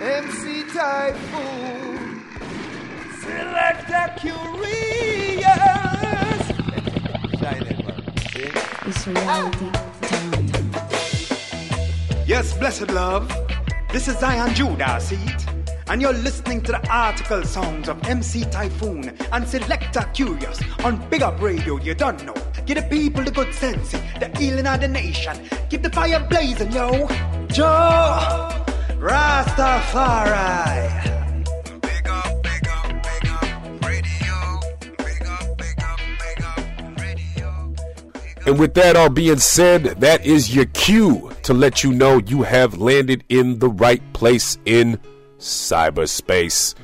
MC 0.00 0.62
Taiyefoon, 0.62 2.22
Selecta 3.20 4.14
Kurious. 4.20 5.44
Shine 7.40 7.66
it, 7.66 7.78
man. 7.84 8.02
It's 8.86 9.06
reality 9.08 9.70
time. 10.02 10.50
Yes, 12.28 12.56
blessed 12.56 12.92
love. 12.92 13.28
This 13.92 14.06
is 14.06 14.16
Zion 14.20 14.54
Judah, 14.54 15.00
see 15.00 15.16
it? 15.16 15.46
And 15.88 16.00
you're 16.00 16.12
listening 16.12 16.62
to 16.62 16.72
the 16.72 16.88
article 16.88 17.42
songs 17.42 17.88
of 17.88 18.00
MC 18.06 18.42
Taiyefoon 18.42 19.08
and 19.32 19.44
Selecta 19.46 20.04
Kurious 20.14 20.62
on 20.84 21.08
Big 21.10 21.22
Up 21.22 21.42
Radio, 21.42 21.76
you 21.78 21.94
don't 21.94 22.24
know. 22.24 22.34
Give 22.66 22.76
the 22.76 22.84
people 22.84 23.24
the 23.24 23.32
good 23.32 23.52
sense, 23.52 23.90
the 24.20 24.30
healing 24.38 24.68
of 24.68 24.80
the 24.80 24.86
nation. 24.86 25.36
Keep 25.70 25.82
the 25.82 25.90
fire 25.90 26.24
blazing, 26.30 26.70
yo. 26.70 27.08
Joe 27.48 28.66
Rastafari. 28.98 30.34
Big 31.80 32.08
up, 32.08 32.42
big 32.42 32.68
up, 32.68 33.02
big 33.02 33.28
up, 33.28 33.84
radio. 33.84 34.60
Big 34.98 35.22
up, 35.26 35.56
big 35.58 35.80
up, 35.82 36.00
big 36.18 36.42
up, 36.42 36.60
radio. 37.00 37.74
And 38.46 38.58
with 38.58 38.74
that 38.74 38.96
all 38.96 39.08
being 39.08 39.38
said, 39.38 39.84
that 40.00 40.26
is 40.26 40.54
your 40.54 40.66
cue 40.66 41.30
to 41.44 41.54
let 41.54 41.84
you 41.84 41.92
know 41.92 42.18
you 42.18 42.42
have 42.42 42.78
landed 42.78 43.24
in 43.28 43.58
the 43.60 43.68
right 43.68 44.02
place 44.12 44.58
in 44.64 44.98
cyberspace. 45.38 46.74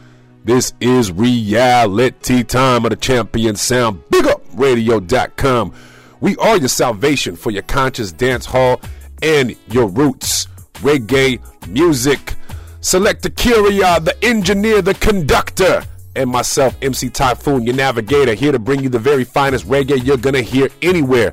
This 0.44 0.72
is 0.80 1.10
reality 1.10 2.44
time 2.44 2.84
of 2.84 2.90
the 2.90 2.96
champion 2.96 3.56
sound. 3.56 4.02
Big 4.10 4.26
up 4.26 4.44
BigUpRadio.com. 4.54 5.74
We 6.20 6.36
are 6.36 6.56
your 6.56 6.68
salvation 6.68 7.36
for 7.36 7.50
your 7.50 7.62
conscious 7.62 8.12
dance 8.12 8.46
hall 8.46 8.80
and 9.22 9.56
your 9.68 9.88
roots. 9.88 10.46
Reggae 10.84 11.40
music. 11.66 12.34
Select 12.82 13.22
the 13.22 13.30
Curia, 13.30 13.98
the 14.00 14.14
engineer, 14.22 14.82
the 14.82 14.92
conductor, 14.92 15.82
and 16.14 16.28
myself, 16.28 16.76
MC 16.82 17.08
Taiyefoon, 17.08 17.64
your 17.64 17.74
navigator, 17.74 18.34
here 18.34 18.52
to 18.52 18.58
bring 18.58 18.82
you 18.82 18.90
the 18.90 18.98
very 18.98 19.24
finest 19.24 19.66
reggae 19.66 20.04
you're 20.04 20.18
gonna 20.18 20.42
hear 20.42 20.68
anywhere. 20.82 21.32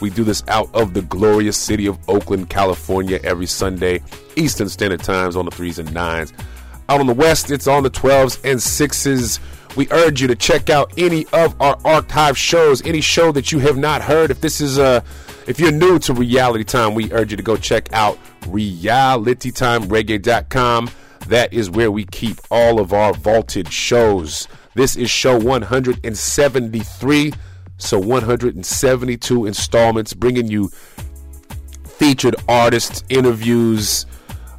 We 0.00 0.10
do 0.10 0.22
this 0.22 0.44
out 0.46 0.72
of 0.72 0.94
the 0.94 1.02
glorious 1.02 1.56
city 1.56 1.86
of 1.86 1.98
Oakland, 2.08 2.48
California, 2.48 3.18
every 3.24 3.46
Sunday, 3.46 4.02
Eastern 4.36 4.68
Standard 4.68 5.02
Times 5.02 5.34
on 5.34 5.46
the 5.46 5.50
threes 5.50 5.80
and 5.80 5.92
nines. 5.92 6.32
Out 6.88 7.00
on 7.00 7.08
the 7.08 7.14
West, 7.14 7.50
it's 7.50 7.66
on 7.66 7.82
the 7.82 7.90
12s 7.90 8.38
and 8.44 8.60
6s. 8.60 9.40
We 9.74 9.88
urge 9.90 10.22
you 10.22 10.28
to 10.28 10.36
check 10.36 10.70
out 10.70 10.92
any 10.96 11.26
of 11.32 11.60
our 11.60 11.76
archive 11.84 12.38
shows, 12.38 12.86
any 12.86 13.00
show 13.00 13.32
that 13.32 13.50
you 13.50 13.58
have 13.58 13.76
not 13.76 14.00
heard. 14.00 14.30
If 14.30 14.40
this 14.40 14.60
is 14.60 14.78
a 14.78 15.02
if 15.46 15.60
you're 15.60 15.72
new 15.72 15.98
to 16.00 16.12
Reality 16.12 16.64
Time, 16.64 16.94
we 16.94 17.10
urge 17.12 17.30
you 17.30 17.36
to 17.36 17.42
go 17.42 17.56
check 17.56 17.92
out 17.92 18.18
realitytimereggae.com. 18.42 20.90
That 21.28 21.52
is 21.52 21.70
where 21.70 21.90
we 21.90 22.04
keep 22.04 22.38
all 22.50 22.80
of 22.80 22.92
our 22.92 23.12
vaulted 23.12 23.72
shows. 23.72 24.46
This 24.74 24.96
is 24.96 25.10
show 25.10 25.38
173, 25.38 27.32
so 27.78 27.98
172 27.98 29.46
installments, 29.46 30.14
bringing 30.14 30.48
you 30.48 30.70
featured 31.86 32.36
artists, 32.48 33.02
interviews. 33.08 34.06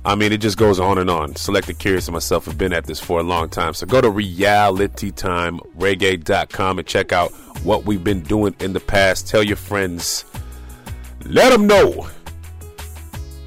I 0.03 0.15
mean, 0.15 0.31
it 0.31 0.37
just 0.37 0.57
goes 0.57 0.79
on 0.79 0.97
and 0.97 1.07
on. 1.09 1.35
Selected 1.35 1.79
Curious 1.79 2.07
and 2.07 2.13
myself 2.13 2.45
have 2.45 2.57
been 2.57 2.71
at 2.73 2.85
this 2.85 2.99
for 2.99 3.19
a 3.19 3.23
long 3.23 3.49
time. 3.49 3.73
So 3.73 3.85
go 3.85 4.01
to 4.01 4.09
realitytimereggae.com 4.09 6.79
and 6.79 6.87
check 6.87 7.11
out 7.11 7.31
what 7.63 7.85
we've 7.85 8.03
been 8.03 8.21
doing 8.21 8.55
in 8.59 8.73
the 8.73 8.79
past. 8.79 9.27
Tell 9.27 9.43
your 9.43 9.57
friends. 9.57 10.25
Let 11.25 11.51
them 11.51 11.67
know. 11.67 12.07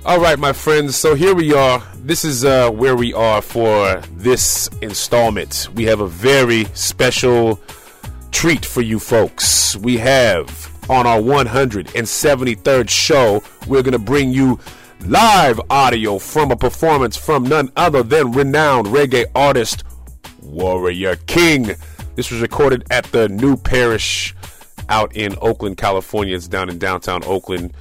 All 0.05 0.21
right, 0.21 0.39
my 0.39 0.53
friends. 0.53 0.97
So 0.97 1.15
here 1.15 1.35
we 1.35 1.53
are. 1.53 1.83
This 1.97 2.25
is 2.25 2.45
uh, 2.45 2.71
where 2.71 2.97
we 2.97 3.13
are 3.13 3.43
for 3.43 4.03
this 4.17 4.69
installment. 4.81 5.69
We 5.75 5.85
have 5.85 6.01
a 6.01 6.09
very 6.09 6.65
special 6.75 7.61
treat 8.33 8.65
for 8.65 8.81
you 8.81 8.99
folks. 8.99 9.77
We 9.77 9.99
have 9.99 10.71
on 10.91 11.07
our 11.07 11.21
173rd 11.21 12.89
show, 12.91 13.43
we're 13.69 13.83
going 13.83 13.93
to 13.93 13.99
bring 13.99 14.31
you 14.31 14.59
live 15.07 15.61
audio 15.71 16.19
from 16.19 16.51
a 16.51 16.57
performance 16.57 17.17
from 17.17 17.45
none 17.45 17.71
other 17.77 18.03
than 18.03 18.33
renowned 18.33 18.89
reggae 18.89 19.27
artist 19.35 19.85
Warrior 20.43 21.17
King. 21.27 21.71
This 22.17 22.31
was 22.31 22.41
recorded 22.41 22.85
at 22.91 23.05
the 23.13 23.29
New 23.29 23.57
Parish 23.57 24.35
out 24.91 25.17
in 25.17 25.35
Oakland, 25.41 25.79
California. 25.79 26.37
It's 26.37 26.49
down 26.49 26.69
in 26.69 26.79
downtown 26.79 27.23
Oakland. 27.25 27.73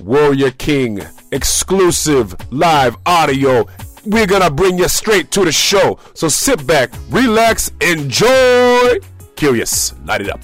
Warrior 0.00 0.50
King 0.52 1.00
exclusive 1.32 2.36
live 2.52 2.96
audio. 3.06 3.66
We're 4.04 4.26
gonna 4.26 4.50
bring 4.50 4.78
you 4.78 4.88
straight 4.88 5.30
to 5.32 5.44
the 5.44 5.52
show. 5.52 5.98
So 6.14 6.28
sit 6.28 6.66
back, 6.66 6.90
relax, 7.08 7.70
enjoy. 7.80 8.98
Curious, 9.36 9.94
light 10.04 10.20
it 10.20 10.30
up. 10.30 10.40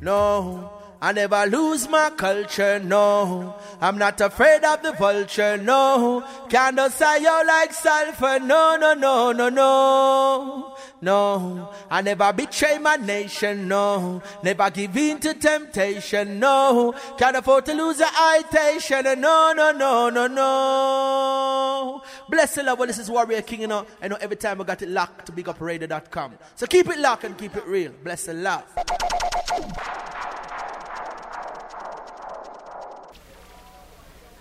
No, 0.00 0.67
I 1.00 1.12
never 1.12 1.46
lose 1.46 1.88
my 1.88 2.10
culture. 2.10 2.80
No, 2.80 3.54
I'm 3.80 3.98
not 3.98 4.20
afraid 4.20 4.64
of 4.64 4.82
the 4.82 4.92
vulture. 4.92 5.56
No, 5.56 6.24
can't 6.48 6.92
say 6.92 7.20
you 7.20 7.46
like 7.46 7.72
sulfur. 7.72 8.40
No, 8.40 8.76
no, 8.76 8.94
no, 8.94 9.30
no, 9.30 9.48
no. 9.48 10.74
No, 11.00 11.70
I 11.88 12.02
never 12.02 12.32
betray 12.32 12.78
my 12.78 12.96
nation. 12.96 13.68
No, 13.68 14.20
never 14.42 14.68
give 14.70 14.96
in 14.96 15.20
to 15.20 15.34
temptation. 15.34 16.40
No, 16.40 16.92
can't 17.16 17.36
afford 17.36 17.66
to 17.66 17.74
lose 17.74 17.98
the 17.98 18.04
itation. 18.04 19.04
No, 19.20 19.52
no, 19.54 19.70
no, 19.70 20.10
no, 20.10 20.26
no. 20.26 22.02
Bless 22.28 22.56
the 22.56 22.64
Lord. 22.64 22.80
Well, 22.80 22.88
this 22.88 22.98
is 22.98 23.08
Warrior 23.08 23.42
King. 23.42 23.60
You 23.60 23.68
know, 23.68 23.86
I 24.02 24.08
know 24.08 24.18
every 24.20 24.36
time 24.36 24.60
I 24.60 24.64
got 24.64 24.82
it 24.82 24.88
locked 24.88 25.26
to 25.26 25.32
bigupradio.com. 25.32 26.32
So 26.56 26.66
keep 26.66 26.88
it 26.88 26.98
locked 26.98 27.22
and 27.22 27.38
keep 27.38 27.54
it 27.54 27.66
real. 27.66 27.92
Bless 28.02 28.24
the 28.24 28.34
Lord. 28.34 28.64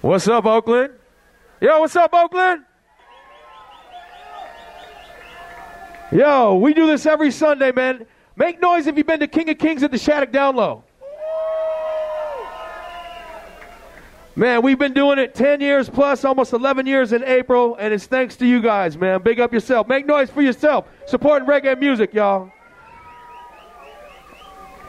What's 0.01 0.27
up, 0.27 0.45
Oakland? 0.45 0.93
Yo, 1.59 1.79
what's 1.79 1.95
up, 1.95 2.13
Oakland? 2.13 2.63
Yo, 6.11 6.55
we 6.55 6.73
do 6.73 6.85
this 6.85 7.07
every 7.07 7.31
Sunday, 7.31 7.71
man. 7.71 8.05
Make 8.35 8.61
noise 8.61 8.85
if 8.85 8.95
you've 8.95 9.07
been 9.07 9.19
to 9.19 9.27
King 9.27 9.49
of 9.49 9.57
Kings 9.57 9.81
at 9.81 9.89
the 9.89 9.97
Shattuck 9.97 10.31
Down 10.31 10.55
Low. 10.55 10.83
Man, 14.35 14.61
we've 14.61 14.77
been 14.77 14.93
doing 14.93 15.17
it 15.17 15.33
10 15.33 15.61
years 15.61 15.89
plus, 15.89 16.23
almost 16.23 16.53
11 16.53 16.85
years 16.85 17.11
in 17.11 17.23
April, 17.23 17.75
and 17.79 17.91
it's 17.91 18.05
thanks 18.05 18.35
to 18.35 18.45
you 18.45 18.61
guys, 18.61 18.95
man. 18.95 19.23
Big 19.23 19.39
up 19.39 19.51
yourself. 19.51 19.87
Make 19.87 20.05
noise 20.05 20.29
for 20.29 20.43
yourself. 20.43 20.85
Supporting 21.07 21.47
reggae 21.47 21.77
music, 21.77 22.13
y'all. 22.13 22.51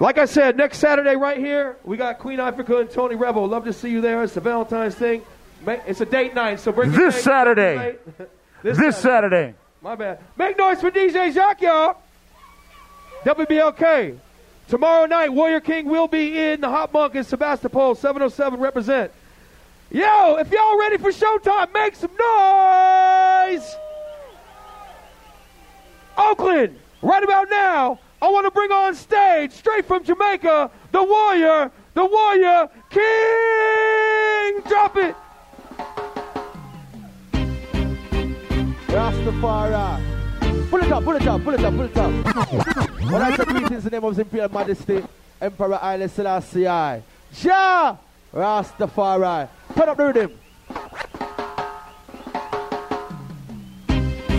Like 0.00 0.18
I 0.18 0.26
said, 0.26 0.56
next 0.56 0.78
Saturday 0.78 1.16
right 1.16 1.38
here, 1.38 1.76
we 1.84 1.96
got 1.96 2.18
Queen 2.20 2.38
Ifrica 2.38 2.80
and 2.82 2.90
Tony 2.90 3.16
Rebel. 3.16 3.46
Love 3.48 3.64
to 3.64 3.72
see 3.72 3.90
you 3.90 4.00
there. 4.00 4.22
It's 4.22 4.34
the 4.34 4.40
Valentine's 4.40 4.94
thing. 4.94 5.22
It's 5.66 6.00
a 6.00 6.06
date 6.06 6.34
night, 6.34 6.60
so 6.60 6.70
bring 6.70 6.92
This 6.92 7.20
Saturday. 7.22 7.74
tonight. 7.74 8.30
This 8.62 8.96
Saturday. 8.96 9.54
My 9.82 9.96
bad. 9.96 10.20
Make 10.36 10.56
noise 10.56 10.80
for 10.80 10.90
DJ 10.90 11.32
Jacques, 11.34 11.62
y'all. 11.62 11.96
WBLK. 13.24 14.16
Tomorrow 14.68 15.06
night, 15.06 15.32
Warrior 15.32 15.60
King 15.60 15.86
will 15.88 16.06
be 16.06 16.38
in 16.38 16.60
the 16.60 16.68
HopMonk 16.68 17.14
in 17.16 17.24
Sebastopol, 17.24 17.94
707 17.96 18.60
represent. 18.60 19.10
Yo, 19.90 20.36
if 20.36 20.50
y'all 20.52 20.78
ready 20.78 20.98
for 20.98 21.10
showtime, 21.10 21.72
make 21.72 21.96
some 21.96 22.10
noise! 22.20 23.74
Oakland, 26.18 26.78
right 27.00 27.22
about 27.22 27.48
now, 27.48 27.98
I 28.20 28.28
want 28.30 28.46
to 28.46 28.50
bring 28.50 28.72
on 28.72 28.94
stage, 28.96 29.52
straight 29.52 29.86
from 29.86 30.02
Jamaica, 30.02 30.70
the 30.90 31.04
Warrior, 31.04 31.70
the 31.94 32.04
Warrior 32.04 32.68
King! 32.90 34.60
Drop 34.68 34.96
it! 34.96 35.14
Rastafari. 38.88 40.02
Pull 40.68 40.82
it 40.82 40.92
up, 40.92 41.04
pull 41.04 41.16
it 41.16 41.26
up, 41.26 41.44
pull 41.44 41.54
it 41.54 41.64
up, 41.64 41.74
pull 41.74 41.84
it 41.84 41.96
up. 41.96 42.10
When 43.02 43.22
I 43.22 43.36
say 43.36 43.44
greetings 43.44 43.70
in 43.70 43.80
the 43.82 43.90
name 43.90 44.04
of 44.04 44.10
His 44.10 44.18
Imperial 44.18 44.48
Majesty, 44.50 45.04
Emperor 45.40 45.76
Haile 45.76 46.08
Selassie 46.08 46.66
I. 46.66 47.02
Ja! 47.40 47.96
Rastafari. 48.34 49.48
Turn 49.76 49.88
up 49.88 49.96
the 49.96 50.04
rhythm. 50.04 50.38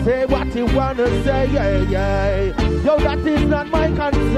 Say 0.10 0.26
what 0.26 0.56
you 0.56 0.66
wanna 0.66 1.08
say, 1.24 1.52
yeah, 1.52 1.84
yeah. 1.84 2.46
Yo, 2.84 2.98
that 2.98 3.20
is 3.20 3.42
not 3.44 3.68
my 3.68 3.86
concern. 3.90 4.38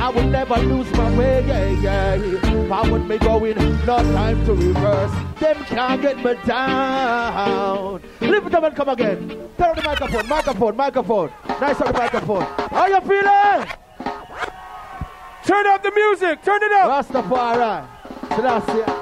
I 0.00 0.08
will 0.14 0.28
never 0.28 0.56
lose 0.58 0.88
my 0.92 1.10
way, 1.18 1.44
yeah, 1.48 2.14
yeah. 2.14 2.68
Forward 2.68 3.08
me 3.08 3.18
going, 3.18 3.56
no 3.84 3.96
time 4.14 4.46
to 4.46 4.54
reverse. 4.54 5.10
Them 5.40 5.64
can't 5.64 6.00
get 6.00 6.16
me 6.18 6.34
down. 6.46 8.00
Lift 8.20 8.46
it 8.46 8.54
up 8.54 8.62
and 8.62 8.76
come 8.76 8.88
again. 8.90 9.28
Turn 9.58 9.70
on 9.70 9.74
the 9.74 9.82
microphone, 9.82 10.28
microphone, 10.28 10.76
microphone. 10.76 11.30
Nice 11.60 11.80
on 11.80 11.92
the 11.92 11.98
microphone. 11.98 12.42
How 12.70 12.86
you 12.86 13.00
feeling? 13.00 13.66
Turn 15.44 15.66
up 15.66 15.82
the 15.82 15.90
music. 15.90 16.40
Turn 16.44 16.62
it 16.62 16.70
up. 16.70 17.04
Rastafari. 17.04 17.88
Selassie. 18.36 19.01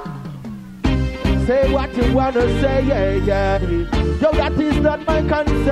Say 1.45 1.73
what 1.73 1.95
you 1.97 2.13
wanna 2.13 2.41
say, 2.61 2.85
yeah, 2.85 3.15
yeah. 3.15 3.59
Yo, 3.59 4.31
that 4.31 4.53
is 4.59 4.77
not 4.77 5.05
my 5.07 5.21
concern. 5.21 5.71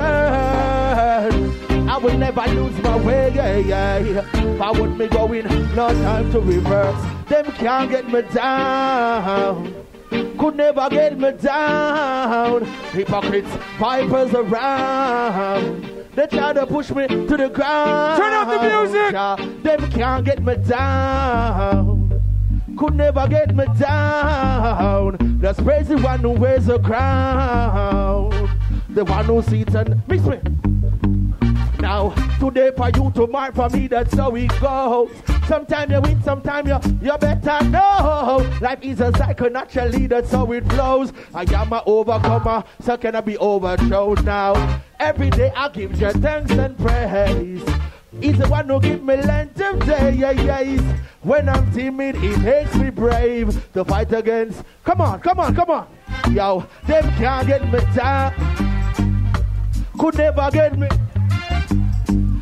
I 1.88 1.96
will 1.96 2.18
never 2.18 2.44
lose 2.48 2.76
my 2.82 2.96
way, 2.96 3.32
yeah, 3.34 3.58
yeah. 3.58 4.22
Forward 4.58 4.98
me 4.98 5.06
going, 5.06 5.44
no 5.76 5.88
time 6.02 6.30
to 6.32 6.40
reverse. 6.40 7.04
Them 7.28 7.44
can't 7.52 7.88
get 7.88 8.08
me 8.10 8.22
down. 8.34 9.74
Could 10.10 10.56
never 10.56 10.88
get 10.90 11.16
me 11.16 11.30
down. 11.32 12.64
Hypocrites, 12.92 13.50
vipers 13.78 14.34
around. 14.34 15.86
They 16.16 16.26
try 16.26 16.52
to 16.52 16.66
push 16.66 16.90
me 16.90 17.06
to 17.06 17.36
the 17.36 17.48
ground. 17.48 18.20
Turn 18.20 18.32
up 18.32 18.48
the 18.48 18.60
music. 18.68 19.12
Yeah, 19.12 19.36
Them 19.62 19.90
can't 19.92 20.24
get 20.24 20.42
me 20.42 20.56
down 20.56 22.09
could 22.80 22.94
never 22.94 23.28
get 23.28 23.54
me 23.54 23.66
down. 23.78 25.18
That's 25.38 25.60
crazy 25.60 25.96
one 25.96 26.20
who 26.20 26.30
wears 26.30 26.66
a 26.70 26.78
crown. 26.78 28.30
The 28.88 29.04
one 29.04 29.26
who 29.26 29.42
sits 29.42 29.74
and 29.74 30.02
mix 30.08 30.24
me. 30.24 30.38
Now, 31.78 32.14
today 32.38 32.70
for 32.74 32.88
you, 32.96 33.12
tomorrow 33.14 33.52
for 33.52 33.68
me, 33.68 33.86
that's 33.86 34.14
how 34.14 34.34
it 34.34 34.48
goes. 34.60 35.10
Sometimes 35.46 35.92
you 35.92 36.00
win, 36.00 36.22
sometimes 36.22 36.68
you, 36.68 36.78
you 37.02 37.18
better 37.18 37.64
know. 37.66 38.50
Life 38.62 38.78
is 38.80 39.00
a 39.02 39.12
cycle, 39.14 39.50
naturally, 39.50 40.06
that's 40.06 40.30
how 40.30 40.50
it 40.50 40.66
flows. 40.72 41.12
I 41.34 41.42
am 41.42 41.74
an 41.74 41.82
overcomer, 41.84 42.64
so 42.80 42.96
can 42.96 43.14
I 43.14 43.20
be 43.20 43.36
overthrown 43.36 44.24
now? 44.24 44.80
Every 44.98 45.28
day 45.28 45.52
I 45.54 45.68
give 45.68 46.00
you 46.00 46.12
thanks 46.12 46.52
and 46.52 46.78
praise. 46.78 47.62
He's 48.18 48.36
the 48.38 48.48
one 48.48 48.68
who 48.68 48.80
give 48.80 49.02
me 49.02 49.16
length 49.16 49.60
of 49.60 49.86
day, 49.86 50.14
yeah, 50.14 50.32
yes. 50.32 50.80
When 51.22 51.48
I'm 51.48 51.72
timid, 51.72 52.16
he 52.16 52.36
makes 52.38 52.74
me 52.74 52.90
brave 52.90 53.72
to 53.72 53.84
fight 53.84 54.12
against. 54.12 54.64
Come 54.84 55.00
on, 55.00 55.20
come 55.20 55.38
on, 55.38 55.54
come 55.54 55.70
on. 55.70 55.86
Yo, 56.32 56.66
them 56.86 57.04
can't 57.12 57.46
get 57.46 57.72
me 57.72 57.78
down. 57.94 58.34
Could 59.98 60.16
never 60.16 60.50
get 60.50 60.76
me. 60.76 60.88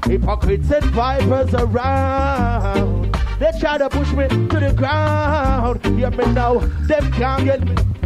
Hypocrites 0.07 0.71
and 0.71 0.85
vipers 0.87 1.53
around. 1.55 3.13
They 3.39 3.53
try 3.61 3.77
to 3.79 3.91
push 3.91 4.11
me 4.13 4.27
to 4.27 4.61
the 4.61 4.73
ground. 4.75 5.85
Hear 5.85 6.11
me 6.11 6.33
now, 6.33 6.59
them 6.87 7.13
can't 7.13 7.45
get 7.45 7.65
me. 7.65 7.98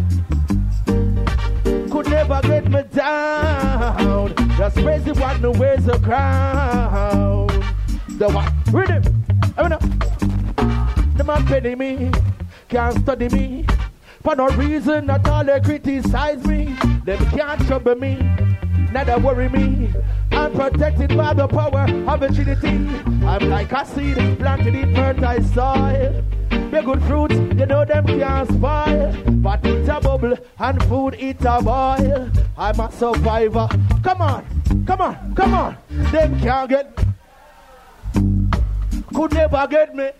Could 2.02 2.10
never 2.10 2.40
get 2.42 2.68
me 2.68 2.82
down. 2.82 4.34
That's 4.58 4.74
crazy 4.74 5.12
one 5.12 5.36
who 5.36 5.52
wears 5.52 5.86
a 5.86 6.00
crown. 6.00 7.46
The 8.18 8.28
one, 8.28 8.52
read 8.72 8.90
it. 8.90 9.08
I 9.56 9.68
mean, 9.68 9.78
the 11.16 11.22
man 11.22 11.46
penny 11.46 11.76
me, 11.76 12.10
can't 12.68 12.98
study 12.98 13.28
me. 13.28 13.66
For 14.24 14.34
no 14.34 14.48
reason 14.48 15.10
at 15.10 15.28
all 15.28 15.44
they 15.44 15.60
criticize 15.60 16.44
me. 16.44 16.76
Them 17.04 17.24
can't 17.30 17.64
trouble 17.68 17.94
me, 17.94 18.16
neither 18.90 19.18
worry 19.18 19.48
me. 19.48 19.92
I'm 20.32 20.52
protected 20.54 21.16
by 21.16 21.34
the 21.34 21.46
power 21.46 21.86
of 22.08 22.18
the 22.20 22.28
Trinity. 22.28 22.78
I'm 23.24 23.48
like 23.48 23.70
a 23.70 23.86
seed 23.86 24.38
planted 24.40 24.74
in 24.74 24.92
fertile 24.94 25.42
soil. 25.54 26.24
The 26.72 26.80
good 26.80 27.02
fruits, 27.02 27.34
you 27.34 27.66
know 27.66 27.84
them 27.84 28.06
can't 28.06 28.48
spoil. 28.48 29.12
But 29.42 29.60
it's 29.66 29.90
a 29.90 30.00
bubble 30.00 30.38
and 30.58 30.82
food 30.84 31.16
it's 31.18 31.44
a 31.44 31.60
boil. 31.60 32.30
I'm 32.56 32.80
a 32.80 32.90
survivor. 32.90 33.68
Come 34.02 34.22
on, 34.22 34.84
come 34.86 35.02
on, 35.02 35.34
come 35.34 35.52
on. 35.52 35.76
Them 35.90 36.40
can't 36.40 36.70
get 36.70 36.98
could 39.12 39.34
never 39.34 39.66
get 39.68 39.94
me. 39.94 40.12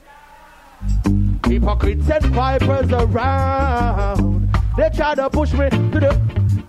Hypocrites 1.47 2.11
and 2.11 2.25
vipers 2.27 2.93
around. 2.93 4.51
They 4.77 4.91
try 4.91 5.15
to 5.15 5.31
push 5.31 5.55
me 5.55 5.71
to 5.71 6.01
the 6.01 6.21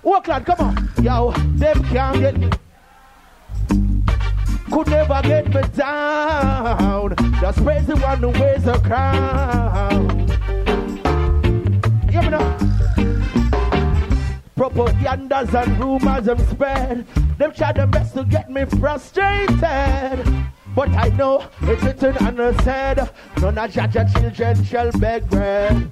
oh, 0.05 0.11
work 0.11 0.45
come 0.45 0.59
on. 0.59 0.89
Yo, 1.03 1.31
them 1.57 1.83
can't 1.83 2.19
get 2.21 2.37
me. 2.39 2.49
Could 4.73 4.87
never 4.87 5.21
get 5.21 5.53
me 5.53 5.61
down. 5.77 7.13
That's 7.39 7.59
crazy 7.59 7.93
one 7.93 8.17
who 8.17 8.29
wears 8.29 8.65
a 8.65 8.79
crown. 8.79 10.27
Hear 12.09 12.23
me 12.23 12.29
now. 12.29 12.57
Propagandas 14.57 15.53
and 15.53 15.79
rumors 15.79 16.25
them 16.25 16.39
spread. 16.49 17.05
Them 17.37 17.53
try 17.53 17.71
their 17.71 17.85
best 17.85 18.15
to 18.15 18.23
get 18.23 18.49
me 18.49 18.65
frustrated. 18.65 19.61
But 20.75 20.89
I 20.89 21.09
know 21.19 21.45
it's 21.61 21.83
written 21.83 22.17
and 22.39 22.61
said, 22.63 23.11
none 23.39 23.57
of 23.59 23.71
Jah 23.71 23.87
Jah 23.87 24.09
children 24.11 24.63
shall 24.63 24.91
beg 24.93 25.29
bread. 25.29 25.91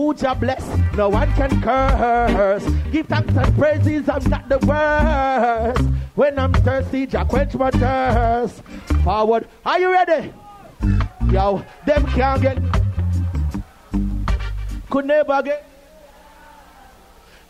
Who 0.00 0.14
Jah 0.14 0.34
bless, 0.34 0.66
no 0.96 1.10
one 1.10 1.30
can 1.34 1.60
curse. 1.60 2.64
Give 2.90 3.06
thanks 3.06 3.36
and 3.36 3.54
praises, 3.54 4.08
I'm 4.08 4.24
not 4.30 4.48
the 4.48 4.56
worst. 4.66 5.82
When 6.14 6.38
I'm 6.38 6.54
thirsty, 6.54 7.06
Jah 7.06 7.26
quench 7.26 7.54
my 7.54 7.70
thirst. 7.70 8.62
Forward, 9.04 9.46
are 9.62 9.78
you 9.78 9.92
ready? 9.92 10.32
Yo, 11.30 11.62
them 11.84 12.06
can't 12.06 12.40
get, 12.40 12.58
could 14.88 15.04
never 15.04 15.42
get. 15.42 15.68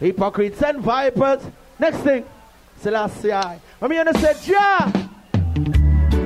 Hypocrites 0.00 0.60
and 0.60 0.80
vipers. 0.80 1.42
Next 1.78 1.98
thing, 1.98 2.24
Selassie. 2.80 3.30
I'm 3.30 3.60
gonna 3.80 4.12
say, 4.18 4.34
Jah. 4.42 4.92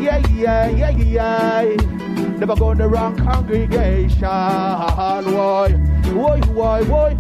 Yeah, 0.00 0.26
yeah, 0.28 0.70
yeah, 0.70 0.88
yeah. 0.88 2.23
Never 2.38 2.56
go 2.56 2.72
in 2.72 2.78
the 2.78 2.88
wrong 2.88 3.16
congregation. 3.16 4.18
Boy, 4.20 5.70
boy, 6.12 6.40
boy, 6.40 6.84
boy. 6.84 7.16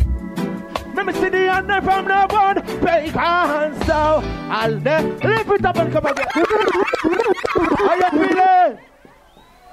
Let 0.94 1.06
me 1.06 1.12
see 1.12 1.28
the 1.28 1.52
under 1.52 1.80
from 1.82 2.04
the 2.06 2.26
one 2.30 2.62
pagan 2.80 3.74
so 3.84 4.22
I'll 4.48 4.70
lift 4.70 5.24
it 5.24 5.64
up 5.64 5.76
and 5.76 5.92
come 5.92 6.06
again. 6.06 6.26
How 6.34 7.94
you 7.94 8.10
feeling? 8.10 8.78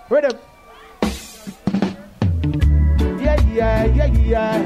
Rhythm. 0.09 0.37
Yeah, 3.21 3.39
yeah, 3.51 3.85
yeah, 3.85 4.05
yeah. 4.05 4.57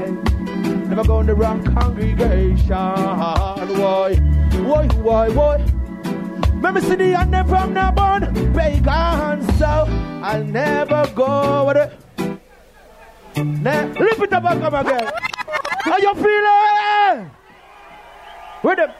Never 0.87 1.03
go 1.03 1.19
in 1.19 1.25
the 1.27 1.35
wrong 1.35 1.63
congregation. 1.63 2.65
Boy, 3.75 4.19
boy, 4.63 4.87
boy, 4.87 5.33
boy. 5.33 5.84
Let 6.65 6.73
me 6.73 6.81
see 6.81 6.95
the 6.95 7.13
under 7.13 7.43
from 7.43 7.75
the 7.75 7.93
bun, 7.95 8.21
pagan, 8.55 9.47
so 9.59 9.85
I'll 10.23 10.43
never 10.43 11.05
go 11.13 11.65
with 11.67 11.77
it. 11.77 11.93
Ne- 13.37 13.93
Lift 13.93 14.23
it 14.23 14.33
up 14.33 14.45
again. 14.73 15.11
How 15.83 15.97
you 15.99 16.15
feeling? 16.15 17.29
With 18.63 18.77
them. 18.79 18.91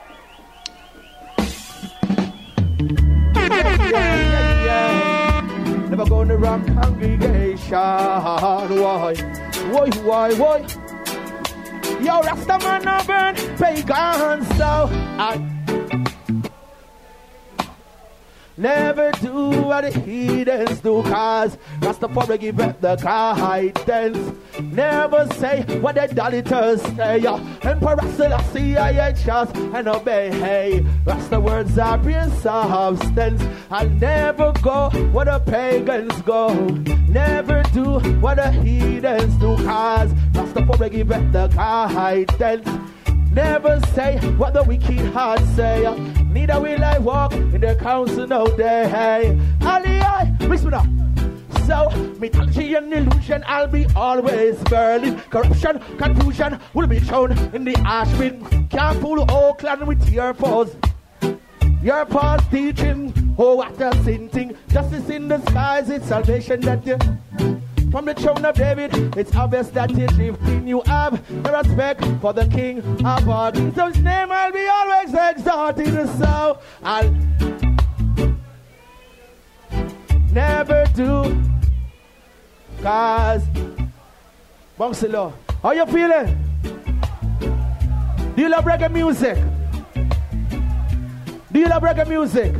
Never 5.90 6.06
go 6.06 6.20
in 6.22 6.28
the 6.28 6.38
wrong 6.38 6.64
congregation. 6.80 7.72
Why? 7.72 9.14
Why, 9.72 9.88
why, 10.06 10.34
why? 10.34 10.58
Yo, 12.00 12.20
Rasta 12.20 12.58
man 12.60 12.84
no 12.84 13.02
burn 13.04 13.34
pagan, 13.58 14.44
so 14.54 14.88
I 15.18 15.56
Never 18.58 19.10
do 19.20 19.50
what 19.50 19.82
the 19.82 19.90
heathens 20.00 20.80
do, 20.80 21.02
cause 21.02 21.58
Rastafari 21.80 22.40
give 22.40 22.58
up 22.58 22.80
the 22.80 22.96
guidance. 22.96 24.34
Never 24.58 25.26
say 25.34 25.62
what 25.80 25.96
the 25.96 26.04
idolaters 26.04 26.80
say. 26.96 27.22
Emperor 27.62 27.98
Selassie, 28.16 28.78
I 28.78 29.12
trust 29.12 29.54
and 29.56 29.88
obey. 29.88 30.30
Hey, 30.30 30.86
Rasta 31.04 31.38
words 31.38 31.76
are 31.76 31.98
pure 31.98 32.30
substance. 32.40 33.42
I'll 33.70 33.90
never 33.90 34.52
go 34.62 34.88
where 35.12 35.26
the 35.26 35.38
pagans 35.40 36.22
go. 36.22 36.54
Never 37.08 37.62
do 37.74 37.98
what 38.20 38.36
the 38.36 38.50
heathens 38.52 39.34
do, 39.34 39.54
cause 39.66 40.10
Rastafari 40.32 40.90
give 40.90 41.12
up 41.12 41.30
the 41.30 41.48
guidance. 41.48 42.68
Never 43.36 43.78
say 43.94 44.16
what 44.38 44.54
the 44.54 44.62
wicked 44.62 45.12
heart 45.12 45.40
say. 45.54 45.84
Neither 46.32 46.58
will 46.58 46.82
I 46.82 46.96
walk 46.96 47.34
in 47.34 47.60
the 47.60 47.74
council 47.74 48.26
no 48.26 48.46
day. 48.56 49.38
Ali, 49.60 50.00
I, 50.00 50.34
me 50.40 50.56
up. 50.72 50.86
So, 51.66 51.90
mythology 52.18 52.72
and 52.76 52.90
illusion, 52.90 53.44
I'll 53.46 53.66
be 53.66 53.84
always 53.94 54.56
burning. 54.64 55.18
Corruption, 55.28 55.82
confusion 55.98 56.58
will 56.72 56.86
be 56.86 56.98
shown 57.00 57.32
in 57.54 57.64
the 57.64 57.76
ash 57.84 58.10
bin. 58.16 58.68
Can't 58.68 59.02
fool 59.02 59.30
Oakland 59.30 59.86
with 59.86 60.08
your 60.08 60.32
foes. 60.32 60.74
Your 61.82 62.06
past 62.06 62.50
teaching, 62.50 63.12
oh 63.36 63.56
what 63.56 63.78
a 63.78 63.94
sin 64.02 64.30
thing. 64.30 64.56
Justice 64.68 65.10
in 65.10 65.28
the 65.28 65.42
skies, 65.42 65.90
it's 65.90 66.06
salvation 66.06 66.60
that 66.62 66.86
you. 66.86 66.96
From 67.90 68.04
the 68.04 68.14
throne 68.14 68.44
of 68.44 68.54
David, 68.56 69.16
it's 69.16 69.34
obvious 69.34 69.68
that 69.68 69.92
drifting. 69.92 70.66
You 70.66 70.82
have 70.86 71.22
the 71.42 71.52
respect 71.52 72.04
for 72.20 72.32
the 72.32 72.46
King 72.46 72.80
of 73.04 73.28
all 73.28 73.52
his 73.52 73.98
name 73.98 74.30
I'll 74.30 74.52
be 74.52 74.66
always 74.66 75.14
exalted. 75.14 76.08
So 76.18 76.58
I'll 76.82 77.10
never 80.32 80.84
do. 80.94 81.42
Cause, 82.82 83.44
Bouncilo, 84.78 85.32
how 85.62 85.72
you 85.72 85.86
feeling? 85.86 86.36
Do 88.34 88.42
you 88.42 88.48
love 88.48 88.64
reggae 88.64 88.92
music? 88.92 89.38
Do 91.50 91.60
you 91.60 91.68
love 91.68 91.82
reggae 91.82 92.06
music? 92.06 92.54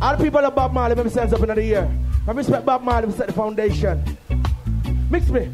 All 0.00 0.16
the 0.16 0.22
people 0.22 0.44
of 0.44 0.54
Bob 0.54 0.72
Marley, 0.72 1.10
stand 1.10 1.34
up 1.34 1.40
another 1.40 1.60
year. 1.60 1.90
I 2.26 2.30
respect 2.30 2.64
Bob 2.64 2.82
Marley, 2.82 3.08
we 3.08 3.12
set 3.14 3.26
the 3.26 3.32
foundation. 3.32 4.16
Mix 5.10 5.28
me. 5.28 5.50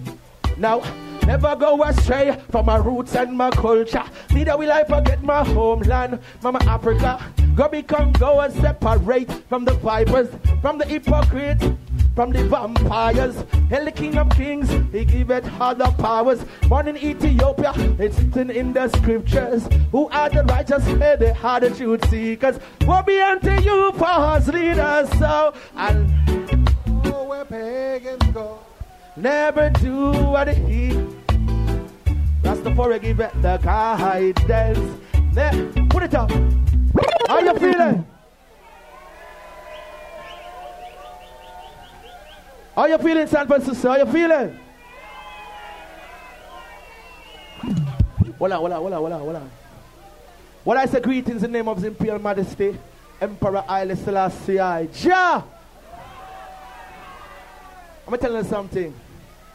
Now, 0.58 0.82
never 1.28 1.54
go 1.56 1.82
astray 1.84 2.40
from 2.50 2.64
my 2.64 2.76
roots 2.76 3.14
and 3.14 3.36
my 3.36 3.50
culture. 3.50 4.02
Neither 4.30 4.56
will 4.56 4.72
I 4.72 4.82
forget 4.84 5.22
my 5.22 5.44
homeland, 5.44 6.18
Mama 6.42 6.58
Africa. 6.62 7.22
Go 7.54 7.68
become 7.68 8.12
go 8.12 8.40
and 8.40 8.54
separate 8.54 9.30
from 9.46 9.66
the 9.66 9.74
vipers, 9.74 10.30
from 10.62 10.78
the 10.78 10.86
hypocrites, 10.86 11.66
from 12.14 12.32
the 12.32 12.44
vampires. 12.44 13.44
Hell, 13.68 13.84
the 13.84 13.92
King 13.92 14.16
of 14.16 14.30
Kings, 14.30 14.70
He 14.90 15.04
giveth 15.04 15.44
the 15.44 15.94
powers. 15.98 16.42
Born 16.66 16.88
in 16.88 16.96
Ethiopia, 16.96 17.74
it's 17.98 18.18
written 18.20 18.50
in 18.50 18.72
the 18.72 18.88
scriptures. 18.88 19.68
Who 19.92 20.08
are 20.08 20.30
the 20.30 20.44
righteous? 20.44 20.84
Hey, 20.86 21.16
the 21.16 21.74
truth 21.76 22.08
seekers. 22.08 22.58
Woe 22.86 23.02
be 23.02 23.20
unto 23.20 23.52
you, 23.60 23.92
past 23.98 24.48
leaders. 24.48 25.10
So, 25.18 25.52
and 25.76 26.10
oh, 27.04 27.24
where 27.24 27.44
pagans 27.44 28.24
go, 28.32 28.60
never 29.18 29.70
do 29.70 30.12
what 30.12 30.48
he. 30.48 30.90
Rastafari 32.42 33.00
give 33.00 33.20
it 33.20 33.32
the 33.42 33.58
guidance. 33.58 35.00
There, 35.32 35.72
put 35.90 36.02
it 36.04 36.14
up. 36.14 36.30
How 37.28 37.40
you 37.40 37.58
feeling? 37.58 38.06
How 42.74 42.86
you 42.86 42.98
feeling, 42.98 43.26
San 43.26 43.46
Francisco? 43.46 43.90
How 43.90 43.96
you 43.98 44.06
feeling? 44.06 44.58
On, 48.40 48.50
hold 48.50 48.72
on, 48.72 48.92
hold 48.92 49.36
on. 49.36 49.50
Well, 50.64 50.78
I 50.78 50.86
say 50.86 51.00
greetings 51.00 51.42
in 51.42 51.50
the 51.50 51.58
name 51.58 51.68
of 51.68 51.76
His 51.76 51.86
Imperial 51.86 52.20
Majesty, 52.20 52.78
Emperor 53.20 53.64
Haile 53.66 53.96
Selassie 53.96 54.54
Ja! 54.54 55.42
I'm 58.06 58.18
tell 58.18 58.32
you 58.32 58.44
something. 58.44 58.94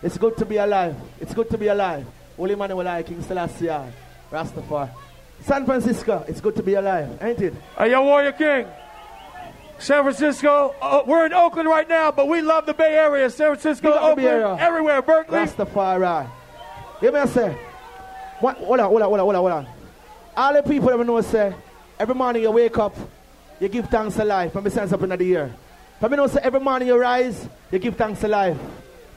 It's 0.04 0.18
good 0.18 0.36
to 0.38 0.46
be 0.46 0.58
alive. 0.58 0.96
It's 1.22 1.34
good 1.34 1.50
to 1.50 1.58
be 1.58 1.68
alive. 1.68 2.06
Holy 2.36 2.56
Manuel 2.56 2.88
I, 2.88 3.04
King 3.04 3.20
I, 3.20 3.92
Rastafari. 4.30 4.90
San 5.42 5.66
Francisco, 5.66 6.26
it's 6.28 6.42
good 6.42 6.56
to 6.58 6.64
be 6.64 6.74
alive, 6.74 7.18
ain't 7.22 7.40
it? 7.40 7.54
Hey, 7.78 7.92
yo, 7.92 8.04
Warrior 8.04 8.34
King. 8.34 8.68
San 9.80 10.04
Francisco, 10.04 10.76
uh, 10.82 11.04
we're 11.06 11.26
in 11.26 11.34
Oakland 11.34 11.70
right 11.70 11.88
now, 11.88 12.12
but 12.12 12.28
we 12.28 12.42
love 12.42 12.66
the 12.66 12.74
Bay 12.74 12.96
Area. 12.96 13.30
San 13.30 13.48
Francisco, 13.48 13.92
the 13.92 14.02
Oakland, 14.02 14.60
everywhere. 14.60 15.02
Berkeley. 15.02 15.40
Rastafari. 15.40 16.30
Me 17.02 17.08
I 17.10 17.26
say. 17.26 17.58
What, 18.40 18.58
hold 18.58 18.80
on, 18.80 18.90
hold 18.90 19.02
on, 19.02 19.10
hold 19.10 19.20
on, 19.20 19.36
hold 19.36 19.52
on. 19.52 19.68
All 20.36 20.54
the 20.54 20.64
people 20.64 20.90
that 20.90 21.06
know 21.06 21.22
say, 21.22 21.54
every 21.98 22.16
morning 22.16 22.44
you 22.44 22.52
wake 22.52 22.78
up, 22.78 22.96
you 23.60 23.70
give 23.70 23.88
thanks 23.90 24.16
to 24.16 24.26
life. 24.26 24.54
Let 24.54 24.64
me 24.64 24.70
sense 24.70 24.92
up 24.92 25.02
in 25.02 25.10
the 25.10 25.24
year. 25.24 25.54
For 26.00 26.10
me 26.10 26.18
know 26.18 26.28
say 26.28 26.40
every 26.44 26.60
morning 26.60 26.90
you 26.90 26.98
rise, 26.98 27.48
you 27.72 27.80
give 27.80 27.96
thanks 27.96 28.20
to 28.22 28.28
life. 28.28 28.58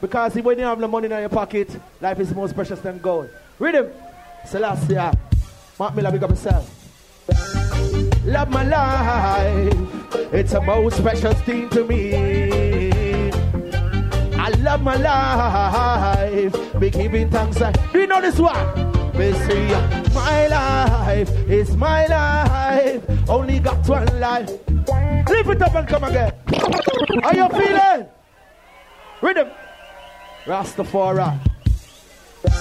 Because 0.01 0.37
if 0.37 0.45
you 0.45 0.59
have 0.59 0.79
no 0.79 0.89
money 0.89 1.07
in 1.07 1.11
your 1.13 1.29
pocket, 1.29 1.69
life 2.01 2.21
is 2.21 2.35
most 2.35 2.55
precious 2.55 2.81
than 2.81 2.99
gold. 2.99 3.29
Read 3.59 3.75
him. 3.75 3.91
Selassie. 4.47 4.97
Ah. 4.97 5.13
Mark 5.79 5.95
Miller, 5.95 6.11
big 6.13 6.23
up 6.23 6.31
yourself. 6.31 6.71
Love 8.25 8.51
my 8.51 8.65
life. 8.65 9.75
It's 10.33 10.53
a 10.53 10.61
most 10.61 11.03
precious 11.03 11.41
thing 11.43 11.69
to 11.71 11.85
me. 11.85 13.31
I 14.35 14.51
love 14.61 14.83
my 14.83 14.97
life. 14.97 16.81
Be 16.81 16.91
giving 16.91 17.31
thanks. 17.31 17.61
I- 17.61 17.73
Do 17.93 18.01
you 18.01 18.07
know 18.07 18.21
this 18.21 18.39
one? 18.39 18.67
We 19.15 19.33
say, 19.33 19.69
ah, 19.75 20.03
my 20.15 20.47
life 20.49 21.31
is 21.49 21.77
my 21.77 22.07
life. 22.07 23.03
Only 23.29 23.59
got 23.61 23.89
one 23.89 24.21
life. 24.21 24.51
Lift 25.29 25.51
it 25.51 25.63
up 25.63 25.75
and 25.75 25.89
come 25.89 26.05
again. 26.05 26.33
Are 27.23 27.35
you 27.35 27.49
feeling? 27.49 28.07
Rhythm. 29.23 29.49
Rastafari. 30.47 31.41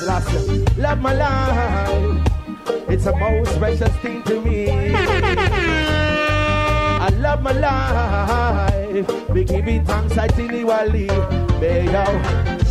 Rasta. 0.07 0.81
Love 0.81 1.01
my 1.01 1.13
life. 1.13 2.31
It's 2.89 3.05
the 3.05 3.15
most 3.15 3.57
precious 3.59 3.95
thing 3.97 4.23
to 4.23 4.41
me. 4.41 4.69
I 6.99 7.09
love 7.19 7.43
my 7.43 7.51
life. 7.51 9.07
Be 9.31 9.43
giving 9.43 9.85
thanks 9.85 10.17
I 10.17 10.27
continually. 10.27 11.07
Bayo. 11.61 12.05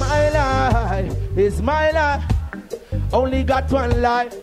My 0.00 0.30
life 0.30 1.14
is 1.38 1.62
my 1.62 1.92
life. 1.92 2.24
Only 3.12 3.44
got 3.44 3.70
one 3.70 4.02
life. 4.02 4.34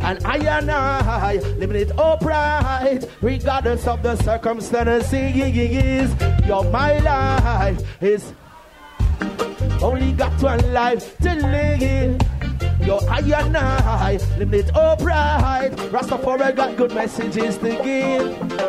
And 0.00 0.24
I 0.24 0.38
and 0.38 0.70
I 0.70 1.34
living 1.58 1.76
it 1.76 1.98
upright, 1.98 3.06
regardless 3.20 3.86
of 3.86 4.02
the 4.02 4.16
circumstances. 4.16 5.12
Your 6.46 6.64
my 6.70 6.98
life 7.00 8.02
is 8.02 8.32
only 9.82 10.12
got 10.12 10.42
one 10.42 10.72
life 10.72 11.16
to 11.18 11.34
live. 11.34 12.20
Your 12.80 13.00
I 13.08 13.20
and 13.20 13.56
I 13.56 14.18
living 14.38 14.60
it 14.60 14.76
upright. 14.76 15.72
Rastafari 15.92 16.54
got 16.54 16.76
good 16.76 16.94
messages 16.94 17.58
to 17.58 17.70
give. 17.82 18.64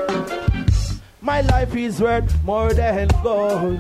My 1.22 1.42
life 1.42 1.76
is 1.76 2.02
worth 2.02 2.44
more 2.44 2.74
than 2.74 3.10
gold. 3.24 3.80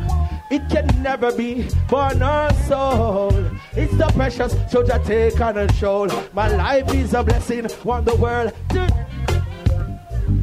It 0.51 0.67
can 0.69 0.88
never 1.01 1.31
be 1.31 1.67
born 1.89 2.22
or 2.22 2.51
sold. 2.67 3.51
It's 3.74 3.95
the 3.98 4.07
precious 4.15 4.55
soldier 4.72 5.01
take 5.05 5.39
on 5.41 5.57
a 5.57 5.72
show. 5.74 6.07
My 6.34 6.48
life 6.55 6.93
is 6.93 7.13
a 7.13 7.24
blessing, 7.24 7.67
want 7.84 8.05
the 8.05 8.15
world 8.15 8.53
to. 8.69 9.05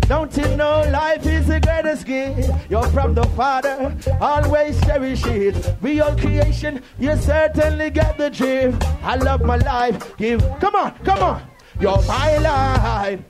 Don't 0.08 0.36
you 0.36 0.56
know 0.56 0.82
life 0.90 1.24
is 1.26 1.46
the 1.46 1.60
greatest 1.60 2.06
gift? 2.06 2.50
You're 2.68 2.86
from 2.88 3.14
the 3.14 3.24
Father, 3.36 3.96
always 4.20 4.80
cherish 4.82 5.24
it. 5.26 5.74
Real 5.80 6.14
creation, 6.16 6.82
you 6.98 7.16
certainly 7.16 7.90
get 7.90 8.18
the 8.18 8.28
drift. 8.30 8.82
I 9.02 9.16
love 9.16 9.42
my 9.42 9.56
life, 9.56 10.16
give. 10.16 10.40
Come 10.60 10.74
on, 10.74 10.92
come 11.04 11.22
on. 11.22 11.42
You're 11.80 12.02
my 12.02 12.38
life. 12.38 13.20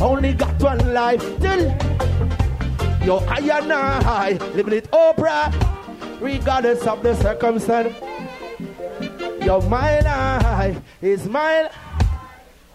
Only 0.00 0.32
got 0.34 0.62
one 0.62 0.92
life 0.92 1.20
till 1.40 1.62
you're 3.04 3.22
I 3.28 3.38
and 3.38 3.72
I 3.72 4.32
living 4.54 4.74
it 4.74 4.88
upright, 4.92 5.54
regardless 6.20 6.86
of 6.86 7.02
the 7.02 7.14
circumstance. 7.16 7.94
Your 9.44 9.60
my 9.62 10.00
life 10.00 10.80
is 11.02 11.26
mine. 11.26 11.68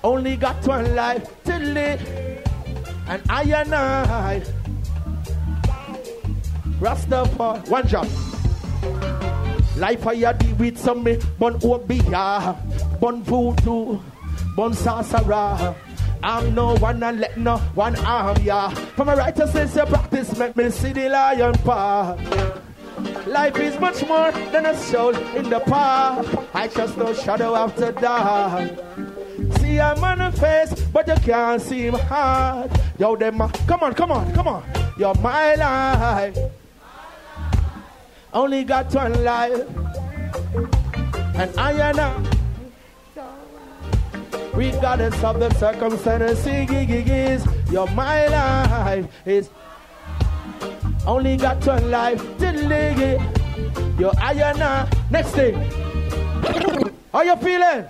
Only 0.03 0.37
got 0.37 0.65
one 0.65 0.95
life 0.95 1.27
to 1.43 1.59
live, 1.59 2.01
and 3.07 3.21
I 3.29 3.43
and 3.43 3.75
I. 3.75 4.41
Rastafari, 6.79 7.67
one 7.67 7.87
job. 7.87 8.07
Life 9.75 10.07
I 10.07 10.33
deal 10.33 10.55
with 10.55 10.77
some 10.77 11.03
me, 11.03 11.17
bun 11.37 11.59
obeah, 11.63 12.55
bun 13.01 13.23
voodoo, 13.23 13.99
bun 14.55 14.71
sasara. 14.71 15.75
I'm 16.23 16.55
no 16.55 16.75
one 16.77 17.03
and 17.03 17.19
let 17.19 17.37
no 17.37 17.57
one 17.75 17.95
arm 17.97 18.41
ya. 18.41 18.69
From 18.69 19.09
a 19.09 19.15
righteousness 19.15 19.75
you 19.75 19.85
practice, 19.85 20.37
make 20.37 20.55
me 20.55 20.69
see 20.69 20.93
the 20.93 21.09
lion 21.09 21.53
path. 21.59 22.19
Life 23.27 23.57
is 23.57 23.79
much 23.79 24.05
more 24.07 24.31
than 24.51 24.65
a 24.65 24.75
soul 24.77 25.15
in 25.35 25.49
the 25.49 25.59
park. 25.59 26.25
I 26.53 26.67
trust 26.67 26.97
no 26.97 27.13
shadow 27.13 27.55
after 27.55 27.91
dark. 27.91 28.71
See 29.69 29.79
on 29.79 30.17
the 30.17 30.31
face, 30.31 30.73
but 30.91 31.07
you 31.07 31.13
can't 31.21 31.61
see 31.61 31.91
my 31.91 31.99
heart. 31.99 32.71
Yo, 32.97 33.15
them, 33.15 33.39
uh, 33.39 33.47
come 33.67 33.83
on, 33.83 33.93
come 33.93 34.11
on, 34.11 34.33
come 34.33 34.47
on. 34.47 34.63
You're 34.97 35.13
my 35.21 35.53
life. 35.53 36.35
Only 38.33 38.63
got 38.63 38.91
one 38.95 39.23
life, 39.23 39.61
and 41.35 41.53
I 41.55 41.71
and 41.73 41.99
I. 41.99 42.17
Regardless 44.55 45.23
of 45.23 45.39
the 45.39 45.53
circumstances, 45.53 46.47
you're 47.71 47.91
my 47.91 48.25
life. 48.25 49.05
Is 49.23 49.51
Only 51.05 51.37
got 51.37 51.63
one 51.63 51.91
life. 51.91 52.25
You're 53.99 54.15
higher 54.17 54.51
now. 54.57 54.89
Next 55.11 55.29
thing. 55.29 55.53
How 57.13 57.21
you 57.21 57.35
feeling? 57.35 57.85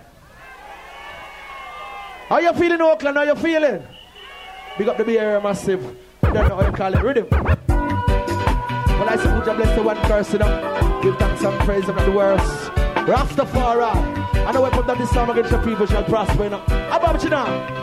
How 2.30 2.38
you 2.38 2.54
feeling, 2.54 2.80
Oakland? 2.80 3.18
How 3.18 3.24
you 3.24 3.34
feeling? 3.34 3.82
Big 4.78 4.88
up 4.88 4.98
the 4.98 5.04
Bay 5.04 5.18
Area 5.18 5.42
massive. 5.42 5.84
I 6.22 6.32
don't 6.32 6.48
know 6.48 6.58
how 6.58 6.66
you 6.68 6.72
call 6.72 6.94
it. 6.94 7.02
Rhythm. 7.02 7.28
Well, 7.32 9.10
I 9.10 9.16
say, 9.18 9.34
would 9.36 9.48
you 9.48 9.54
bless 9.54 9.76
the 9.76 9.82
one 9.82 9.98
person? 9.98 10.38
Give 11.02 11.18
thanks 11.18 11.44
and 11.44 11.60
praise 11.62 11.86
him 11.86 11.98
at 11.98 12.06
the 12.06 12.12
worst. 12.12 12.72
Rastafari. 13.10 14.46
I 14.46 14.52
know 14.52 14.62
weapon 14.62 14.86
that 14.86 15.00
this 15.00 15.10
song 15.10 15.32
against 15.32 15.50
the 15.50 15.58
people 15.58 15.88
shall 15.88 16.04
prosper. 16.04 16.44
You 16.44 16.50
know. 16.52 16.64
You 17.24 17.30
now? 17.30 17.80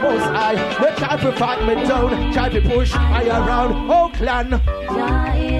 Most 0.00 0.22
I, 0.22 0.54
they 0.80 0.96
try 0.96 1.16
to 1.20 1.32
fight 1.36 1.66
me 1.66 1.74
down, 1.86 2.32
try 2.32 2.48
to 2.48 2.60
push 2.62 2.94
I 2.94 3.26
around 3.26 3.90
Oakland. 3.90 4.62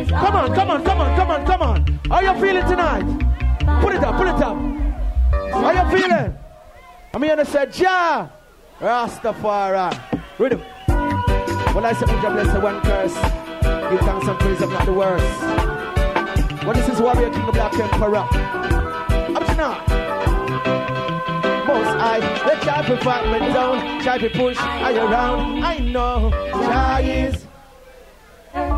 Come 0.08 0.36
on, 0.36 0.54
come 0.54 0.70
on, 0.70 0.84
come 0.84 1.00
on, 1.00 1.16
come 1.16 1.30
on, 1.30 1.46
come 1.46 1.62
on. 1.62 2.00
How 2.08 2.20
you 2.20 2.40
feeling 2.40 2.64
tonight? 2.66 3.04
Put 3.82 3.94
it 3.94 4.02
up, 4.02 4.16
put 4.16 4.28
it 4.28 4.42
up. 4.42 4.56
How 5.52 5.70
you 5.70 5.98
feeling? 5.98 6.43
I 7.14 7.18
mean, 7.18 7.38
I 7.38 7.44
said, 7.44 7.78
Ja, 7.78 8.28
Rastafari. 8.80 10.20
Rhythm. 10.36 10.60
Well, 10.88 11.86
I 11.86 11.92
said, 11.92 12.08
Uja 12.08 12.32
bless 12.32 12.52
the 12.52 12.58
one 12.58 12.80
curse. 12.80 13.14
Give 13.88 14.00
thanks 14.00 14.26
and 14.26 14.38
praise, 14.40 14.60
I'm 14.60 14.70
not 14.70 14.84
the 14.84 14.92
worst. 14.92 15.40
Well, 16.64 16.74
this 16.74 16.88
is 16.88 17.00
Warrior 17.00 17.30
King, 17.30 17.46
the 17.46 17.52
Black 17.52 17.72
Emperor. 17.78 18.26
You 19.28 19.56
now? 19.56 19.78
Most 21.68 21.94
I, 22.02 22.18
they 22.18 22.60
try 22.64 22.82
to 22.82 22.96
fight 23.04 23.26
me 23.32 23.38
down, 23.52 24.02
try 24.02 24.18
to 24.18 24.30
push 24.30 24.58
I 24.58 24.96
around. 24.96 25.62
I 25.62 25.78
know, 25.78 26.30
Jah 26.50 26.98
is. 26.98 27.46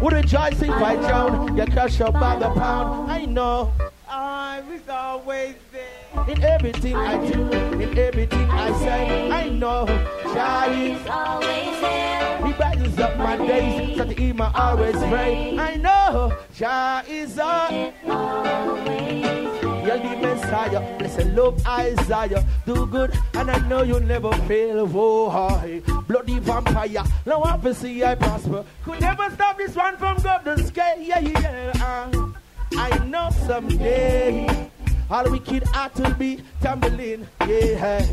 Would 0.03 0.13
rejoice 0.13 0.61
if 0.61 0.71
I 0.71 0.97
drown, 0.97 1.57
get 1.57 1.73
crushed 1.73 2.03
up 2.03 2.13
by 2.13 2.37
the 2.37 2.51
pound. 2.51 3.11
I 3.11 3.25
know, 3.25 3.73
I 4.19 4.63
was 4.63 4.81
always 4.89 5.57
there. 5.73 6.25
In 6.27 6.43
everything 6.43 6.97
I 6.97 7.31
do, 7.31 7.43
in 7.53 7.99
everything 7.99 8.51
I 8.51 8.73
say, 8.79 9.31
I 9.31 9.51
know, 9.51 9.85
Jah 10.33 10.65
is 10.71 11.07
always 11.07 11.81
there. 11.83 12.47
He 12.47 12.53
brightens 12.55 12.99
up 12.99 13.19
my 13.19 13.37
days, 13.37 13.99
so 13.99 14.05
the 14.07 14.15
him 14.15 14.41
I 14.41 14.51
always 14.55 14.97
pray. 14.97 15.59
I 15.59 15.77
know, 15.77 16.35
Jah 16.55 17.05
is 17.07 17.39
always 17.39 17.93
you're 19.87 19.99
the 19.99 20.17
Messiah, 20.17 20.99
blessed 20.99 21.27
love 21.27 21.65
Isaiah. 21.67 22.45
Do 22.65 22.87
good, 22.87 23.17
and 23.35 23.51
I 23.51 23.59
know 23.69 23.83
you'll 23.83 24.01
never 24.01 24.33
fail. 24.49 24.91
Oh, 24.93 25.31
hi. 25.31 25.81
bloody 26.09 26.41
vampire. 26.41 27.05
Now 27.25 27.45
I 27.45 27.57
to 27.59 27.75
see 27.75 28.03
I 28.03 28.17
prosper. 28.17 28.65
Could 28.83 29.01
never 29.01 29.31
stop 29.31 29.59
this 29.59 29.77
one 29.77 29.97
from 29.97 30.17
God 30.23 30.43
the 30.45 30.57
sky. 30.65 30.97
Yeah, 31.01 31.21
yeah. 31.21 31.73
Uh, 32.13 32.33
I 32.77 32.99
know 33.07 33.31
someday 33.47 34.71
all 35.09 35.31
wicked 35.31 35.63
heart 35.65 35.95
will 35.97 36.15
be 36.15 36.43
tumbling. 36.61 37.29
Yeah. 37.47 38.05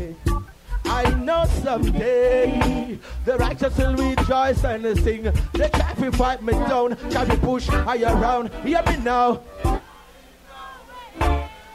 I 0.86 1.10
know 1.14 1.44
someday 1.62 2.98
the 3.24 3.36
righteous 3.36 3.76
will 3.78 3.96
rejoice 3.96 4.62
and 4.64 4.98
sing. 5.00 5.22
They 5.54 5.68
try 5.70 5.92
to 5.94 6.12
fight 6.12 6.42
me 6.42 6.52
down, 6.52 6.96
try 7.10 7.24
to 7.24 7.36
push 7.38 7.68
I 7.68 8.02
around. 8.02 8.52
Hear 8.62 8.82
me 8.86 8.96
now. 8.98 9.40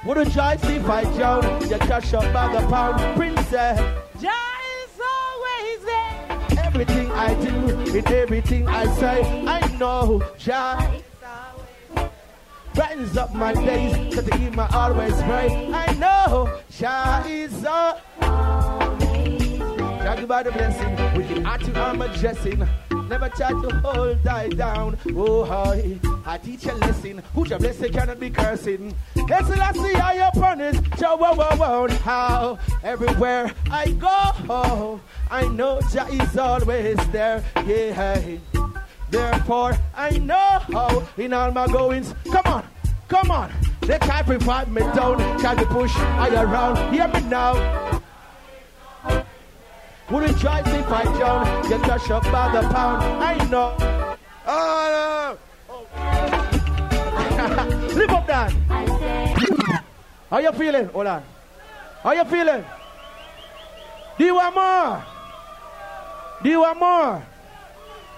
Would 0.05 0.17
you 0.17 0.25
to 0.25 0.75
if 0.75 0.89
I 0.89 1.03
drown? 1.17 1.69
You 1.69 1.77
cash 1.79 2.13
up 2.13 2.31
by 2.33 2.53
the 2.53 2.65
pound, 2.67 3.17
princess. 3.17 3.77
Jah 4.21 4.31
is 4.83 5.01
always 5.17 5.85
there. 5.85 6.65
Everything 6.65 7.11
I 7.11 7.33
do, 7.33 7.97
in 7.97 8.07
everything 8.07 8.67
I 8.67 8.85
say, 8.95 9.45
I 9.45 9.67
know 9.77 10.23
Jah 10.37 11.01
brightens 12.79 13.17
up 13.17 13.35
my 13.35 13.53
days, 13.53 14.15
so 14.15 14.21
the 14.21 14.33
him 14.37 14.57
I 14.57 14.65
always 14.71 15.13
pray. 15.23 15.69
I 15.73 15.91
know 15.95 16.61
Jah 16.71 17.25
is 17.27 17.65
always 17.65 17.99
Jah 20.01 20.25
by 20.25 20.43
the 20.43 20.51
blessing, 20.53 20.95
with 21.13 21.27
the 21.27 21.43
art 21.43 21.59
to 21.65 21.77
armor 21.77 22.07
dressing. 22.19 22.65
Never 23.09 23.27
try 23.27 23.49
to 23.49 23.69
hold 23.83 24.23
die 24.23 24.47
down. 24.47 24.97
Oh, 25.13 25.43
hi. 25.43 25.99
I 26.25 26.37
teach 26.37 26.67
a 26.67 26.75
lesson. 26.75 27.21
Who 27.35 27.45
your 27.49 27.59
blessing 27.59 27.91
cannot 27.91 28.17
be 28.17 28.29
cursing. 28.29 28.95
Yes, 29.27 29.51
I 29.51 29.73
see 29.73 29.93
how 29.95 30.13
you 30.13 30.29
punish. 30.39 30.77
Joe, 30.97 31.17
wow, 31.17 31.35
wow, 31.35 31.57
wow. 31.57 31.87
How 31.87 32.59
everywhere 32.81 33.51
I 33.69 33.91
go, 33.91 35.01
I 35.29 35.49
know 35.49 35.81
Jah 35.91 36.07
is 36.09 36.37
always 36.37 36.95
there. 37.11 37.43
Yeah. 37.65 38.68
Therefore, 39.09 39.77
I 39.95 40.19
know 40.19 40.59
how 40.71 41.07
in 41.17 41.33
all 41.33 41.51
my 41.51 41.65
goings. 41.67 42.13
Come 42.31 42.45
on, 42.45 42.63
come 43.07 43.31
on. 43.31 43.51
They 43.81 43.97
to 43.97 44.37
fight 44.39 44.69
me 44.69 44.81
down, 44.81 45.17
try 45.39 45.55
to 45.55 45.65
push 45.65 45.91
I 45.95 46.43
around. 46.43 46.93
Hear 46.93 47.07
me 47.07 47.21
now. 47.21 47.55
Would 50.11 50.29
it 50.29 50.37
try 50.37 50.61
to 50.61 50.83
fight 50.83 51.07
John? 51.17 51.69
Get 51.69 51.81
crushed 51.81 52.11
up 52.11 52.23
by 52.23 52.51
the 52.51 52.61
pound. 52.69 53.01
I 53.23 53.37
know. 53.49 53.75
Oh, 54.47 54.97
no. 54.97 55.37
Live 57.95 58.09
up 58.09 58.27
that. 58.27 58.51
How 60.29 60.39
you 60.39 60.51
feeling? 60.51 60.87
Hold 60.89 61.07
on. 61.07 61.23
How 62.03 62.11
you 62.11 62.25
feeling? 62.25 62.65
Do 64.17 64.25
you 64.25 64.35
want 64.35 64.55
more? 64.55 65.03
Do 66.43 66.49
you 66.49 66.59
want 66.61 66.79
more? 66.79 67.23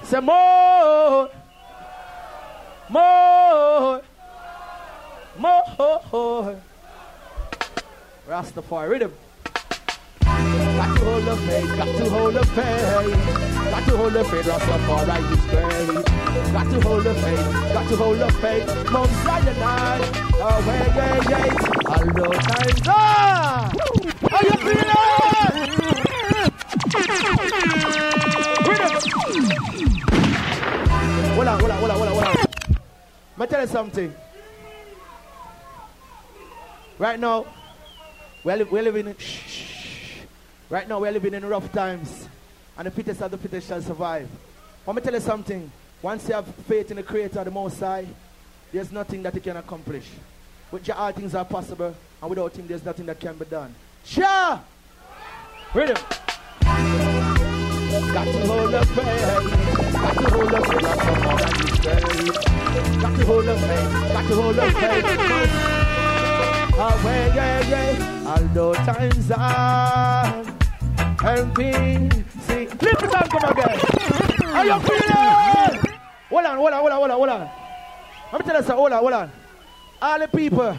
Say 0.03 0.19
more. 0.19 1.29
More. 2.89 4.01
More. 5.37 6.59
Rastafari 8.27 8.89
rhythm. 8.89 9.13
Got 10.21 10.97
to 10.97 11.05
hold 11.05 11.23
the 11.25 11.35
faith, 11.37 11.77
got 11.77 11.85
to 11.85 12.09
hold 12.09 12.33
the 12.33 12.45
faith. 12.45 13.71
Got 13.71 13.83
to 13.85 13.97
hold 13.97 14.13
the 14.13 14.23
faith, 14.23 14.45
Rastafari 14.45 15.31
is 15.31 15.45
great. 15.45 16.05
Got 16.53 16.67
to 16.71 16.77
hold 16.81 17.03
the 17.03 17.13
faith, 17.13 17.73
got 17.73 17.87
to 17.89 17.95
hold 17.95 18.19
the 18.19 18.31
faith. 18.33 18.91
Mount 18.91 19.09
Zion, 19.09 19.55
oh, 20.41 20.61
hey, 20.65 20.89
hey, 20.91 21.19
hey. 21.31 21.49
Although 21.85 22.33
times 22.33 22.87
are. 22.87 23.71
How 24.29 24.41
you 24.41 24.55
feeling? 24.57 25.01
Hold 29.01 29.17
on, 31.47 31.59
hold 31.59 31.71
on, 31.71 31.77
hold 31.79 31.91
on, 31.91 31.97
hold 31.97 32.07
on, 32.07 32.13
hold 32.13 32.27
on. 32.27 33.47
Tell 33.47 33.61
you 33.61 33.67
something. 33.67 34.13
Right 36.99 37.19
now, 37.19 37.45
we're, 38.43 38.57
li- 38.57 38.63
we're 38.63 38.83
living 38.83 39.07
in. 39.07 39.17
Shh, 39.17 39.39
shh. 39.47 40.17
Right 40.69 40.87
now, 40.87 40.99
we're 40.99 41.11
living 41.11 41.33
in 41.33 41.43
rough 41.45 41.71
times. 41.71 42.27
And 42.77 42.85
the 42.85 42.91
fittest 42.91 43.21
of 43.23 43.31
the 43.31 43.37
fittest 43.37 43.67
shall 43.67 43.81
survive. 43.81 44.29
Let 44.85 44.95
me 44.95 45.01
tell 45.01 45.13
you 45.13 45.19
something. 45.19 45.71
Once 46.03 46.27
you 46.27 46.35
have 46.35 46.45
faith 46.67 46.91
in 46.91 46.97
the 46.97 47.03
Creator, 47.03 47.43
the 47.43 47.51
Most 47.51 47.79
High, 47.79 48.05
there's 48.71 48.91
nothing 48.91 49.23
that 49.23 49.33
you 49.33 49.41
can 49.41 49.57
accomplish. 49.57 50.05
With 50.69 50.83
Jah, 50.83 50.95
all 50.95 51.11
things 51.11 51.33
are 51.33 51.45
possible. 51.45 51.95
And 52.21 52.29
without 52.29 52.55
Him, 52.55 52.67
there's 52.67 52.85
nothing 52.85 53.07
that 53.07 53.19
can 53.19 53.35
be 53.35 53.45
done. 53.45 53.73
Jah! 54.05 54.61
Rhythm. 55.73 55.97
Got 58.13 58.25
to 58.25 58.31
hold 58.45 58.71
the 58.71 58.85
faith. 58.87 59.93
Got 59.93 60.15
to 60.17 60.25
hold 60.29 60.49
the 60.49 60.61
faith. 60.67 60.81
The 61.05 61.13
more 61.23 61.39
than 61.39 61.53
you 61.61 61.67
say. 61.81 62.01
Got 63.01 63.13
to 63.17 63.23
hold 63.25 63.45
the 63.45 63.55
faith. 63.55 63.89
Got 64.13 64.25
to 64.27 64.33
hold 64.35 64.55
the 64.55 64.65
faith. 64.71 65.05
Away, 66.81 67.29
ah, 67.29 67.35
yeah, 67.35 67.69
yeah. 67.69 68.27
Although 68.27 68.73
times 68.73 69.31
are 69.31 70.43
helping. 71.21 72.11
See, 72.41 72.67
lift 72.67 73.03
it 73.03 73.15
up, 73.15 73.29
come 73.29 73.45
again. 73.51 73.77
Are 74.55 74.65
you 74.65 74.79
feeling? 74.79 75.95
Hold 76.29 76.45
on, 76.45 76.57
hold 76.57 76.73
on, 76.73 76.79
hold 76.79 76.91
on, 76.91 76.97
hold 76.97 77.11
on, 77.11 77.17
hold 77.17 77.29
on. 77.29 77.49
Let 78.31 78.39
me 78.39 78.45
tell 78.45 78.55
you 78.55 78.61
something. 78.61 78.75
Hold 78.75 78.91
on, 78.93 78.99
hold 78.99 79.13
on. 79.13 79.31
All 80.01 80.19
the 80.19 80.27
people, 80.27 80.77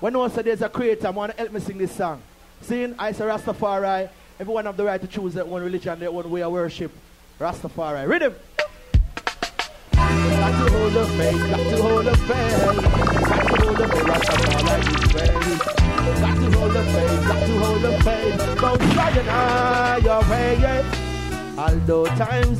when 0.00 0.16
one 0.16 0.30
said 0.30 0.44
there's 0.46 0.62
a 0.62 0.68
creator, 0.68 1.08
I 1.08 1.10
want 1.10 1.32
to 1.32 1.38
help 1.38 1.52
me 1.52 1.60
sing 1.60 1.78
this 1.78 1.92
song. 1.92 2.22
Seeing 2.62 2.94
I 2.98 3.12
say 3.12 3.24
Rastafari, 3.24 4.08
everyone 4.40 4.64
have 4.66 4.76
the 4.76 4.84
right 4.84 5.00
to 5.00 5.06
choose 5.06 5.34
their 5.34 5.44
own 5.44 5.62
religion, 5.62 5.98
their 5.98 6.10
own 6.10 6.30
way 6.30 6.42
of 6.42 6.52
worship. 6.52 6.92
Rastafari. 7.40 8.08
Rhythm. 8.08 8.34
Got 9.92 10.50
to 10.50 10.72
hold 10.72 10.92
the 10.92 11.06
faith, 11.06 11.50
got 11.50 11.58
to 11.58 11.82
hold 11.82 12.04
the 12.06 12.16
faith. 12.16 12.62
Got 13.28 13.46
to 13.46 13.56
hold 13.62 13.76
the 13.76 13.88
faith, 13.88 14.06
Rastafari 14.08 14.82
is 14.94 15.12
faith. 15.12 15.62
Got 16.20 16.34
to 16.36 16.58
hold 16.58 16.72
the 16.72 16.82
faith, 16.84 17.28
got 17.28 17.46
to 17.46 17.52
hold 17.58 17.82
the 17.82 17.92
faith. 18.02 18.38
Mount 18.60 18.82
Zion, 18.94 20.04
your 20.04 20.22
way, 20.30 20.58
yeah. 20.60 20.82
Although 21.58 22.06
times 22.06 22.58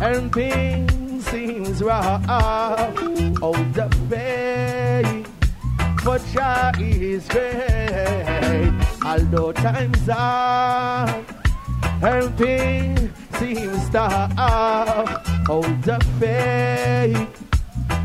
and 0.00 0.32
things 0.32 1.26
seems 1.26 1.82
rough, 1.82 2.24
hold 3.38 3.74
the 3.74 3.88
faith. 4.10 5.28
For 6.02 6.18
Jah 6.18 6.72
is 6.78 7.26
great. 7.28 8.83
Although 9.04 9.52
times 9.52 10.08
are 10.08 11.24
and 12.02 12.38
things 12.38 13.10
seems 13.38 13.90
tough, 13.90 15.26
Hold 15.46 15.82
the 15.82 16.00
faith. 16.18 17.44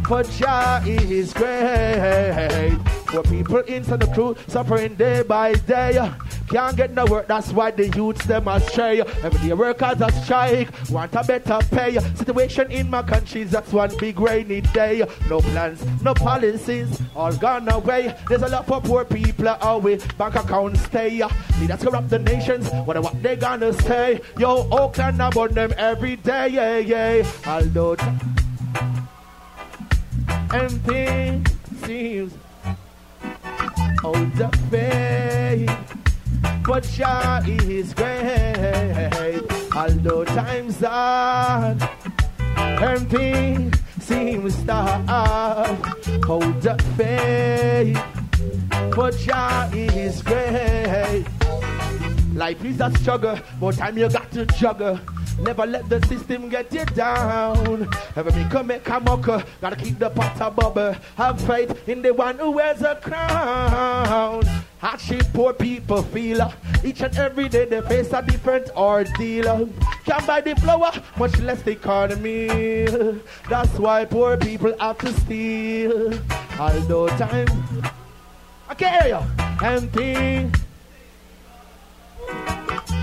For 0.06 0.24
Jah 0.24 0.82
is 0.86 1.34
great. 1.34 2.99
For 3.12 3.24
people 3.24 3.60
into 3.62 3.98
the 3.98 4.06
crew 4.08 4.36
suffering 4.48 4.94
day 4.94 5.24
by 5.24 5.54
day. 5.54 6.12
Can't 6.50 6.76
get 6.78 6.92
no 6.94 7.06
work, 7.06 7.28
that's 7.28 7.52
why 7.52 7.72
the 7.72 7.90
youths 7.90 8.26
them 8.26 8.48
astray. 8.48 9.02
Every 9.02 9.48
day 9.48 9.54
workers 9.54 10.02
are 10.02 10.12
strike, 10.12 10.70
want 10.90 11.14
a 11.16 11.24
better 11.24 11.60
pay. 11.70 12.00
Situation 12.16 12.72
in 12.72 12.90
my 12.90 13.02
country, 13.02 13.44
that's 13.44 13.72
one 13.72 13.96
big 13.98 14.20
rainy 14.20 14.62
day. 14.62 15.08
No 15.28 15.42
plans, 15.42 15.84
no 16.04 16.14
policies, 16.14 17.02
all 17.16 17.34
gone 17.34 17.68
away. 17.70 18.16
There's 18.28 18.44
a 18.44 18.48
lot 18.48 18.70
of 18.70 18.84
poor 18.84 19.06
people 19.06 19.48
away. 19.48 20.00
Bank 20.18 20.36
accounts 20.36 20.82
stay. 20.82 21.22
Leaders 21.60 21.84
corrupt 21.84 22.10
the 22.10 22.20
nations, 22.20 22.70
wonder 22.86 23.02
what 23.02 23.22
they 23.22 23.36
gonna 23.36 23.74
say. 23.74 24.22
Yo, 24.38 24.68
Oakland 24.72 25.22
about 25.22 25.56
them 25.56 25.74
every 25.78 26.16
day, 26.16 26.48
yeah, 26.50 26.78
yeah. 26.78 27.32
Although 27.46 27.96
empty 30.52 31.44
seems 31.86 32.34
oh 34.04 34.32
the 34.36 34.50
faith 34.70 35.90
but 36.70 36.84
Jah 36.84 37.42
is 37.48 37.96
great. 37.96 39.42
Although 39.76 40.24
times 40.24 40.84
are 40.84 41.76
empty 42.58 43.72
seems 44.00 44.64
tough. 44.66 45.82
Hold 46.26 46.62
the 46.62 46.78
faith 46.96 48.00
but 48.96 49.18
Jah 49.18 49.68
is 49.74 50.22
great. 50.22 51.26
Life 52.36 52.64
is 52.64 52.80
a 52.80 52.92
struggle, 53.00 53.40
but 53.60 53.76
time 53.76 53.98
you 53.98 54.08
got 54.08 54.32
to 54.32 54.46
juggle. 54.46 55.00
Never 55.42 55.66
let 55.66 55.90
the 55.90 56.06
system 56.08 56.50
get 56.50 56.72
you 56.74 56.86
down. 56.86 57.90
Ever 58.16 58.32
make 58.32 58.54
a 58.54 58.64
make 58.64 58.88
a 58.90 59.00
mucker, 59.00 59.32
uh, 59.32 59.44
gotta 59.62 59.76
keep 59.76 59.98
the 59.98 60.10
pot 60.10 60.40
a 60.42 60.52
bubble. 60.52 60.96
Have 61.16 61.40
faith 61.42 61.88
in 61.88 62.02
the 62.02 62.14
one 62.14 62.38
who 62.38 62.52
wears 62.52 62.82
a 62.82 62.96
crown. 62.96 64.44
Hardship 64.80 65.26
poor 65.34 65.54
people 65.54 66.04
feel 66.04 66.42
uh, 66.42 66.52
each 66.84 67.02
and 67.02 67.16
every 67.18 67.50
day 67.50 67.66
they 67.66 67.82
face 67.82 68.12
a 68.14 68.22
different 68.22 68.70
ordeal. 68.76 69.70
Can't 70.06 70.28
buy 70.28 70.42
the 70.42 70.56
flour, 70.56 70.92
uh, 70.94 71.00
much 71.18 71.38
less 71.40 71.62
the 71.62 71.72
economy. 71.72 72.86
That's 73.50 73.80
why 73.80 74.06
poor 74.06 74.38
people 74.38 74.74
have 74.80 74.98
to 75.00 75.14
steal. 75.22 76.20
Although 76.60 77.08
time, 77.10 77.48
I 78.68 78.74
can't. 78.76 79.24
Empty. 79.62 80.52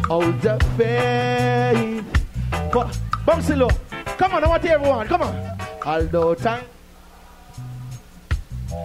Hold 0.08 0.40
the 0.40 0.58
faith. 0.76 2.15
Bounce 2.76 3.48
low. 3.56 3.70
Come 4.18 4.34
on, 4.34 4.44
I 4.44 4.48
want 4.48 4.64
everyone. 4.66 5.06
Come 5.08 5.22
on. 5.22 5.58
Although 5.86 6.34
time 6.34 6.64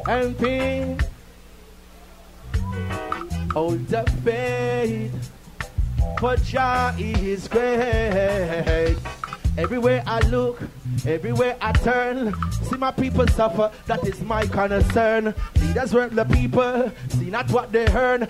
and 0.07 0.37
pain. 0.37 0.97
Hold 3.51 3.85
the 3.87 4.03
faith. 4.23 5.31
For 6.19 6.37
Jah 6.37 6.95
is 6.97 7.49
great. 7.49 8.95
Everywhere 9.57 10.01
I 10.07 10.19
look, 10.29 10.61
everywhere 11.05 11.57
I 11.59 11.73
turn, 11.73 12.33
see 12.63 12.77
my 12.77 12.91
people 12.91 13.27
suffer, 13.27 13.69
that 13.85 14.05
is 14.07 14.21
my 14.21 14.45
concern. 14.45 15.35
Leaders 15.59 15.93
work 15.93 16.11
the 16.11 16.23
people, 16.23 16.91
see 17.09 17.29
not 17.29 17.51
what 17.51 17.71
they 17.71 17.85
earn. 17.87 18.27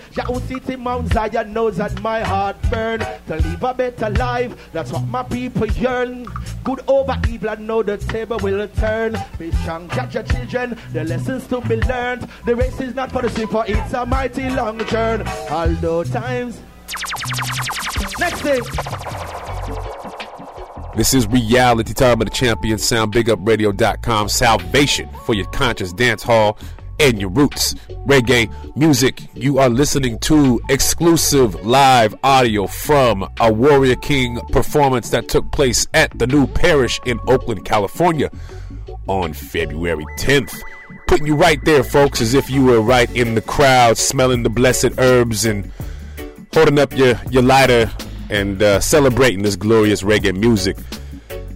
Sits 0.47 0.69
in 0.69 0.79
Mount 0.81 1.13
Zion 1.13 1.53
knows 1.53 1.77
that 1.77 2.01
my 2.01 2.21
heart 2.21 2.57
burn. 2.71 2.99
To 3.27 3.35
live 3.35 3.63
a 3.63 3.73
better 3.73 4.09
life, 4.09 4.71
that's 4.73 4.91
what 4.91 5.05
my 5.05 5.23
people 5.23 5.67
yearn. 5.67 6.25
Good 6.63 6.81
over 6.87 7.17
evil, 7.29 7.49
I 7.51 7.55
know 7.55 7.83
the 7.83 7.97
table 7.97 8.37
will 8.39 8.67
turn. 8.67 9.15
Be 9.37 9.51
strong, 9.51 9.89
judge 9.89 10.15
your 10.15 10.23
children, 10.23 10.77
the 10.91 11.03
lessons 11.03 11.47
to 11.47 11.61
be 11.61 11.75
learned. 11.81 12.27
The 12.45 12.55
race 12.55 12.81
is 12.81 12.95
not 12.95 13.11
for 13.11 13.21
the 13.21 13.29
for 13.47 13.63
it's 13.67 13.93
a 13.93 14.05
mighty 14.05 14.49
long 14.49 14.83
journey. 14.87 15.25
Although 15.49 16.03
times. 16.03 16.59
Next 18.19 18.41
thing. 18.41 18.61
This 20.95 21.13
is 21.13 21.25
reality 21.27 21.93
time 21.93 22.21
of 22.21 22.27
the 22.27 22.33
champion 22.33 22.77
sound. 22.77 23.13
BigUpRadio.com. 23.13 24.27
Salvation 24.27 25.09
for 25.25 25.33
your 25.33 25.45
conscious 25.47 25.93
dance 25.93 26.21
hall 26.21 26.57
and 26.99 27.19
your 27.19 27.29
roots. 27.29 27.75
Reggae 28.05 28.51
music. 28.75 29.21
You 29.33 29.59
are 29.59 29.69
listening 29.69 30.19
to 30.19 30.61
exclusive 30.69 31.65
live 31.65 32.13
audio 32.23 32.67
from 32.67 33.27
a 33.39 33.51
Warrior 33.51 33.95
King 33.95 34.41
performance 34.51 35.09
that 35.11 35.29
took 35.29 35.49
place 35.51 35.87
at 35.93 36.17
the 36.19 36.27
new 36.27 36.45
parish 36.45 36.99
in 37.05 37.19
Oakland, 37.25 37.63
California 37.63 38.29
on 39.07 39.31
February 39.31 40.05
10th. 40.19 40.53
Putting 41.07 41.25
you 41.25 41.35
right 41.35 41.63
there, 41.63 41.83
folks, 41.83 42.19
as 42.21 42.33
if 42.33 42.49
you 42.49 42.65
were 42.65 42.81
right 42.81 43.13
in 43.15 43.35
the 43.35 43.41
crowd, 43.41 43.97
smelling 43.97 44.43
the 44.43 44.49
blessed 44.49 44.91
herbs 44.97 45.45
and 45.45 45.71
holding 46.53 46.79
up 46.79 46.95
your, 46.97 47.19
your 47.29 47.43
lighter 47.43 47.89
and 48.31 48.63
uh, 48.63 48.79
celebrating 48.79 49.43
this 49.43 49.55
glorious 49.55 50.01
reggae 50.01 50.35
music. 50.35 50.77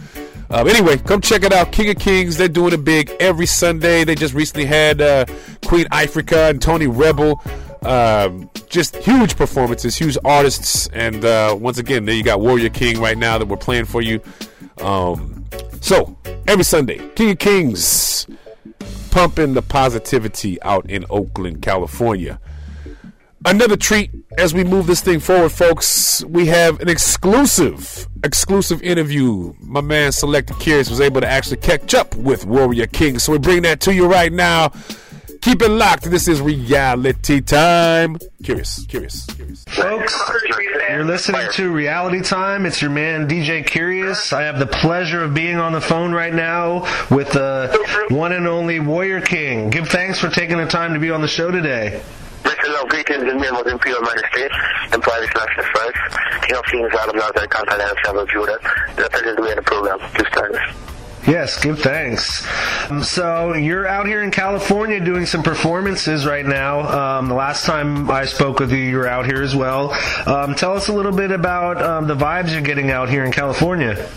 Um, 0.50 0.68
anyway, 0.68 0.98
come 0.98 1.22
check 1.22 1.44
it 1.44 1.54
out. 1.54 1.72
King 1.72 1.90
of 1.92 1.98
Kings, 1.98 2.36
they're 2.36 2.50
doing 2.50 2.74
it 2.74 2.84
big 2.84 3.10
every 3.22 3.46
Sunday. 3.46 4.04
They 4.04 4.16
just 4.16 4.34
recently 4.34 4.66
had 4.66 5.02
uh, 5.02 5.26
Queen 5.66 5.86
Ifrica 5.86 6.50
and 6.50 6.62
Tony 6.62 6.88
Rebel. 6.88 7.42
Um, 7.84 8.50
just 8.70 8.96
huge 8.98 9.36
performances, 9.36 9.98
huge 9.98 10.18
artists, 10.24 10.88
and 10.94 11.26
uh, 11.26 11.56
once 11.60 11.80
again, 11.80 12.06
there 12.06 12.14
you 12.14 12.24
got 12.24 12.40
Warrior 12.40 12.70
King 12.70 13.02
right 13.02 13.18
now 13.18 13.38
that 13.38 13.48
we're 13.48 13.58
playing 13.58 13.86
for 13.86 14.02
you. 14.02 14.22
Um, 14.80 15.46
so 15.82 16.16
every 16.48 16.64
Sunday, 16.64 17.00
King 17.16 17.32
of 17.32 17.40
Kings, 17.40 18.28
pumping 19.10 19.54
the 19.54 19.62
positivity 19.62 20.62
out 20.62 20.90
in 20.90 21.06
Oakland, 21.10 21.62
California. 21.62 22.40
Another 23.44 23.76
treat 23.76 24.12
as 24.38 24.54
we 24.54 24.64
move 24.64 24.86
this 24.86 25.02
thing 25.02 25.20
forward, 25.20 25.50
folks. 25.50 26.24
We 26.26 26.46
have 26.46 26.80
an 26.80 26.88
exclusive, 26.88 28.08
exclusive 28.24 28.84
interview. 28.84 29.54
My 29.60 29.82
man 29.82 30.12
Selected 30.12 30.60
Curious 30.60 30.92
was 30.92 31.02
able 31.02 31.22
to 31.22 31.28
actually 31.28 31.58
catch 31.58 31.96
up 31.96 32.16
with 32.16 32.46
Warrior 32.46 32.86
King, 32.86 33.18
so 33.18 33.32
we 33.32 33.40
bring 33.40 33.64
that 33.64 33.80
to 33.82 33.94
you 33.96 34.06
right 34.06 34.32
now. 34.32 34.72
Keep 35.42 35.64
it 35.64 35.70
locked. 35.70 36.04
This 36.04 36.28
is 36.28 36.40
reality 36.40 37.42
time. 37.42 38.20
Curious, 38.44 38.86
curious, 38.86 39.26
curious. 39.26 39.64
Folks, 39.66 40.16
you're 40.88 41.04
listening 41.04 41.42
to 41.54 41.72
Reality 41.72 42.22
Time. 42.22 42.68
It's 42.68 42.80
your 42.80 42.92
man 42.92 43.28
DJ 43.28 43.66
Curious. 43.66 44.34
I 44.34 44.44
have 44.44 44.60
the 44.60 44.68
pleasure 44.68 45.24
of 45.24 45.34
being 45.34 45.58
on 45.58 45.74
the 45.74 45.82
phone 45.82 46.14
right 46.14 46.34
now 46.34 46.82
with 47.10 47.32
the 47.32 48.08
one 48.10 48.34
and 48.34 48.48
only 48.48 48.80
Warrior 48.80 49.22
King. 49.22 49.72
Give 49.72 49.88
thanks 49.88 50.20
for 50.20 50.30
taking 50.30 50.58
the 50.58 50.68
time 50.68 50.94
to 50.94 51.00
be 51.00 51.10
on 51.10 51.22
the 51.22 51.28
show 51.28 51.50
today. 51.50 52.04
Mr. 52.44 52.74
Love, 52.74 52.90
greetings 52.90 53.22
in 53.24 53.28
the 53.28 53.34
name 53.34 53.56
of 53.56 53.64
the 53.64 53.72
Imperial 53.72 54.02
Majesty, 54.02 54.44
Emperor 54.92 55.28
Selassie 55.32 55.70
First, 55.74 56.44
King 56.44 56.56
of 56.56 56.66
Kings, 56.66 56.94
Lord 56.94 57.10
of 57.10 57.16
Lords, 57.16 57.42
and 57.42 57.82
and 57.82 57.98
Son 58.06 58.18
of 58.18 58.30
Judah. 58.30 58.60
It's 58.90 59.08
a 59.08 59.10
pleasure 59.10 59.36
to 59.36 59.42
be 59.42 59.50
in 59.50 59.56
the 59.56 59.64
program. 59.64 60.00
Two 60.14 60.26
stars. 60.26 60.91
Yes, 61.28 61.62
give 61.62 61.80
thanks. 61.80 62.48
Um, 62.90 63.04
so 63.04 63.54
you're 63.54 63.88
out 63.88 64.08
here 64.08 64.24
in 64.24 64.32
California 64.32 65.00
doing 65.00 65.28
some 65.28 65.44
performances 65.44 66.26
right 66.26 66.46
now. 66.46 67.20
Um, 67.20 67.28
the 67.28 67.36
last 67.36 67.64
time 67.64 68.10
I 68.10 68.26
spoke 68.26 68.60
with 68.60 68.72
you, 68.72 68.80
you 68.80 68.98
were 68.98 69.08
out 69.08 69.28
here 69.28 69.44
as 69.44 69.56
well. 69.56 69.94
Um, 70.26 70.56
tell 70.56 70.74
us 70.74 70.88
a 70.88 70.94
little 70.94 71.12
bit 71.12 71.32
about 71.32 71.82
um, 71.82 72.08
the 72.08 72.16
vibes 72.16 72.52
you're 72.52 72.62
getting 72.62 72.90
out 72.90 73.08
here 73.08 73.24
in 73.24 73.32
California. 73.32 74.10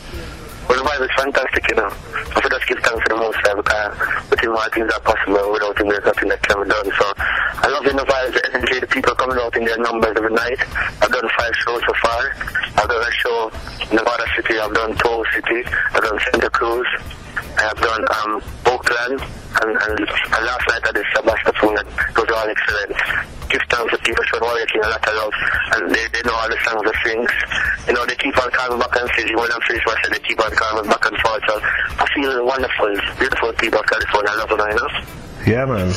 Well, 0.68 0.82
the 0.82 0.88
vibe 0.88 1.04
is 1.04 1.14
fantastic, 1.16 1.68
you 1.68 1.76
know. 1.76 1.90
I 1.90 2.40
should 2.40 2.52
just 2.52 2.66
give 2.66 2.78
thanks 2.78 3.02
to 3.04 3.08
the 3.14 3.16
most 3.16 3.36
high 3.44 3.54
because 3.54 4.30
with 4.30 4.40
him 4.40 4.56
all 4.56 4.70
things 4.70 4.92
are 4.92 5.00
possible. 5.00 5.52
Without 5.52 5.78
him, 5.78 5.88
there's 5.88 6.04
nothing 6.04 6.28
that 6.28 6.42
can 6.42 6.62
be 6.62 6.68
done. 6.68 6.88
So 6.98 7.06
I 7.16 7.68
love 7.68 7.84
the 7.84 7.90
vibes, 7.90 8.32
the 8.32 8.42
energy, 8.54 8.80
the 8.80 8.86
people 8.86 9.14
coming 9.14 9.38
out 9.38 9.56
in 9.56 9.64
their 9.64 9.78
numbers 9.78 10.14
every 10.16 10.32
night. 10.32 10.58
I've 11.02 11.12
done 11.12 11.28
five 11.36 11.54
shows 11.64 11.82
so 11.86 11.94
far. 12.00 12.32
I've 12.80 12.88
done 12.88 13.04
a 13.04 13.12
show 13.12 13.50
in 13.90 13.96
Nevada 13.96 14.24
City. 14.36 14.58
I've 14.58 14.74
done 14.74 14.94
Toll 14.96 15.24
City. 15.34 15.64
I've 15.92 16.02
done 16.02 16.18
Santa 16.32 16.50
Cruz. 16.50 16.86
I 17.58 17.62
have 17.68 17.78
done 17.78 18.02
um, 18.08 18.32
Oakland. 18.66 19.20
And, 19.54 19.70
and, 19.70 19.94
and 20.02 20.42
last 20.42 20.64
night 20.66 20.82
I 20.82 20.92
did 20.92 21.06
Sebastopol. 21.14 21.78
It 21.78 22.16
was 22.18 22.30
all 22.30 22.48
excellent. 22.48 22.94
Give 23.48 23.62
thanks 23.70 23.90
to 23.92 23.98
people 24.02 24.24
showing 24.30 24.42
all 24.42 24.56
a 24.56 24.88
lot 24.90 25.08
of 25.08 25.14
love. 25.14 25.34
And 25.78 25.90
they, 25.94 26.04
they 26.10 26.22
know 26.26 26.34
all 26.34 26.48
the 26.50 26.58
songs 26.66 26.82
and 26.82 26.98
things. 27.06 27.30
You 27.86 27.94
know, 27.94 28.04
they 28.06 28.16
keep 28.16 28.34
on 28.42 28.50
coming 28.50 28.78
back 28.78 28.94
and 28.98 29.10
saying, 29.16 29.36
when 29.36 29.50
I'm 29.52 29.62
finished, 29.62 29.86
said 29.86 30.12
they 30.12 30.22
keep 30.26 30.40
on 30.42 30.50
coming 30.52 30.90
back 30.90 31.04
and 31.06 31.16
forth. 31.22 31.42
So 31.46 31.60
I 31.62 32.06
feel 32.14 32.44
wonderful, 32.44 32.90
beautiful 33.18 33.52
people 33.54 33.78
of 33.78 33.86
California. 33.86 34.30
I 34.32 34.36
love 34.42 34.50
them, 34.50 34.62
you 34.66 34.76
know. 34.76 35.23
Yeah, 35.46 35.66
man. 35.66 35.92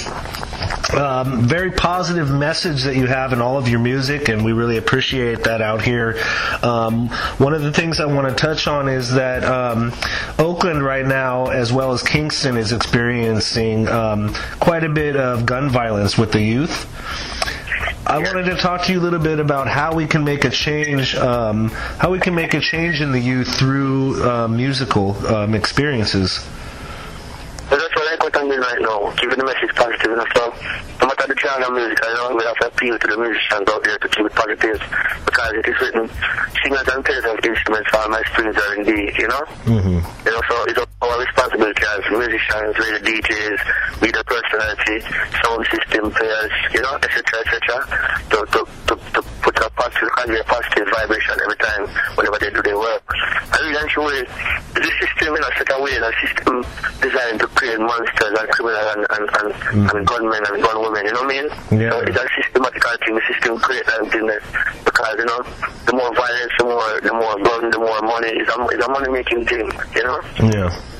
Um, 0.93 1.41
very 1.47 1.71
positive 1.71 2.29
message 2.29 2.83
that 2.83 2.95
you 2.95 3.07
have 3.07 3.31
in 3.31 3.41
all 3.41 3.57
of 3.57 3.69
your 3.69 3.79
music, 3.79 4.27
and 4.27 4.43
we 4.43 4.51
really 4.51 4.77
appreciate 4.77 5.43
that 5.43 5.61
out 5.61 5.81
here. 5.81 6.19
Um, 6.63 7.07
one 7.37 7.53
of 7.53 7.61
the 7.61 7.71
things 7.71 7.99
I 7.99 8.05
want 8.05 8.27
to 8.27 8.35
touch 8.35 8.67
on 8.67 8.89
is 8.89 9.13
that 9.13 9.45
um, 9.45 9.93
Oakland 10.37 10.83
right 10.83 11.05
now, 11.05 11.47
as 11.47 11.71
well 11.71 11.93
as 11.93 12.03
Kingston, 12.03 12.57
is 12.57 12.73
experiencing 12.73 13.87
um, 13.87 14.33
quite 14.59 14.83
a 14.83 14.89
bit 14.89 15.15
of 15.15 15.45
gun 15.45 15.69
violence 15.69 16.17
with 16.17 16.31
the 16.31 16.41
youth. 16.41 16.85
I 18.05 18.19
wanted 18.19 18.45
to 18.45 18.55
talk 18.55 18.83
to 18.85 18.93
you 18.93 18.99
a 18.99 19.03
little 19.03 19.19
bit 19.19 19.39
about 19.39 19.67
how 19.67 19.93
we 19.93 20.07
can 20.07 20.23
make 20.23 20.45
a 20.45 20.49
change, 20.49 21.15
um, 21.15 21.69
how 21.69 22.11
we 22.11 22.19
can 22.19 22.35
make 22.35 22.53
a 22.53 22.61
change 22.61 23.01
in 23.01 23.11
the 23.11 23.19
youth 23.19 23.53
through 23.57 24.23
uh, 24.23 24.47
musical 24.47 25.15
um, 25.27 25.53
experiences. 25.53 26.45
But 27.69 27.79
that's 27.79 27.95
what 27.95 28.07
I 28.07 28.15
got 28.15 28.31
on 29.07 29.15
me 29.15 29.15
right 29.15 29.15
now, 29.15 29.15
keeping 29.15 29.39
the 29.39 29.45
message 29.45 29.75
positive 29.75 30.11
and 30.11 30.27
stuff. 30.31 30.53
No 31.01 31.07
matter 31.07 31.27
the 31.27 31.37
genre 31.39 31.67
of 31.67 31.73
music, 31.73 31.99
I 32.03 32.13
know 32.13 32.35
we 32.35 32.43
have 32.43 32.57
to 32.57 32.67
appeal 32.67 32.99
to 32.99 33.07
the 33.07 33.17
musicians 33.17 33.67
out 33.69 33.83
there 33.83 33.97
to 33.97 34.07
keep 34.09 34.25
it 34.25 34.35
positive 34.35 34.79
because 35.25 35.53
it 35.53 35.67
is 35.67 35.77
written, 35.81 36.09
singers 36.63 36.87
and 36.87 37.05
players 37.05 37.25
of 37.25 37.37
instruments 37.43 37.89
are 37.93 38.09
my 38.09 38.23
strings 38.33 38.57
are 38.57 38.73
in 38.75 38.87
indeed, 38.87 39.13
you 39.17 39.27
know? 39.27 39.43
Mm-hmm. 39.67 39.99
You 40.25 40.31
know, 40.31 40.41
so 40.49 40.55
it's 40.67 40.79
our 41.01 41.19
responsibility 41.19 41.83
as 41.85 42.03
musicians, 42.09 42.73
radio 42.79 42.99
DJs, 43.05 43.59
media 44.01 44.23
personality, 44.23 44.97
sound 45.43 45.61
system 45.71 46.11
players, 46.11 46.53
you 46.73 46.81
know, 46.81 46.95
etc., 46.99 47.21
etc., 47.45 47.61
to, 48.31 48.37
to, 48.51 48.59
to, 48.87 48.93
to 49.13 49.26
put 49.47 49.63
a 49.63 49.69
positive, 49.79 50.11
convey 50.19 50.39
a 50.39 50.43
positive 50.43 50.87
vibration 50.91 51.35
every 51.39 51.55
time 51.63 51.87
whenever 52.19 52.37
they 52.39 52.51
do 52.51 52.61
their 52.61 52.77
work. 52.77 52.99
And 53.07 53.63
really 53.63 53.79
and 53.79 53.89
truly, 53.89 54.21
the 54.75 54.83
system, 54.99 55.35
you 55.35 55.39
know, 55.39 55.51
set 55.55 55.71
away, 55.71 55.95
a 55.95 56.11
system 56.19 56.67
designed 56.99 57.39
to 57.39 57.47
create 57.55 57.79
monsters 57.79 58.35
and 58.35 58.47
criminals 58.51 58.87
and, 58.91 59.03
and, 59.07 59.25
and, 59.39 59.47
mm. 59.71 59.87
and 59.87 59.99
gunmen 60.03 60.43
and 60.51 60.59
gunwomen, 60.59 61.03
you 61.07 61.13
know 61.15 61.23
what 61.23 61.31
I 61.31 61.39
mean? 61.39 61.47
Yeah. 61.79 61.95
So 61.95 61.99
it's 62.03 62.19
a 62.19 62.27
systematical 62.35 62.95
thing, 62.99 63.15
the 63.15 63.23
system 63.31 63.55
creates 63.63 63.87
that 63.87 64.03
business 64.11 64.43
because, 64.83 65.15
you 65.15 65.27
know, 65.31 65.39
the 65.87 65.93
more 65.95 66.11
violence, 66.11 66.53
the 66.59 66.65
more, 66.67 66.91
the 66.99 67.15
more 67.15 67.35
gun, 67.39 67.71
the 67.71 67.79
more 67.79 68.01
money, 68.03 68.35
it's 68.35 68.51
a, 68.51 68.57
it's 68.67 68.83
a 68.83 68.89
money 68.91 69.09
making 69.15 69.47
thing, 69.47 69.71
you 69.95 70.03
know? 70.03 70.19
Yeah. 70.43 70.96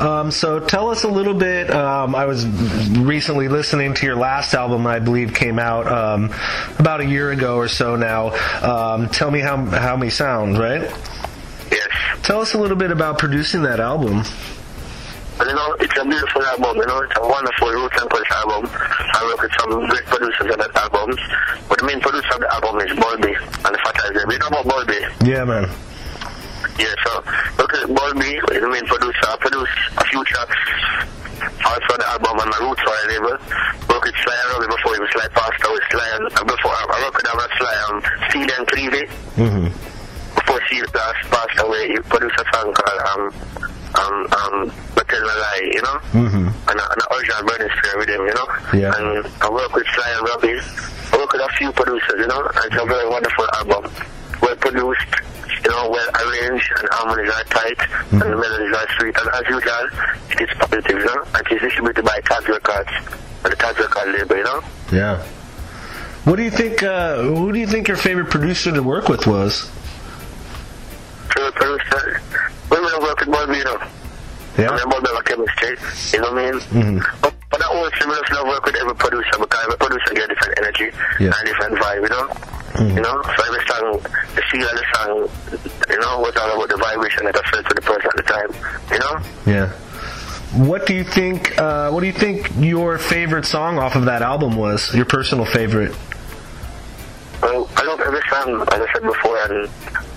Um, 0.00 0.30
so 0.30 0.60
tell 0.60 0.90
us 0.90 1.02
a 1.04 1.08
little 1.08 1.34
bit. 1.34 1.70
Um, 1.70 2.14
I 2.14 2.26
was 2.26 2.46
recently 2.46 3.48
listening 3.48 3.94
to 3.94 4.06
your 4.06 4.16
last 4.16 4.54
album, 4.54 4.86
I 4.86 5.00
believe, 5.00 5.34
came 5.34 5.58
out 5.58 5.86
um, 5.90 6.32
about 6.78 7.00
a 7.00 7.06
year 7.06 7.30
ago 7.32 7.56
or 7.56 7.68
so 7.68 7.96
now. 7.96 8.28
Um, 8.62 9.08
tell 9.08 9.30
me 9.30 9.40
how 9.40 9.56
how 9.66 9.96
many 9.96 10.10
sounds, 10.10 10.58
right? 10.58 10.82
Yes. 11.72 11.88
Tell 12.22 12.40
us 12.40 12.54
a 12.54 12.58
little 12.58 12.76
bit 12.76 12.90
about 12.92 13.18
producing 13.18 13.62
that 13.62 13.80
album. 13.80 14.22
You 15.40 15.54
know, 15.54 15.76
it's 15.78 15.96
a 15.96 16.04
beautiful 16.04 16.42
album, 16.42 16.76
you 16.78 16.86
know, 16.86 16.98
it's 16.98 17.16
a 17.16 17.22
wonderful 17.22 17.70
roots 17.70 18.00
and 18.00 18.10
culture 18.10 18.34
album. 18.34 18.68
I 18.72 19.24
work 19.24 19.42
with 19.42 19.52
some 19.60 19.86
great 19.86 20.04
producers 20.06 20.50
on 20.50 20.58
that 20.58 20.74
album. 20.76 21.16
But 21.68 21.78
the 21.78 21.86
main 21.86 22.00
producer 22.00 22.34
of 22.34 22.40
the 22.40 22.54
album 22.54 22.80
is 22.80 22.90
Bulby 22.98 23.36
and 23.38 23.74
the 23.74 23.78
Fat 23.78 23.96
Eyes. 24.04 24.32
You 24.32 24.38
know 24.38 24.48
about 24.48 24.64
Bulby? 24.64 25.26
Yeah, 25.26 25.44
man. 25.44 25.70
Yeah, 26.78 26.94
so 27.04 27.10
look 27.58 27.74
at 27.74 27.90
Bulby 27.90 28.38
is 28.54 28.60
the 28.62 28.70
main 28.70 28.86
producer. 28.86 29.26
I 29.26 29.36
produce 29.40 29.74
a 29.98 30.04
few 30.06 30.24
tracks 30.24 30.56
also 31.68 31.94
the 31.98 32.06
album 32.08 32.34
on 32.38 32.48
my 32.50 32.58
roots 32.62 32.82
or 32.82 32.96
label. 33.08 33.34
Work 33.88 34.04
with 34.04 34.16
Sly 34.22 34.34
and 34.34 34.48
Robbie 34.54 34.70
before 34.74 34.94
he 34.94 35.00
was 35.00 35.10
Sly 35.12 35.28
passed 35.34 35.62
away. 35.64 35.80
Sly 35.90 36.08
and, 36.18 36.24
before 36.46 36.74
I 36.74 36.82
I 36.88 36.96
work 37.04 37.14
with 37.14 37.28
at 37.28 37.52
Sly 37.58 37.74
and 37.88 37.96
Steely 38.30 38.54
and 38.58 38.66
Clevey. 38.66 39.04
Mm-hmm. 39.38 39.66
Before 40.34 40.60
she 40.68 40.80
passed, 40.92 41.22
passed 41.30 41.58
away, 41.60 41.88
he 41.88 41.98
produced 42.08 42.38
a 42.38 42.44
song 42.54 42.72
called 42.72 43.02
um, 43.10 43.22
um, 43.98 44.16
um, 44.32 44.54
But 44.94 45.08
Tell 45.08 45.22
a 45.22 45.34
Lie, 45.34 45.70
you 45.72 45.82
know? 45.82 45.98
Mm-hmm. 46.14 46.46
and 46.46 46.78
an 46.78 47.00
original 47.10 47.42
burning 47.46 47.72
spear 47.78 47.94
with 47.98 48.08
him, 48.08 48.22
you 48.26 48.34
know. 48.34 48.48
Yeah. 48.72 48.94
And 48.96 49.26
I 49.42 49.48
work 49.50 49.72
with 49.74 49.86
Sly 49.94 50.10
and 50.14 50.22
Robbie. 50.28 50.60
I 51.12 51.16
work 51.16 51.32
with 51.32 51.42
a 51.42 51.52
few 51.58 51.72
producers, 51.72 52.18
you 52.18 52.26
know. 52.26 52.40
And 52.40 52.64
it's 52.72 52.82
a 52.82 52.86
very 52.86 53.08
wonderful 53.08 53.46
album. 53.54 53.90
Well 54.42 54.56
produced, 54.56 55.12
you 55.68 55.74
know, 55.74 55.90
well 55.90 56.08
arranged, 56.24 56.72
and 56.78 56.88
harmonies 56.90 57.30
are 57.30 57.44
tight, 57.44 57.78
and 58.12 58.22
the 58.22 58.36
melodies 58.36 58.74
are 58.74 58.88
sweet. 58.98 59.14
And 59.18 59.28
as 59.34 59.44
usual, 59.48 59.88
it 60.30 60.40
is 60.40 60.56
positive, 60.56 60.98
you 60.98 61.04
know. 61.04 61.24
And 61.34 61.46
it 61.46 61.52
is 61.52 61.60
distributed 61.60 62.04
by 62.04 62.20
Tag 62.20 62.48
Records, 62.48 62.90
and 63.44 63.52
the 63.52 63.56
Tag 63.56 63.78
Record 63.78 64.14
label, 64.14 64.36
you 64.36 64.44
know. 64.44 64.62
Yeah. 64.90 65.22
What 66.24 66.36
do 66.36 66.42
you 66.42 66.50
think? 66.50 66.82
Uh, 66.82 67.22
who 67.22 67.52
do 67.52 67.58
you 67.58 67.66
think 67.66 67.88
your 67.88 67.98
favorite 67.98 68.30
producer 68.30 68.72
to 68.72 68.82
work 68.82 69.08
with 69.08 69.26
was? 69.26 69.70
Favorite 71.34 71.54
producer, 71.54 72.22
women 72.70 72.92
work 73.02 73.20
with 73.20 73.30
Bobby, 73.30 73.58
you 73.58 73.64
know. 73.64 73.82
Yeah. 74.56 74.70
I 74.70 74.84
mean, 74.86 75.16
a 75.16 75.22
chemistry, 75.22 75.76
you 76.12 76.20
know 76.20 76.32
what 76.32 76.44
I 76.44 76.50
mean? 76.50 76.60
Mm-hmm. 76.60 77.37
But, 77.58 77.66
I 77.66 77.74
always 77.74 77.92
similar 77.98 78.22
to 78.22 78.44
work 78.46 78.64
with 78.66 78.76
every 78.76 78.94
producer 78.94 79.38
because 79.38 79.60
every 79.64 79.76
producer 79.78 80.14
get 80.14 80.24
a 80.24 80.34
different 80.34 80.58
energy 80.58 80.90
Yeah. 81.18 81.32
and 81.36 81.46
different 81.46 81.74
vibe, 81.78 82.02
you 82.02 82.08
know? 82.08 82.26
You 82.94 83.02
know, 83.02 83.22
so 83.22 83.42
every 83.44 83.66
song, 83.66 83.98
the 84.36 84.42
feel 84.52 84.62
of 84.68 84.76
the 84.78 84.84
song, 84.94 85.68
you 85.90 85.98
know, 85.98 86.20
was 86.20 86.36
all 86.36 86.54
about 86.54 86.68
the 86.68 86.76
vibration 86.76 87.24
that 87.26 87.36
I 87.36 87.50
felt 87.50 87.66
to 87.66 87.74
the 87.74 87.80
person 87.82 88.06
at 88.06 88.16
the 88.16 88.22
time, 88.22 88.50
you 88.92 88.98
know? 88.98 89.18
Yeah. 89.46 89.72
What 90.64 90.86
do 90.86 90.94
you 90.94 91.02
think? 91.04 91.58
Uh, 91.58 91.90
what 91.90 92.00
do 92.00 92.06
you 92.06 92.12
think 92.12 92.50
your 92.58 92.96
favorite 92.98 93.44
song 93.46 93.78
off 93.78 93.96
of 93.96 94.04
that 94.06 94.22
album 94.22 94.56
was? 94.56 94.94
Your 94.94 95.04
personal 95.04 95.44
favorite? 95.44 95.94
Well, 97.42 97.68
I 97.76 97.82
love 97.84 98.00
every 98.00 98.20
song, 98.30 98.62
as 98.62 98.80
I 98.80 98.92
said 98.92 99.02
before, 99.02 99.36
and 99.42 99.68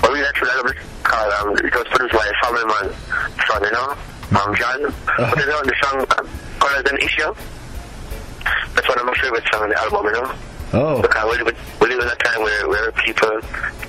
but 0.01 0.09
really 0.11 0.25
actually 0.25 0.49
love 0.55 0.65
it 0.67 0.77
because 1.03 1.33
um, 1.41 1.49
it 1.57 1.75
was 1.75 1.87
produced 1.89 2.13
by 2.13 2.25
a 2.25 2.45
family 2.45 2.65
man, 2.65 2.95
son, 3.47 3.63
you 3.63 3.71
know, 3.71 3.95
um, 4.39 4.55
John. 4.55 4.93
But 5.17 5.37
you 5.37 5.45
know, 5.47 5.61
the 5.63 5.75
song, 5.83 6.05
uh, 6.61 6.67
Colors 6.67 6.85
and 6.89 6.99
Issue, 6.99 7.33
that's 8.75 8.87
one 8.87 8.99
of 8.99 9.05
my 9.05 9.13
favorite 9.15 9.43
songs 9.51 9.63
on 9.63 9.69
the 9.69 9.81
album, 9.81 10.05
you 10.05 10.11
know? 10.13 10.33
Oh. 10.73 11.01
Because 11.01 11.37
we 11.37 11.43
live, 11.43 11.79
we 11.81 11.87
live 11.87 11.99
in 11.99 12.07
a 12.07 12.15
time 12.15 12.41
where, 12.43 12.69
where 12.69 12.91
people, 12.93 13.29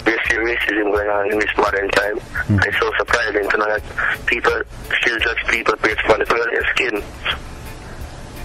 we 0.05 0.13
see 0.27 0.35
racism 0.35 0.93
going 0.93 1.09
on 1.09 1.33
in 1.33 1.39
this 1.39 1.51
modern 1.57 1.89
time. 1.91 2.19
And 2.49 2.65
it's 2.65 2.79
so 2.79 2.93
surprising 2.99 3.49
to 3.49 3.57
know 3.57 3.67
that 3.67 4.27
people 4.27 4.63
still 5.01 5.19
judge 5.21 5.39
people 5.49 5.75
based 5.83 6.05
on 6.11 6.19
the 6.19 6.27
color 6.27 6.43
of 6.43 6.51
their 6.51 6.67
skin. 6.75 7.05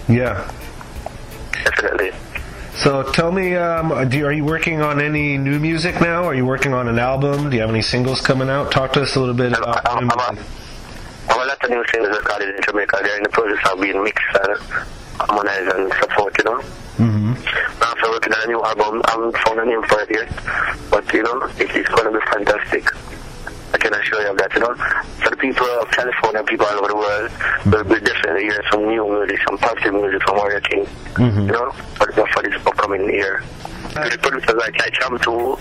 Yeah. 0.08 0.52
Definitely. 1.52 2.12
So 2.76 3.02
tell 3.12 3.32
me, 3.32 3.56
um, 3.56 4.08
do 4.08 4.24
are 4.28 4.32
you 4.32 4.46
working 4.46 4.82
on 4.82 5.02
any 5.02 5.40
new 5.40 5.60
music 5.60 6.00
now? 6.00 6.26
Are 6.26 6.36
you 6.36 6.46
working 6.46 6.76
on 6.76 6.88
an 6.88 7.00
album? 7.00 7.50
Do 7.50 7.56
you 7.56 7.62
have 7.62 7.72
any 7.72 7.82
singles 7.82 8.22
coming 8.22 8.50
out? 8.50 8.72
Talk 8.72 8.94
to 8.94 9.02
us 9.02 9.16
a 9.16 9.20
little 9.20 9.34
bit 9.34 9.54
about 9.54 10.00
new 10.00 10.08
music. 10.08 10.46
I 11.38 11.41
have 11.41 11.45
a 11.45 11.50
lot 11.50 11.63
of 11.63 11.69
new 11.69 11.84
singles 11.93 12.17
recorded 12.17 12.56
in 12.56 12.62
Jamaica. 12.63 13.00
They're 13.04 13.17
in 13.17 13.23
the 13.23 13.30
process 13.30 13.71
of 13.71 13.82
being 13.82 14.04
mixed 14.04 14.26
and 14.41 14.58
harmonized 15.21 15.69
and 15.76 15.93
support, 16.02 16.34
you 16.38 16.43
know. 16.45 16.60
Mm-hmm. 16.97 17.34
I'm 17.84 17.97
also 17.97 18.12
working 18.12 18.34
on 18.34 18.41
a 18.43 18.47
new 18.47 18.62
album. 18.63 19.02
I 19.06 19.12
haven't 19.12 19.38
found 19.45 19.60
a 19.60 19.65
name 19.65 19.84
for 19.84 20.02
it 20.02 20.10
yet. 20.10 20.30
But, 20.89 21.06
you 21.13 21.21
know, 21.23 21.45
it 21.60 21.69
is 21.76 21.86
going 21.93 22.12
to 22.12 22.19
be 22.19 22.26
fantastic. 22.34 22.89
I 23.73 23.78
can 23.78 23.93
assure 23.93 24.21
you 24.21 24.32
of 24.32 24.38
that, 24.38 24.54
you 24.56 24.62
know. 24.62 24.73
For 25.21 25.30
the 25.30 25.38
people 25.38 25.67
of 25.67 25.89
California, 25.91 26.43
people 26.43 26.65
all 26.65 26.80
over 26.80 26.88
the 26.88 26.95
world, 26.95 27.32
there 27.65 27.84
will 27.84 27.93
be 27.93 28.02
definitely 28.02 28.43
hear 28.50 28.63
some 28.71 28.88
new 28.88 29.06
music, 29.06 29.39
some 29.47 29.58
positive 29.60 29.93
music 29.93 30.21
from 30.23 30.38
Warrior 30.38 30.62
King, 30.62 30.86
Mm-hmm. 31.17 31.45
you 31.47 31.54
know, 31.54 31.71
for, 31.97 32.12
for 32.13 32.41
this 32.43 32.56
upcoming 32.65 33.06
year. 33.13 33.43
The 33.93 34.17
producers 34.21 34.56
like, 34.56 34.78
like 34.80 34.93
Cham 34.93 35.17
2, 35.19 35.58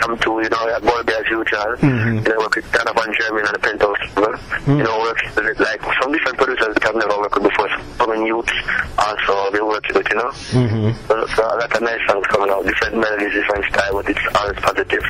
Cham 0.00 0.18
2, 0.18 0.40
you 0.42 0.48
know, 0.48 0.64
like 0.82 1.10
as 1.10 1.26
usual, 1.28 1.76
Mhm. 1.82 2.24
you 2.26 2.32
know, 2.32 2.38
work 2.38 2.54
with 2.56 2.72
Donovan 2.72 3.12
Germain 3.18 3.44
and 3.46 3.54
the 3.54 3.58
Penthouse, 3.58 3.98
you 4.16 4.22
know, 4.22 4.76
you 4.78 4.82
know, 4.84 4.98
work 5.00 5.18
with, 5.36 5.60
like 5.60 5.80
some 6.02 6.12
different 6.12 6.38
producers 6.38 6.74
that 6.74 6.86
I've 6.86 6.94
never 6.94 7.18
worked 7.18 7.34
with 7.34 7.44
before, 7.50 7.68
some 7.98 8.26
youths 8.26 8.52
also 8.98 9.50
been 9.50 9.66
working 9.66 9.96
with, 9.96 10.08
you 10.10 10.16
know. 10.16 10.30
Mm-hmm. 10.30 10.90
So, 11.08 11.26
so 11.34 11.42
a 11.44 11.56
lot 11.58 11.74
of 11.76 11.82
nice 11.82 12.00
songs 12.08 12.26
coming 12.28 12.50
out, 12.50 12.64
different 12.64 12.96
melodies, 12.96 13.32
different 13.32 13.64
style, 13.72 13.92
but 13.94 14.08
it's 14.08 14.20
always 14.36 14.58
positive. 14.60 15.04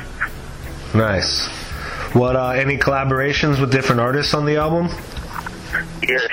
Nice. 0.93 1.47
What 2.13 2.35
uh, 2.35 2.49
any 2.49 2.77
collaborations 2.77 3.59
with 3.61 3.71
different 3.71 4.01
artists 4.01 4.33
on 4.33 4.45
the 4.45 4.57
album? 4.57 4.89
Yes, 6.07 6.27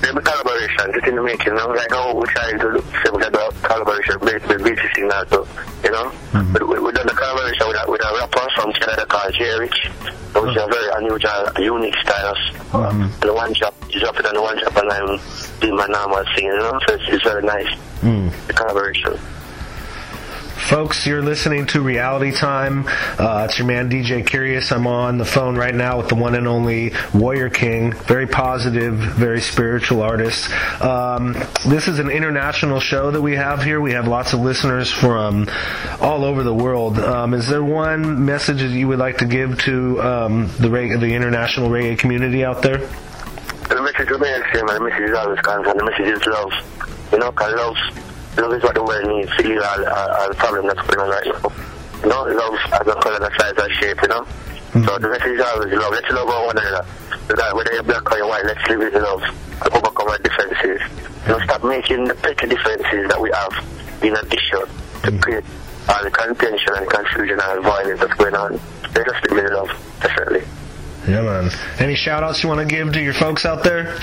there's 0.00 0.16
a 0.16 0.20
collaboration. 0.20 0.94
It's 0.94 1.06
in 1.08 1.16
the 1.16 1.22
making. 1.22 1.54
Now, 1.54 1.68
right 1.68 1.90
now, 1.90 2.14
we're 2.14 2.26
trying 2.26 2.58
to 2.58 2.68
look 2.68 2.84
see 2.84 3.10
we 3.12 3.18
got 3.20 3.34
a 3.34 3.52
collaboration 3.62 4.16
with 4.20 4.42
with 4.48 4.60
BCC 4.62 5.08
now, 5.08 5.24
so, 5.28 5.46
you 5.84 5.90
know. 5.90 6.12
But 6.52 6.66
we, 6.68 6.78
we 6.78 6.92
done 6.92 7.06
the 7.06 7.14
collaboration 7.14 7.66
with 7.68 7.76
a, 7.76 7.90
with 7.90 8.00
a 8.04 8.10
rapper 8.16 8.46
from 8.56 8.72
Canada 8.74 9.06
called 9.06 9.34
J 9.34 9.58
Rich, 9.58 9.90
which 10.34 10.56
is 10.56 10.62
a 10.62 10.66
very 10.66 10.88
unusual, 10.96 11.52
unique 11.58 11.96
style. 12.02 12.34
Um, 12.72 13.12
the 13.20 13.34
one 13.34 13.52
drop, 13.52 13.74
you 13.90 14.00
drop 14.00 14.18
it 14.18 14.26
on 14.26 14.34
the 14.34 14.42
one 14.42 14.56
drop, 14.58 14.76
and 14.76 14.90
I'm 14.90 15.20
doing 15.60 15.76
my 15.76 15.86
normal 15.86 16.24
singing, 16.34 16.52
you 16.52 16.58
know. 16.58 16.78
So 16.88 16.94
it's, 16.94 17.04
it's 17.08 17.24
very 17.24 17.42
nice. 17.42 17.68
The 18.46 18.52
collaboration. 18.54 19.18
Folks, 20.68 21.04
you're 21.04 21.22
listening 21.22 21.66
to 21.66 21.80
Reality 21.80 22.30
Time. 22.30 22.84
Uh, 22.86 23.46
it's 23.48 23.58
your 23.58 23.66
man 23.66 23.90
DJ 23.90 24.24
Kurious. 24.24 24.70
I'm 24.70 24.86
on 24.86 25.18
the 25.18 25.24
phone 25.24 25.56
right 25.56 25.74
now 25.74 25.98
with 25.98 26.08
the 26.08 26.14
one 26.14 26.36
and 26.36 26.46
only 26.46 26.92
Warrior 27.12 27.50
King. 27.50 27.92
Very 27.92 28.28
positive, 28.28 28.94
very 28.94 29.40
spiritual 29.40 30.00
artist. 30.02 30.48
Um, 30.80 31.32
this 31.66 31.88
is 31.88 31.98
an 31.98 32.08
international 32.08 32.78
show 32.78 33.10
that 33.10 33.20
we 33.20 33.34
have 33.34 33.64
here. 33.64 33.80
We 33.80 33.92
have 33.94 34.06
lots 34.06 34.32
of 34.32 34.40
listeners 34.40 34.92
from 34.92 35.48
all 36.00 36.24
over 36.24 36.44
the 36.44 36.54
world. 36.54 37.00
Um, 37.00 37.34
is 37.34 37.48
there 37.48 37.64
one 37.64 38.24
message 38.24 38.58
that 38.58 38.68
you 38.70 38.86
would 38.86 39.00
like 39.00 39.18
to 39.18 39.26
give 39.26 39.58
to 39.62 40.00
um, 40.02 40.50
the 40.58 40.70
reg- 40.70 41.00
the 41.00 41.14
international 41.14 41.68
reggae 41.68 41.98
community 41.98 42.44
out 42.44 42.62
there? 42.62 42.78
The 43.68 43.80
message 43.82 44.08
the 44.08 44.46
same, 44.52 44.66
the 44.66 44.80
message 44.80 45.02
is. 45.02 45.10
The 45.10 45.84
message 45.84 46.20
is 46.20 46.26
love. 46.26 46.52
You 47.12 47.18
know, 47.18 47.32
love, 47.36 48.09
love 48.40 48.52
is 48.54 48.62
what 48.62 48.74
the 48.74 48.82
world 48.82 49.06
needs 49.08 49.34
to 49.36 49.42
heal 49.42 49.62
all, 49.62 49.86
all, 49.86 50.10
all 50.16 50.28
the 50.28 50.34
problem 50.34 50.66
that's 50.66 50.80
going 50.88 51.00
on 51.00 51.10
right 51.10 51.26
now. 51.26 51.40
You 52.02 52.08
know, 52.08 52.22
love 52.24 52.56
has 52.72 52.86
a 52.86 52.96
color, 52.96 53.20
a 53.20 53.30
size, 53.38 53.58
a 53.58 53.68
shape, 53.76 54.00
you 54.02 54.08
know? 54.08 54.24
Hmm. 54.72 54.84
So 54.84 54.98
the 54.98 55.08
message 55.10 55.36
is 55.36 55.40
always 55.40 55.72
love. 55.72 55.92
Let's 55.92 56.10
love 56.10 56.28
one 56.28 56.56
another. 56.56 56.86
Regardless 57.28 57.54
whether 57.54 57.72
you're 57.74 57.82
black 57.82 58.10
or 58.10 58.16
you're 58.16 58.28
white, 58.28 58.44
let's 58.44 58.64
live 58.68 58.78
with 58.78 58.94
love 58.94 59.22
and 59.22 59.70
overcome 59.74 60.08
our 60.08 60.18
differences. 60.18 60.80
You 61.26 61.28
know, 61.28 61.38
stop 61.44 61.64
making 61.64 62.04
the 62.04 62.14
petty 62.14 62.46
differences 62.48 63.08
that 63.08 63.20
we 63.20 63.30
have 63.30 63.52
an 64.02 64.16
issue 64.32 64.64
to 65.04 65.10
hmm. 65.10 65.18
create 65.18 65.44
all 65.88 66.02
the 66.04 66.10
contention 66.10 66.72
and 66.76 66.88
confusion 66.88 67.38
and 67.42 67.62
violence 67.62 68.00
that's 68.00 68.14
going 68.14 68.34
on. 68.34 68.60
Let 68.94 69.08
us 69.08 69.16
live 69.28 69.42
with 69.42 69.52
love, 69.52 69.70
definitely. 70.00 70.42
Yeah, 71.06 71.22
man. 71.22 71.50
Any 71.78 71.94
shout 71.94 72.22
outs 72.22 72.42
you 72.42 72.48
want 72.48 72.60
to 72.60 72.66
give 72.66 72.92
to 72.92 73.02
your 73.02 73.14
folks 73.14 73.44
out 73.44 73.64
there? 73.64 73.98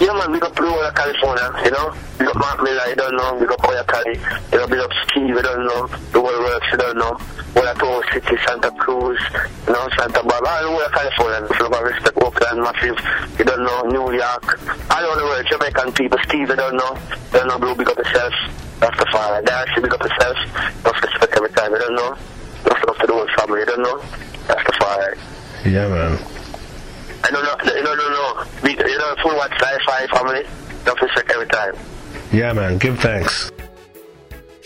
Yeah, 0.00 0.16
man, 0.16 0.32
big 0.32 0.42
up 0.42 0.56
the 0.56 0.64
whole 0.64 0.80
of 0.80 0.94
California, 0.94 1.44
you 1.62 1.70
know? 1.76 1.92
Big 2.16 2.28
up 2.28 2.36
Mark 2.40 2.62
Miller, 2.62 2.88
you 2.88 2.96
don't 2.96 3.16
know. 3.20 3.36
Big 3.38 3.52
up 3.52 3.60
Oya 3.68 3.84
Cali, 3.84 4.16
you 4.16 4.56
know, 4.56 4.66
big 4.66 4.80
up 4.80 4.90
Steve, 5.04 5.28
you 5.28 5.42
don't 5.42 5.66
know. 5.68 5.86
The 6.16 6.20
whole 6.24 6.40
works, 6.40 6.66
you 6.72 6.78
don't 6.78 6.96
know. 6.96 7.20
All 7.56 7.68
at 7.68 7.76
Tower 7.76 8.00
City, 8.08 8.36
Santa 8.48 8.70
Cruz, 8.80 9.20
you 9.68 9.72
know, 9.74 9.84
Santa 10.00 10.24
Barbara, 10.24 10.48
all 10.48 10.62
the 10.64 10.68
whole 10.72 10.80
of 10.80 10.92
California. 10.92 11.48
Full 11.52 11.68
of 11.68 11.82
respect, 11.84 12.16
Oakland, 12.16 12.64
Massive, 12.64 12.96
you 13.36 13.44
don't 13.44 13.60
know. 13.60 13.82
New 13.92 14.16
York, 14.16 14.48
all 14.88 15.04
over 15.04 15.20
the 15.20 15.26
world, 15.28 15.46
Jamaican 15.52 15.92
people. 15.92 16.18
Steve, 16.24 16.48
you 16.48 16.56
don't 16.56 16.76
know. 16.80 16.96
You 17.36 17.44
don't 17.44 17.48
know, 17.48 17.58
bro, 17.60 17.74
big 17.74 17.88
up 17.92 17.98
yourself. 17.98 18.32
That's 18.80 18.96
the 18.96 19.06
fire. 19.12 19.42
Darcy, 19.42 19.84
big 19.84 19.92
up 19.92 20.00
yourself. 20.00 20.36
Enough 20.80 21.02
respect 21.04 21.36
every 21.36 21.52
time, 21.52 21.72
you 21.72 21.78
don't 21.78 21.94
know. 21.94 22.16
Enough 22.64 22.84
love 22.88 22.96
to 22.96 23.06
the 23.06 23.12
whole 23.12 23.28
family, 23.36 23.60
you 23.60 23.66
don't 23.68 23.84
know. 23.84 24.00
That's 24.48 24.64
the 24.64 24.72
fire. 24.80 25.12
Yeah, 25.68 25.92
man. 25.92 26.39
I 27.24 27.30
don't 27.30 27.44
you 27.76 27.82
know, 27.82 27.94
no, 27.94 28.08
no. 28.08 28.44
We- 28.62 28.70
You 28.78 28.98
know, 28.98 29.14
full 29.22 29.36
watch 29.36 29.52
sci-fi 29.60 30.06
family. 30.08 30.44
Enough 30.82 31.02
respect 31.02 31.30
every 31.32 31.46
time. 31.46 31.74
Yeah, 32.32 32.52
man. 32.52 32.78
Give 32.78 32.98
thanks. 32.98 33.50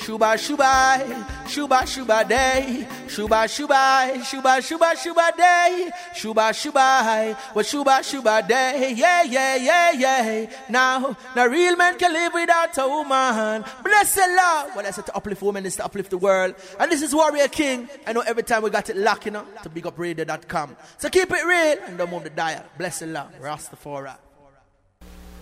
Shuba 0.04 0.36
shuba, 0.36 1.24
shuba 1.48 1.86
shuba 1.86 2.28
day, 2.28 2.86
shuba 3.08 3.48
shuba, 3.48 4.22
shuba 4.22 4.60
shuba 4.60 4.94
shuba 4.94 5.32
day, 5.34 5.90
shuba 6.14 6.52
shuba, 6.52 7.34
what 7.54 7.64
shuba 7.64 8.02
shuba 8.02 8.46
day, 8.46 8.92
yeah 8.94 9.22
yeah 9.22 9.56
yeah 9.56 9.92
yeah. 9.92 10.50
Now, 10.68 11.16
now 11.34 11.46
real 11.46 11.74
men 11.76 11.96
can 11.98 12.12
live 12.12 12.34
without 12.34 12.76
a 12.76 12.86
woman. 12.86 13.64
Bless 13.82 14.14
the 14.14 14.26
Lord. 14.28 14.76
Well, 14.76 14.86
I 14.86 14.90
said 14.90 15.06
to 15.06 15.16
uplift 15.16 15.40
women 15.40 15.64
is 15.64 15.76
to 15.76 15.86
uplift 15.86 16.10
the 16.10 16.18
world, 16.18 16.54
and 16.78 16.92
this 16.92 17.00
is 17.00 17.14
Warrior 17.14 17.48
King. 17.48 17.88
I 18.06 18.12
know 18.12 18.20
every 18.20 18.42
time 18.42 18.62
we 18.62 18.68
got 18.68 18.90
it 18.90 18.98
locked, 18.98 19.24
you 19.24 19.30
know, 19.30 19.46
to 19.62 19.70
bigupradio.com. 19.70 20.76
So 20.98 21.08
keep 21.08 21.30
it 21.30 21.46
real 21.46 21.78
and 21.86 21.96
don't 21.96 22.10
move 22.10 22.24
the 22.24 22.30
dial. 22.30 22.62
Bless 22.76 22.98
the 22.98 23.06
Lord, 23.06 23.28
Rastafari. 23.40 24.14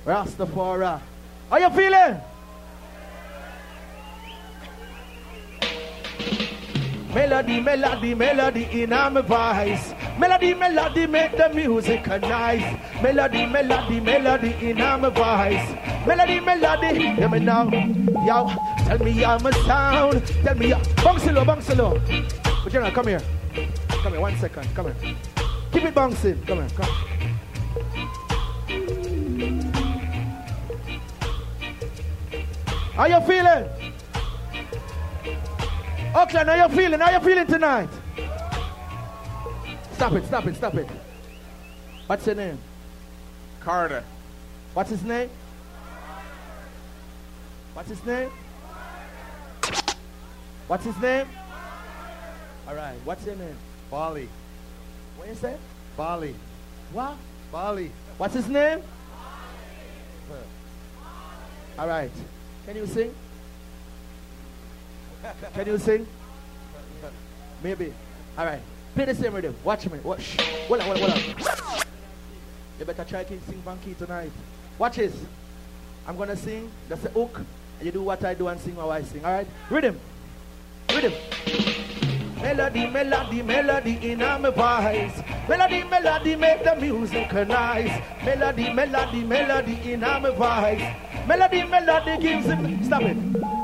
Rastafari. 0.06 1.00
How 1.50 1.56
you 1.56 1.70
feeling? 1.70 2.20
Melody, 7.14 7.60
melody, 7.60 8.14
melody 8.14 8.82
in 8.82 8.88
my 8.88 9.20
voice. 9.20 9.94
Melody, 10.18 10.54
melody, 10.54 11.06
make 11.06 11.36
the 11.36 11.50
music 11.50 12.06
nice. 12.06 12.78
Melody, 13.02 13.44
melody, 13.44 14.00
melody 14.00 14.56
in 14.60 14.78
my 14.78 15.10
voice. 15.10 16.06
Melody, 16.06 16.40
melody, 16.40 17.12
hear 17.12 17.28
me 17.28 17.38
now. 17.38 17.68
Yo, 18.24 18.48
tell 18.86 18.98
me 18.98 19.12
how 19.12 19.38
my 19.40 19.50
sound. 19.50 20.26
Tell 20.42 20.54
me, 20.54 20.72
bounce 21.04 21.26
low, 21.26 21.44
bounce 21.44 21.76
low. 21.76 22.00
But 22.64 22.72
General, 22.72 22.90
come 22.92 23.08
here. 23.08 23.22
Come 23.88 24.12
here, 24.12 24.20
one 24.20 24.36
second. 24.38 24.66
Come 24.74 24.86
here. 24.86 25.14
Keep 25.70 25.84
it 25.84 25.94
bouncing. 25.94 26.42
Come 26.46 26.60
here, 26.60 26.68
come. 26.74 26.88
How 32.94 33.06
you 33.06 33.20
feeling? 33.26 33.81
Oakland, 36.14 36.48
how 36.48 36.66
you 36.66 36.76
feeling? 36.76 37.00
How 37.00 37.10
you 37.10 37.20
feeling 37.20 37.46
tonight? 37.46 37.88
Stop 39.94 40.12
it, 40.12 40.24
stop 40.26 40.46
it, 40.46 40.56
stop 40.56 40.74
it. 40.74 40.88
What's 42.06 42.26
your 42.26 42.34
name? 42.34 42.58
Carter. 43.60 44.04
What's 44.74 44.90
his 44.90 45.02
name? 45.04 45.30
What's 47.72 47.88
his 47.88 48.04
name? 48.04 48.30
What's 50.66 50.84
his 50.84 50.98
name? 50.98 51.26
All 52.68 52.74
right, 52.74 52.96
what's 53.04 53.24
your 53.24 53.36
name? 53.36 53.56
Bali. 53.90 54.28
What 55.16 55.28
you 55.28 55.34
say? 55.34 55.56
Bali. 55.96 56.34
What? 56.92 57.16
Bali. 57.50 57.90
What's 58.18 58.34
his 58.34 58.48
name? 58.48 58.82
All 61.78 61.88
right. 61.88 62.10
Can 62.66 62.76
you 62.76 62.86
sing? 62.86 63.14
Can 65.54 65.66
you 65.66 65.78
sing? 65.78 66.06
Maybe. 67.62 67.92
All 68.36 68.44
right. 68.44 68.60
Play 68.94 69.04
the 69.06 69.14
same 69.14 69.34
rhythm. 69.34 69.54
Watch 69.64 69.88
me. 69.88 69.98
Watch. 70.00 70.36
Hold 70.68 70.80
on, 70.80 70.86
hold 70.86 71.10
on, 71.10 71.18
hold 71.18 71.48
on. 71.48 71.82
You 72.78 72.84
better 72.84 73.04
try 73.04 73.24
to 73.24 73.40
sing 73.42 73.62
funky 73.62 73.94
tonight. 73.94 74.32
Watch 74.78 74.96
this. 74.96 75.14
I'm 76.06 76.16
gonna 76.16 76.36
sing. 76.36 76.70
That's 76.88 77.02
the 77.02 77.10
hook. 77.10 77.40
And 77.78 77.86
you 77.86 77.92
do 77.92 78.02
what 78.02 78.24
I 78.24 78.34
do 78.34 78.48
and 78.48 78.60
sing 78.60 78.74
how 78.74 78.90
I 78.90 79.02
sing. 79.02 79.24
All 79.24 79.32
right. 79.32 79.46
Rhythm. 79.70 80.00
Rhythm. 80.92 81.12
Melody, 82.42 82.86
melody, 82.88 83.42
melody 83.42 84.10
in 84.10 84.18
my 84.18 84.50
voice. 84.50 85.22
Melody, 85.48 85.84
melody, 85.84 86.34
make 86.34 86.64
the 86.64 86.74
music 86.74 87.32
nice. 87.32 88.02
Melody, 88.24 88.72
melody, 88.72 89.22
melody 89.22 89.92
in 89.92 90.00
my 90.00 90.30
voice. 90.30 90.82
Melody, 91.28 91.62
melody 91.62 92.20
gives 92.20 92.46
him. 92.46 92.84
Stop 92.84 93.02
it. 93.02 93.61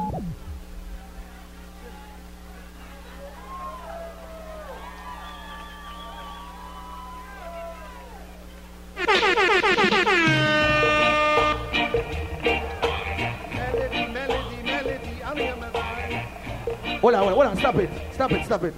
Stop 17.69 17.81
it. 17.83 17.91
Stop 18.15 18.33
it, 18.33 18.45
stop 18.47 18.65
it. 18.65 18.75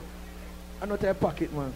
I'm 0.83 0.89
not 0.89 1.05
a 1.05 1.15
pocket, 1.15 1.53
man. 1.53 1.73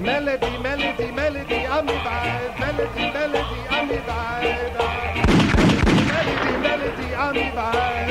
Melody, 0.00 0.58
melody, 0.62 1.10
melody, 1.10 1.66
I'm 1.66 1.84
the 1.84 1.92
vibe. 1.92 2.58
Melody, 2.60 3.12
melody, 3.12 3.44
I'm 3.68 3.88
the 3.88 3.96
vibe. 4.08 4.80
Melody, 6.08 6.56
melody, 6.64 7.14
I'm 7.14 7.34
the 7.34 7.40
vibe. 7.52 8.08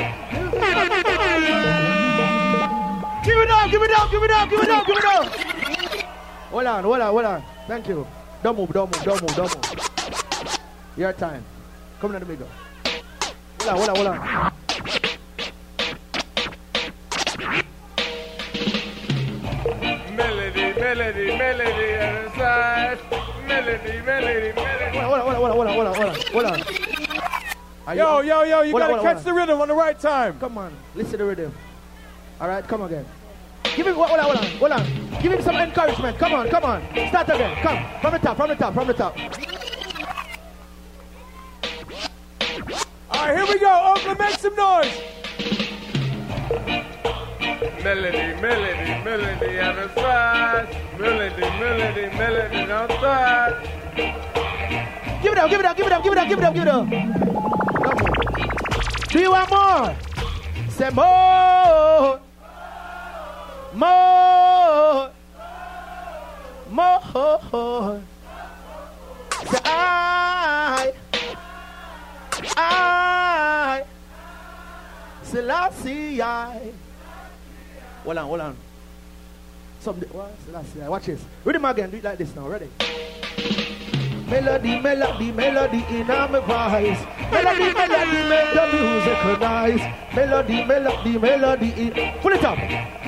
Give 3.25 3.39
it 3.39 3.49
up, 3.49 3.71
give 3.71 3.81
it 3.81 3.91
up, 3.97 4.11
give 4.11 4.21
it 4.21 4.29
up, 4.29 4.49
give 4.51 4.61
it 4.61 4.69
up, 4.69 4.85
give 4.85 4.97
it 4.97 5.05
up. 5.05 5.25
Hold 6.51 6.67
on, 6.67 6.83
hold 6.83 7.01
on, 7.01 7.11
hold 7.11 7.25
on. 7.25 7.43
Thank 7.65 7.87
you. 7.87 8.05
Don't 8.43 8.57
move, 8.59 8.71
don't 8.71 8.95
move, 8.95 9.03
don't 9.03 9.21
move, 9.23 9.35
don't 9.35 9.55
move. 9.55 10.53
Your 10.97 11.13
time. 11.13 11.43
Come 11.99 12.11
to 12.13 12.19
the 12.19 12.25
middle. 12.27 12.47
Hold 13.61 13.69
on, 13.69 13.75
hold 13.75 13.89
on, 13.89 13.95
hold 13.95 14.07
on. 14.07 14.62
Yo, 27.95 28.19
you- 28.21 28.27
yo, 28.29 28.43
yo, 28.43 28.61
you 28.61 28.73
gotta 28.73 28.93
catch 29.01 29.23
the 29.23 29.33
rhythm 29.33 29.59
on 29.61 29.67
the 29.67 29.73
right 29.73 29.99
time. 29.99 30.39
Come 30.39 30.57
on, 30.57 30.73
listen 30.95 31.11
to 31.11 31.17
the 31.17 31.25
rhythm. 31.25 31.53
All 32.41 32.47
right, 32.47 32.65
come 32.67 32.81
again. 32.83 33.05
Give 33.75 33.87
him, 33.87 33.95
hold 33.95 34.09
on, 34.11 34.19
hold 34.19 34.37
on, 34.37 34.45
hold 34.57 34.71
on. 34.71 34.85
Give 35.21 35.31
him 35.31 35.41
some 35.41 35.55
encouragement. 35.55 36.17
Come 36.17 36.33
on, 36.33 36.47
come 36.49 36.63
on. 36.63 36.81
Start 37.09 37.29
again. 37.29 37.55
Come. 37.61 37.85
From 38.01 38.11
the 38.13 38.19
top, 38.19 38.37
from 38.37 38.49
the 38.49 38.55
top, 38.55 38.73
from 38.73 38.87
the 38.87 38.93
top. 38.93 39.17
All 43.09 43.25
right, 43.27 43.35
here 43.37 43.45
we 43.47 43.59
go. 43.59 43.93
Oakland, 43.95 44.19
make 44.19 44.35
some 44.39 44.55
noise. 44.55 45.01
Melody, 47.83 48.41
melody, 48.41 49.03
melody 49.03 49.59
on 49.59 49.75
the 49.75 49.89
side. 49.95 50.67
Melody, 50.99 51.41
melody, 51.41 52.17
melody 52.17 52.71
on 52.71 52.87
the 52.87 52.99
side. 53.01 53.82
Give 53.95 55.31
it 55.31 55.37
up, 55.37 55.49
give 55.49 55.59
it 55.59 55.65
up, 55.65 55.77
give 55.77 55.85
it 55.85 55.91
up, 55.91 56.03
give 56.03 56.13
it 56.13 56.17
up, 56.17 56.27
give 56.27 56.39
it 56.39 56.43
up, 56.43 56.53
give 56.53 56.63
it 56.63 56.69
up. 56.69 56.89
Do 59.09 59.19
you 59.19 59.31
want 59.31 59.49
more? 59.51 59.95
Say 60.69 60.89
more. 60.89 62.19
More. 63.73 65.11
More. 66.69 68.01
Say 69.45 69.59
I. 69.63 70.93
I. 72.57 73.83
Selassie, 75.21 76.21
I. 76.21 76.71
Hold 78.03 78.17
on, 78.17 78.25
hold 78.25 78.41
on. 78.41 78.57
Some, 79.79 79.95
what? 79.95 80.31
Selassie, 80.45 80.81
I. 80.81 80.89
Watch 80.89 81.05
this. 81.05 81.21
Read 81.21 81.27
Rhythm 81.45 81.65
again. 81.65 81.91
Do 81.91 81.97
it 81.97 82.03
like 82.03 82.17
this 82.17 82.35
now. 82.35 82.47
Ready? 82.47 82.69
Melody, 84.33 84.79
melody, 84.79 85.31
melody 85.31 85.85
in 85.89 86.07
my 86.07 86.25
voice. 86.25 86.97
Melody, 87.31 87.71
melody, 87.71 88.29
make 88.29 88.53
the 88.55 88.65
music 88.73 89.39
nice. 89.39 90.15
Melody, 90.15 90.65
melody, 90.65 91.17
melody 91.19 91.69
in. 91.77 92.19
Pull 92.19 92.31
it 92.31 92.43
up. 92.43 93.02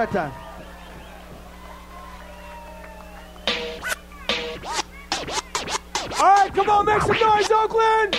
Your 0.00 0.06
time. 0.06 0.32
All 6.18 6.24
right, 6.24 6.54
come 6.54 6.70
on, 6.70 6.86
make 6.86 7.02
some 7.02 7.18
noise, 7.20 7.50
Oakland. 7.50 8.16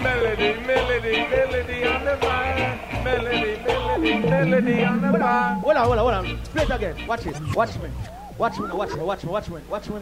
Melody, 0.00 0.54
melody, 0.64 1.26
melody 1.28 1.84
on 1.84 2.04
the 2.06 2.16
vibe. 2.16 3.04
Melody, 3.04 3.62
melody, 3.62 4.18
melody 4.20 4.84
on 4.84 5.02
the 5.02 5.08
vibe. 5.08 5.60
Hold 5.60 5.76
on, 5.76 5.84
hold 5.84 5.98
on, 5.98 5.98
hold 5.98 6.14
on. 6.14 6.38
Play 6.44 6.62
it 6.62 6.70
again. 6.70 7.06
Watch 7.06 7.26
it. 7.26 7.54
Watch 7.54 7.78
me. 7.78 7.90
Watch 8.38 8.58
me, 8.58 8.70
watch 8.70 8.94
me, 8.94 9.02
watch 9.02 9.22
me, 9.22 9.30
watch 9.30 9.50
me, 9.50 9.60
watch 9.68 9.90
me. 9.90 10.00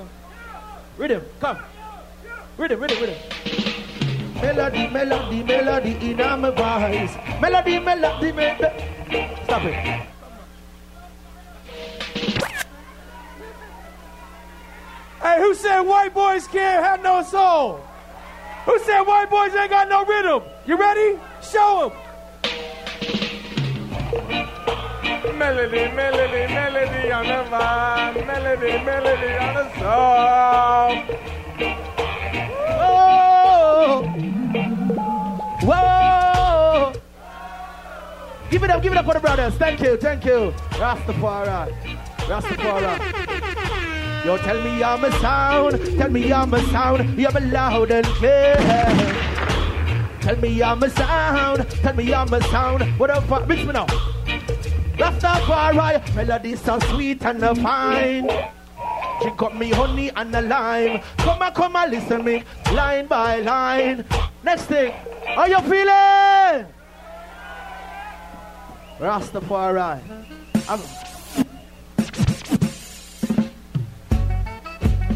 Rhythm, 0.96 1.22
come. 1.40 1.58
Rhythm, 2.56 2.78
rhythm, 2.80 3.00
rhythm. 3.00 3.23
Melody, 4.44 4.86
melody, 4.88 5.42
melody 5.42 6.10
in 6.10 6.18
my 6.18 6.50
voice. 6.50 7.16
Melody, 7.40 7.78
melody, 7.78 8.30
melody. 8.30 8.84
Stop 9.44 9.64
it. 9.64 9.74
Hey, 15.22 15.38
who 15.38 15.54
said 15.54 15.80
white 15.80 16.12
boys 16.12 16.46
can't 16.46 16.84
have 16.84 17.02
no 17.02 17.22
soul? 17.22 17.80
Who 18.66 18.78
said 18.80 19.00
white 19.00 19.30
boys 19.30 19.54
ain't 19.54 19.70
got 19.70 19.88
no 19.88 20.04
rhythm? 20.04 20.42
You 20.66 20.76
ready? 20.76 21.18
Show 21.40 21.88
them. 21.88 21.98
Melody, 25.38 25.88
melody, 25.96 26.52
melody 26.52 27.10
on 27.12 27.26
the 27.26 27.44
vibe. 27.48 28.26
Melody, 28.26 28.84
melody 28.84 29.36
on 29.38 29.54
the 29.54 29.64
song. 29.80 31.33
Whoa! 35.66 36.92
Give 38.50 38.62
it 38.62 38.70
up, 38.70 38.82
give 38.82 38.92
it 38.92 38.98
up 38.98 39.06
for 39.06 39.14
the 39.14 39.20
brothers. 39.20 39.54
Thank 39.54 39.80
you, 39.80 39.96
thank 39.96 40.24
you. 40.26 40.52
Rastafari. 40.72 41.72
Rastafari. 42.28 44.24
Yo, 44.26 44.36
tell 44.38 44.60
me 44.62 44.82
I'm 44.82 45.04
a 45.04 45.12
sound. 45.20 45.80
Tell 45.98 46.10
me 46.10 46.32
I'm 46.32 46.52
a 46.52 46.60
sound. 46.70 47.18
You're 47.18 47.36
a 47.36 47.40
loud 47.40 47.90
and 47.90 48.06
clear. 48.06 48.56
Tell 50.20 50.36
me 50.36 50.62
I'm 50.62 50.82
a 50.82 50.90
sound. 50.90 51.68
Tell 51.70 51.94
me 51.94 52.12
I'm 52.12 52.32
a 52.34 52.42
sound. 52.44 52.82
What 52.98 53.10
fuck? 53.24 53.48
Mix 53.48 53.64
me 53.64 53.72
now. 53.72 53.86
Rastafari. 54.96 56.14
Melody 56.14 56.56
so 56.56 56.78
sweet 56.78 57.24
and 57.24 57.40
fine. 57.62 58.28
Drink 59.22 59.42
up 59.42 59.54
me 59.54 59.70
honey 59.70 60.10
and 60.14 60.34
a 60.34 60.42
lime. 60.42 61.00
Come 61.18 61.40
on, 61.40 61.52
come 61.54 61.76
on, 61.76 61.90
listen 61.90 62.24
me 62.24 62.44
line 62.72 63.06
by 63.06 63.40
line. 63.40 64.04
Next 64.42 64.64
thing, 64.64 64.92
how 65.26 65.46
you 65.46 65.60
feeling? 65.60 66.66
Rastafari. 68.98 70.00
I'm... 70.68 70.80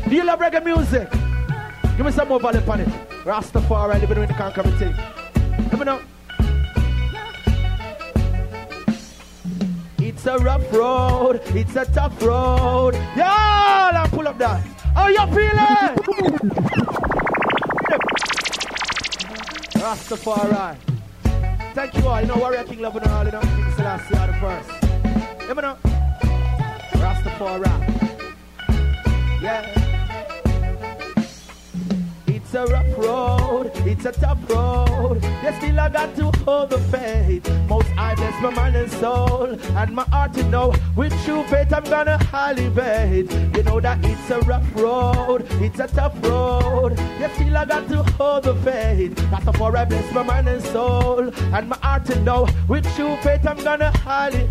Do 0.09 0.15
you 0.15 0.25
love 0.25 0.41
reggae 0.41 0.65
music? 0.65 1.11
Give 1.97 2.07
me 2.07 2.13
some 2.13 2.29
more 2.29 2.41
volume 2.41 2.69
on 2.71 2.81
it. 2.81 2.89
Rastafari 3.25 4.01
living 4.01 4.23
in 4.23 4.29
the 4.29 4.35
conquering 4.35 4.77
thing. 4.79 4.95
Let 5.71 5.79
me 5.79 5.85
know. 5.85 6.01
It's 9.99 10.27
a 10.27 10.39
rough 10.39 10.73
road, 10.73 11.41
it's 11.49 11.77
a 11.77 11.85
tough 11.85 12.21
road. 12.23 12.95
Y'all, 13.17 13.97
I 13.97 14.09
pull 14.11 14.27
up 14.27 14.39
that. 14.39 14.61
How 14.95 15.09
you 15.09 15.27
feeling? 15.27 16.88
Rastafari. 19.89 20.77
Thank 21.75 21.97
you 21.97 22.07
all. 22.07 22.21
You 22.21 22.27
know, 22.27 22.37
Warrior 22.37 22.65
King 22.65 22.81
Love 22.81 22.97
and 22.97 23.07
all, 23.07 23.25
you 23.25 23.33
know, 23.33 23.41
King 23.41 23.73
Selassie 23.75 24.15
are 24.19 24.27
the 24.27 24.35
first. 24.35 25.49
Me 25.49 25.55
know. 25.63 25.79
Rastafari. 27.01 27.65
Yeah. 29.41 29.88
It's 32.51 32.55
a 32.55 32.65
rough 32.65 32.97
road, 32.97 33.71
it's 33.85 34.07
a 34.07 34.13
tough 34.13 34.39
road. 34.49 35.23
Yet 35.23 35.59
still 35.59 35.81
I 35.81 35.91
got 35.91 36.17
to 36.17 36.33
hold 36.47 36.71
the 36.71 36.79
faith. 36.79 37.47
Most 37.69 37.89
I 37.99 38.15
bless 38.15 38.43
my 38.43 38.49
mind 38.49 38.75
and 38.75 38.91
soul, 38.91 39.49
and 39.77 39.95
my 39.95 40.05
heart 40.05 40.33
to 40.33 40.43
know 40.45 40.73
with 40.97 41.13
true 41.27 41.43
faith 41.49 41.71
I'm 41.75 41.85
gonna 41.85 42.19
elevate. 42.33 43.31
You 43.55 43.63
know 43.65 43.81
that 43.81 44.03
it's 44.03 44.31
a 44.31 44.41
rough 44.49 44.65
road, 44.75 45.45
it's 45.61 45.79
a 45.79 45.89
tough 45.89 46.17
road. 46.25 46.97
Yet 47.21 47.35
still 47.35 47.55
I 47.55 47.67
got 47.67 47.87
to 47.89 48.03
hold 48.03 48.45
the 48.45 48.55
faith. 48.55 49.15
That's 49.31 49.45
before 49.45 49.77
I 49.77 49.85
bless 49.85 50.11
my 50.15 50.23
mind 50.23 50.49
and 50.49 50.63
soul, 50.63 51.31
and 51.53 51.69
my 51.69 51.77
heart 51.77 52.07
to 52.07 52.19
know 52.23 52.49
with 52.67 52.87
true 52.97 53.15
faith 53.19 53.47
I'm 53.47 53.63
gonna 53.63 53.93
elevate. 54.07 54.49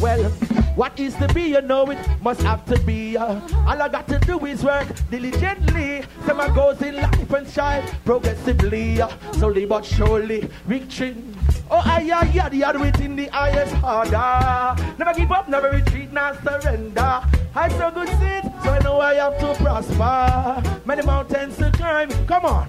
Well, 0.00 0.32
what 0.78 1.00
is 1.00 1.16
to 1.16 1.26
be, 1.34 1.42
you 1.42 1.60
know 1.60 1.90
it 1.90 1.98
must 2.22 2.40
have 2.42 2.64
to 2.66 2.78
be. 2.82 3.16
Uh, 3.16 3.40
all 3.66 3.82
I 3.82 3.88
got 3.88 4.06
to 4.06 4.18
do 4.20 4.46
is 4.46 4.62
work 4.62 4.86
diligently. 5.10 6.04
So 6.24 6.34
my 6.34 6.46
goals 6.54 6.80
in 6.80 6.94
life 6.94 7.32
and 7.32 7.48
shine 7.48 7.84
progressively. 8.04 9.02
Uh, 9.02 9.08
slowly 9.32 9.66
but 9.66 9.84
surely, 9.84 10.48
reaching. 10.66 11.34
Oh, 11.68 11.82
I, 11.84 12.02
yeah, 12.02 12.22
yeah, 12.32 12.48
the 12.48 12.62
other 12.62 12.78
within 12.78 13.16
the 13.16 13.26
highest 13.26 13.74
order. 13.82 14.96
Never 14.98 15.18
give 15.18 15.32
up, 15.32 15.48
never 15.48 15.68
retreat, 15.68 16.12
not 16.12 16.40
surrender. 16.44 17.22
I 17.56 17.68
so 17.70 17.90
good 17.90 18.08
sit, 18.20 18.44
so 18.62 18.70
I 18.70 18.78
know 18.84 19.00
I 19.00 19.14
have 19.14 19.36
to 19.40 19.54
prosper. 19.60 20.80
Many 20.84 21.02
mountains 21.02 21.56
to 21.56 21.72
climb, 21.72 22.10
come 22.28 22.44
on. 22.44 22.68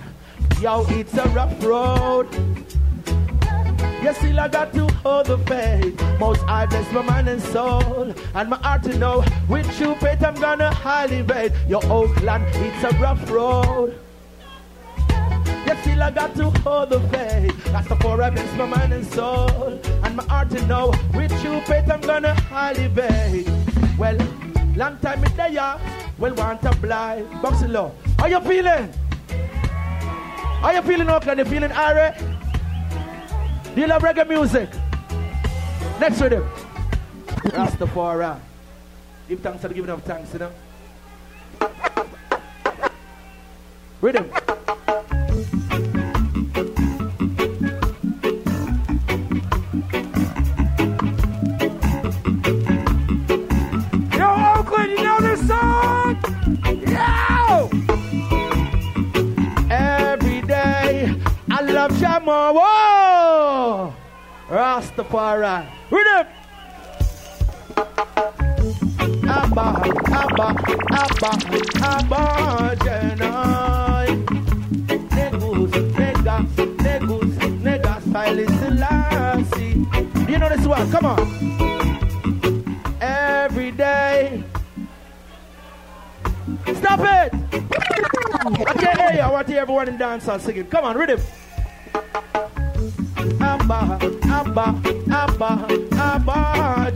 Yo, 0.60 0.84
it's 0.90 1.14
a 1.14 1.28
rough 1.30 1.64
road. 1.64 2.28
Yes, 4.02 4.18
still 4.18 4.40
I 4.40 4.48
got 4.48 4.74
to 4.74 4.88
hold 5.04 5.26
the 5.26 5.38
faith. 5.40 6.02
Most 6.20 6.42
I 6.48 6.66
bless 6.66 6.90
my 6.94 7.02
mind 7.02 7.28
and 7.28 7.42
soul. 7.42 8.14
And 8.34 8.50
my 8.50 8.58
heart 8.58 8.84
to 8.84 8.98
know 8.98 9.26
with 9.50 9.70
true 9.78 9.94
faith 9.96 10.24
I'm 10.24 10.36
gonna 10.36 10.72
elevate. 10.86 11.52
Your 11.68 11.84
Oakland, 11.92 12.46
it's 12.56 12.84
a 12.84 12.98
rough 12.98 13.30
road. 13.30 14.00
Yes, 15.68 15.82
still 15.82 16.02
I 16.02 16.12
got 16.12 16.34
to 16.36 16.50
hold 16.62 16.92
the 16.92 17.02
faith. 17.10 17.64
That's 17.66 17.90
the 17.90 17.98
four 17.98 18.22
I 18.24 18.30
bless 18.30 18.58
my 18.58 18.66
mind 18.66 18.94
and 18.94 19.06
soul. 19.06 19.80
And 20.04 20.16
my 20.16 20.24
heart 20.24 20.50
to 20.52 20.66
know 20.66 20.94
with 21.14 21.32
true 21.42 21.60
faith 21.62 21.92
I'm 21.92 22.02
gonna 22.02 22.36
elevate. 22.52 23.50
Well, 23.98 24.18
long 24.78 24.98
time 25.00 25.26
in 25.26 25.36
there, 25.36 25.78
well, 26.18 26.34
want 26.36 26.62
to 26.62 26.72
blind. 26.78 27.30
Boxing 27.42 27.74
low. 27.74 27.92
How 28.18 28.28
you 28.28 28.40
feeling? 28.40 28.94
How 30.62 30.72
you 30.72 30.82
feeling, 30.84 31.10
Oakland? 31.10 31.40
You 31.40 31.46
feeling 31.46 31.72
alright? 31.74 32.39
You 33.80 33.88
love 33.88 34.02
reggae 34.02 34.28
music? 34.28 34.70
Next 36.02 36.20
rhythm. 36.20 36.44
Rastafari. 37.56 38.38
Give 39.30 39.40
thanks 39.40 39.62
to 39.62 39.70
giving 39.70 39.90
of 39.90 40.04
thanks, 40.04 40.34
you 40.34 40.40
know. 40.40 40.52
Rhythm. 44.02 44.30
Yo! 56.86 57.70
Every 59.72 60.42
day, 60.42 61.16
I 61.50 61.62
love 61.62 61.92
Jamo. 61.92 62.54
Whoa! 62.56 62.99
Rastafari. 64.50 65.68
Rhythm. 65.92 66.28
Abba, 69.30 69.66
Abba, 70.12 70.48
Abba, 70.92 71.32
Abba, 71.84 72.22
Jenai. 72.78 74.08
Negus, 75.14 75.72
negas, 75.94 76.50
negus, 76.82 77.34
negas, 77.62 78.02
Silas 78.12 78.52
Selassie. 78.60 79.86
You 80.32 80.38
know 80.40 80.50
this 80.50 80.66
one? 80.66 80.92
Come 80.92 81.06
on. 81.06 81.20
Every 83.00 83.72
day. 83.72 84.44
Stop 86.74 87.02
it! 87.02 87.34
I 87.54 88.74
can't 88.74 89.00
hear 89.00 89.12
you. 89.14 89.20
I 89.20 89.30
want 89.30 89.46
to 89.46 89.54
hear 89.54 89.62
everyone 89.62 89.90
in 89.90 89.98
dance 89.98 90.26
hall 90.26 90.40
singing. 90.40 90.66
Come 90.66 90.86
on, 90.86 90.98
rhythm. 90.98 91.22
Abba, 93.42 94.00
Abba, 94.60 94.76
Abba, 95.10 95.52
Abba. 95.94 96.92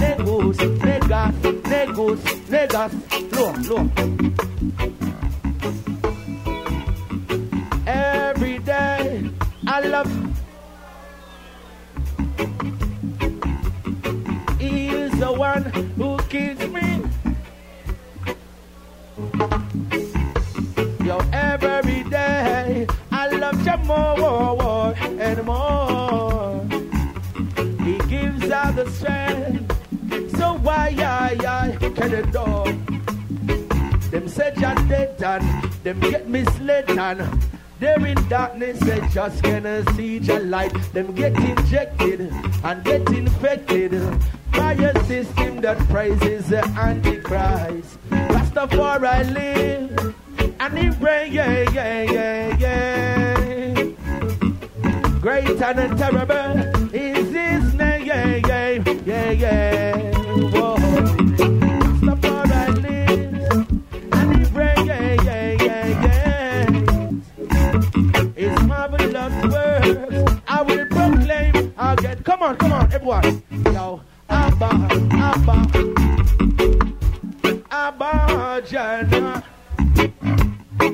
Negus, 0.00 0.56
negas, 0.80 1.34
negus, 1.68 2.20
negas. 2.48 2.92
Every 7.86 8.58
day, 8.60 9.30
I 9.66 9.80
love. 9.80 10.10
He 14.58 14.88
is 14.88 15.12
the 15.20 15.30
one 15.30 15.64
who 15.98 16.16
keeps 16.30 16.66
me. 16.68 17.02
Yo, 21.04 21.18
every 21.34 21.97
more 23.88 24.94
and 24.98 25.44
more. 25.44 26.62
He 27.82 27.98
gives 28.08 28.50
out 28.50 28.76
the 28.76 28.90
strength, 28.90 30.36
so 30.36 30.54
why 30.58 30.94
I, 30.98 31.36
I 31.46 31.90
can 31.96 32.14
adore. 32.14 32.72
Them 34.10 34.28
say 34.28 34.52
just 34.58 34.88
dead 34.88 35.22
and 35.22 35.72
them 35.84 36.00
get 36.00 36.28
misled 36.28 36.90
and 36.90 37.42
they're 37.80 38.06
in 38.06 38.28
darkness, 38.28 38.80
they 38.80 39.00
just 39.08 39.42
gonna 39.42 39.84
see 39.94 40.18
your 40.18 40.40
light. 40.40 40.74
Them 40.92 41.14
get 41.14 41.36
injected 41.36 42.20
and 42.64 42.84
get 42.84 43.08
infected 43.10 43.92
by 44.52 44.72
a 44.72 45.04
system 45.04 45.60
that 45.60 45.78
praises 45.88 46.48
the 46.48 46.64
Antichrist. 46.76 47.98
Rastafari 48.10 49.32
live 49.32 50.14
and 50.60 50.78
he 50.78 50.88
reign, 50.88 51.32
yeah, 51.32 51.70
yeah, 51.72 52.02
yeah, 52.02 52.56
yeah. 52.58 53.27
Great 55.28 55.60
and 55.60 55.98
terrible 55.98 56.56
is 56.94 57.30
his 57.34 57.74
name, 57.74 58.06
yeah, 58.06 58.36
yeah, 58.48 58.82
yeah, 59.04 59.30
yeah. 59.30 59.92
Whoa. 60.54 60.76
Rastafari 62.00 62.72
lives 62.82 63.44
and 64.10 64.28
he 64.34 64.42
reign, 64.56 64.86
yeah, 64.86 65.22
yeah, 65.22 65.50
yeah, 65.66 65.86
yeah. 66.06 66.64
His 68.36 68.56
marvelous 68.62 69.36
works 69.52 70.40
I 70.48 70.62
will 70.62 70.86
proclaim 70.86 71.74
again. 71.76 72.22
Come 72.22 72.42
on, 72.42 72.56
come 72.56 72.72
on, 72.72 72.90
everyone. 72.90 73.42
Yo, 73.66 74.00
Abba, 74.30 74.70
Abba, 75.12 75.56
Abba, 77.70 78.62
Jana. 78.66 79.44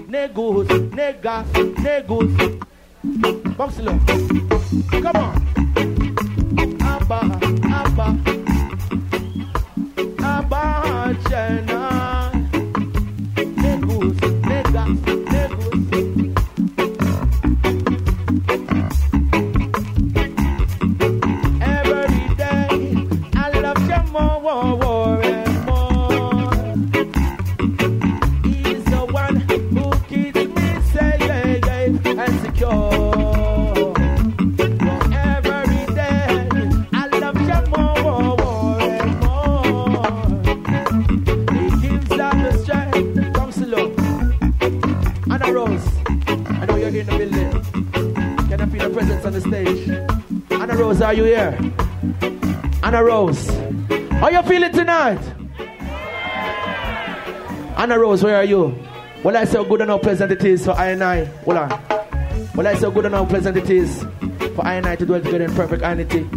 Negus, 0.09 0.67
negas, 0.91 1.47
negus. 1.79 2.65
Box 3.05 3.81
up. 3.81 4.07
Come 4.91 5.17
on. 5.17 5.35
Abba, 6.81 7.21
Abba, 7.65 8.19
Abba, 10.23 11.15
Jana. 11.29 11.74
Anna 51.37 53.03
Rose, 53.03 53.49
how 53.49 54.29
you 54.29 54.43
feeling 54.43 54.73
tonight? 54.73 55.19
Anna 57.77 57.99
Rose, 57.99 58.23
where 58.23 58.37
are 58.37 58.45
you? 58.45 58.79
Well, 59.25 59.37
I 59.37 59.45
say 59.45 59.59
how 59.59 59.65
good 59.65 59.81
and 59.81 59.91
how 59.91 59.99
pleasant 59.99 60.31
it 60.31 60.45
is 60.45 60.65
for 60.65 60.73
I 60.73 60.91
and 60.91 61.03
I. 61.03 61.25
Hold 61.25 61.57
on. 61.57 61.71
Well, 62.55 62.67
I 62.67 62.75
say 62.75 62.91
good 62.91 63.07
and 63.07 63.15
how 63.15 63.25
pleasant 63.25 63.57
it 63.57 63.69
is 63.69 64.05
for 64.55 64.65
I 64.65 64.75
and 64.75 64.87
I 64.87 64.97
to 64.97 65.07
dwell 65.07 65.21
together 65.21 65.45
in 65.45 65.55
perfect 65.55 65.83
unity. 65.83 66.29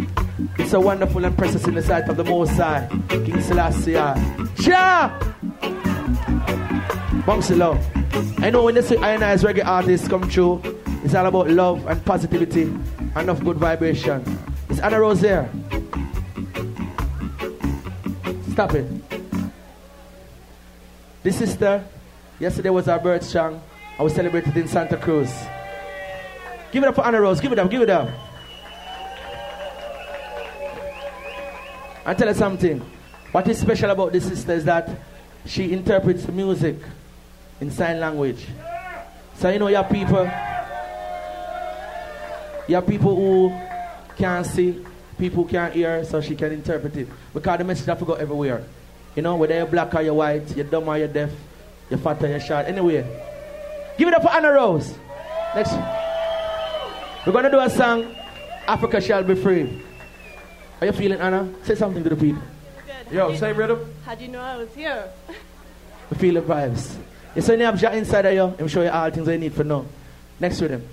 It's 0.58 0.70
so 0.72 0.80
wonderful 0.80 1.24
and 1.24 1.36
precious 1.36 1.64
in 1.66 1.74
the 1.74 1.82
sight 1.82 2.08
of 2.08 2.16
the 2.16 2.24
Most 2.24 2.52
High, 2.52 2.88
King 3.08 3.40
Selassie. 3.40 3.92
Shah! 4.62 5.16
Bouncy 7.24 7.56
love. 7.56 7.78
I 8.38 8.50
know 8.50 8.64
when 8.64 8.74
they 8.74 8.82
say 8.82 8.96
I 8.96 9.10
and 9.10 9.22
I 9.22 9.30
as 9.30 9.44
reggae 9.44 9.64
artists 9.64 10.08
come 10.08 10.28
true, 10.28 10.60
it's 11.04 11.14
all 11.14 11.26
about 11.26 11.50
love 11.50 11.86
and 11.86 12.04
positivity 12.04 12.62
and 13.14 13.30
of 13.30 13.44
good 13.44 13.58
vibration. 13.58 14.37
Anna 14.80 15.00
Rose 15.00 15.20
there? 15.20 15.50
Stop 18.52 18.74
it. 18.74 18.86
This 21.22 21.38
sister, 21.38 21.84
yesterday 22.40 22.70
was 22.70 22.88
our 22.88 22.98
birth 22.98 23.22
song. 23.22 23.60
I 23.98 24.02
was 24.02 24.14
celebrated 24.14 24.56
in 24.56 24.68
Santa 24.68 24.96
Cruz. 24.96 25.32
Give 26.70 26.82
it 26.82 26.88
up 26.88 26.94
for 26.94 27.06
Anna 27.06 27.20
Rose. 27.20 27.40
Give 27.40 27.52
it 27.52 27.58
up. 27.58 27.70
Give 27.70 27.82
it 27.82 27.90
up. 27.90 28.08
I 32.04 32.14
tell 32.14 32.28
you 32.28 32.34
something. 32.34 32.80
What 33.32 33.46
is 33.48 33.58
special 33.58 33.90
about 33.90 34.12
this 34.12 34.26
sister 34.26 34.52
is 34.52 34.64
that 34.64 34.88
she 35.44 35.72
interprets 35.72 36.26
music 36.28 36.76
in 37.60 37.70
sign 37.70 38.00
language. 38.00 38.46
So 39.34 39.50
you 39.50 39.58
know, 39.58 39.68
you 39.68 39.76
have 39.76 39.90
people, 39.90 40.24
you 42.66 42.74
have 42.74 42.86
people 42.86 43.14
who 43.14 43.67
can't 44.18 44.44
see, 44.44 44.84
people 45.16 45.44
can't 45.44 45.72
hear, 45.72 46.04
so 46.04 46.20
she 46.20 46.34
can 46.34 46.52
interpret 46.52 46.96
it. 46.96 47.08
Because 47.32 47.58
the 47.58 47.64
message 47.64 47.86
have 47.86 47.98
to 48.00 48.04
go 48.04 48.14
everywhere. 48.14 48.64
You 49.14 49.22
know, 49.22 49.36
whether 49.36 49.54
you're 49.54 49.66
black 49.66 49.94
or 49.94 50.02
you're 50.02 50.14
white, 50.14 50.54
you're 50.56 50.66
dumb 50.66 50.88
or 50.88 50.98
you're 50.98 51.08
deaf, 51.08 51.30
you're 51.88 51.98
fat 51.98 52.22
or 52.22 52.28
you're 52.28 52.40
short. 52.40 52.66
Anyway, 52.66 53.02
give 53.96 54.08
it 54.08 54.14
up 54.14 54.22
for 54.22 54.30
Anna 54.30 54.52
Rose. 54.52 54.94
Next, 55.54 55.72
we're 57.26 57.32
gonna 57.32 57.50
do 57.50 57.60
a 57.60 57.70
song. 57.70 58.14
Africa 58.66 59.00
shall 59.00 59.24
be 59.24 59.34
free. 59.34 59.82
Are 60.80 60.86
you 60.86 60.92
feeling, 60.92 61.20
Anna? 61.20 61.48
Say 61.64 61.74
something 61.74 62.04
to 62.04 62.10
the 62.10 62.16
people. 62.16 62.42
Good. 62.86 63.14
Yo, 63.14 63.34
same 63.36 63.56
rhythm. 63.56 63.94
How'd 64.04 64.20
you 64.20 64.28
know 64.28 64.40
I 64.40 64.56
was 64.56 64.74
here? 64.74 65.08
We 66.10 66.18
feel 66.18 66.34
the 66.34 66.42
vibes. 66.42 66.96
You 67.34 67.42
say 67.42 67.56
you 67.56 67.64
have 67.64 67.80
Jah 67.80 67.92
inside 67.92 68.26
of 68.26 68.34
you, 68.34 68.54
I'm 68.58 68.68
show 68.68 68.82
you 68.82 68.90
all 68.90 69.10
things 69.10 69.26
you 69.26 69.38
need 69.38 69.54
for 69.54 69.64
now. 69.64 69.86
Next 70.38 70.60
rhythm. 70.60 70.86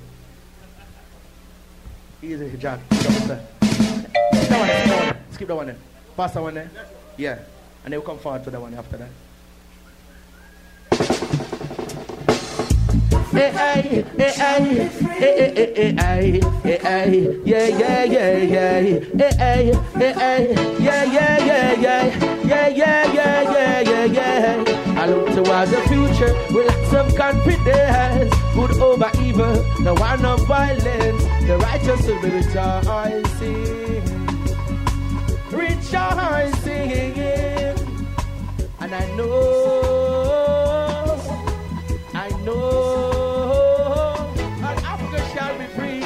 Easy, 2.26 2.57
Jack. 2.57 2.80
Skip 2.91 3.11
that 3.30 3.30
one, 3.30 3.39
skip 4.34 4.49
that 4.49 5.05
one. 5.05 5.15
Skip 5.32 5.47
that 5.47 5.55
one. 5.55 5.76
Pass 6.17 6.34
that 6.34 6.41
one 6.41 6.55
there. 6.55 6.71
Yeah. 7.17 7.38
And 7.84 7.93
then 7.93 7.99
we'll 7.99 8.07
come 8.07 8.17
forward 8.17 8.43
to 8.45 8.49
that 8.49 8.59
one 8.59 8.73
after 8.73 8.97
that. 8.97 9.09
Hey, 13.32 13.51
hey, 13.51 14.03
hey, 14.17 14.32
hey, 14.32 15.36
hey, 15.76 16.41
hey, 16.80 17.41
yeah, 17.45 17.67
yeah, 17.67 18.03
yeah, 18.05 18.38
yeah, 18.38 18.82
hey, 18.82 18.99
hey, 19.19 19.71
yeah, 20.80 21.03
yeah, 21.03 21.45
yeah, 21.45 21.73
yeah, 21.76 22.05
yeah, 22.43 22.67
yeah, 22.67 23.05
yeah, 23.13 23.41
yeah, 23.51 23.82
yeah, 23.82 24.05
yeah. 24.05 24.95
I 24.97 25.05
look 25.05 25.28
towards 25.28 25.69
the 25.69 25.82
future 25.88 26.34
with 26.51 26.93
of 26.95 27.15
confidence. 27.15 28.34
Good 28.55 28.80
over 28.82 29.11
evil, 29.36 29.55
the 29.83 29.93
one 29.95 30.25
of 30.25 30.47
violence, 30.47 31.23
the 31.45 31.57
righteous 31.57 32.07
will 32.07 32.21
be 32.21 32.29
rejoicing, 32.29 34.03
rejoicing, 35.51 37.17
and 38.79 38.95
I 38.95 39.15
know, 39.15 39.31
I 42.13 42.29
know, 42.43 44.33
that 44.61 44.83
Africa 44.83 45.19
shall 45.33 45.57
be 45.57 45.65
free, 45.75 46.01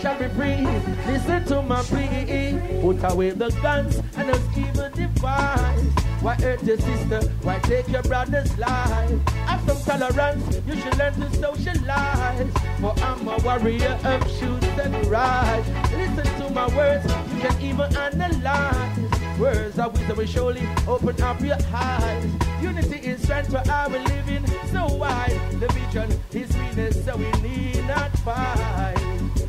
shall 0.00 0.18
be 0.18 0.28
free. 0.34 0.66
Listen 1.06 1.44
to 1.46 1.62
my 1.62 1.82
plea, 1.82 2.58
put 2.80 3.12
away 3.12 3.30
the 3.30 3.50
guns 3.62 4.00
and 4.16 4.28
those 4.28 4.58
evil 4.58 4.90
device. 4.90 6.05
Why 6.20 6.34
hurt 6.34 6.62
your 6.64 6.78
sister? 6.78 7.20
Why 7.42 7.58
take 7.60 7.88
your 7.88 8.02
brother's 8.02 8.56
life? 8.58 9.28
Have 9.46 9.62
some 9.66 9.98
tolerance, 9.98 10.60
you 10.66 10.76
should 10.76 10.96
learn 10.98 11.14
to 11.14 11.30
socialize. 11.36 12.52
For 12.80 12.94
I'm 12.98 13.28
a 13.28 13.36
warrior 13.38 13.98
of 14.04 14.22
shoots 14.38 14.66
and 14.66 15.06
rise. 15.06 15.66
Listen 15.92 16.24
to 16.40 16.50
my 16.50 16.66
words, 16.76 17.04
you 17.32 17.40
can 17.40 17.60
even 17.60 17.96
analyze. 17.96 19.38
Words 19.38 19.78
of 19.78 19.92
wisdom 19.92 20.16
will 20.16 20.26
surely 20.26 20.68
open 20.88 21.20
up 21.22 21.40
your 21.40 21.58
eyes. 21.72 22.24
Unity 22.62 22.96
is 23.06 23.22
strength 23.22 23.50
for 23.50 23.70
our 23.70 23.88
living 23.88 24.46
so 24.72 24.94
wide. 24.94 25.38
The 25.60 25.68
vision 25.68 26.20
is 26.32 26.56
meanness, 26.56 27.04
so 27.04 27.16
we 27.16 27.30
need 27.42 27.86
not 27.86 28.10
fight. 28.20 28.96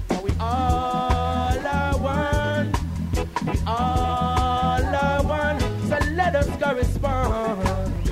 For 0.09 0.21
we 0.21 0.31
all 0.39 1.57
are 1.67 1.97
one. 1.97 2.73
We 3.45 3.59
all 3.65 3.75
are. 3.75 3.96
So 6.47 6.55
correspond. 6.57 8.03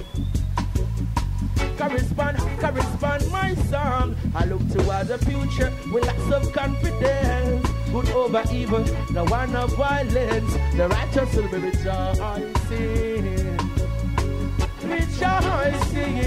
Correspond, 1.78 2.38
correspond, 2.60 3.32
my 3.32 3.56
song. 3.72 4.16
I 4.34 4.46
look 4.46 4.62
towards 4.70 5.08
the 5.10 5.18
future 5.20 5.72
with 5.94 6.06
lots 6.06 6.32
of 6.32 6.52
confidence. 6.54 7.70
Good 7.92 8.10
over 8.10 8.44
evil, 8.52 8.84
the 9.14 9.24
one 9.26 9.56
of 9.56 9.74
violence. 9.78 10.54
The 10.76 10.88
righteous 10.90 11.36
will 11.36 11.48
be 11.50 11.58
rejoicing. 11.60 13.58
Rejoicing. 14.84 16.18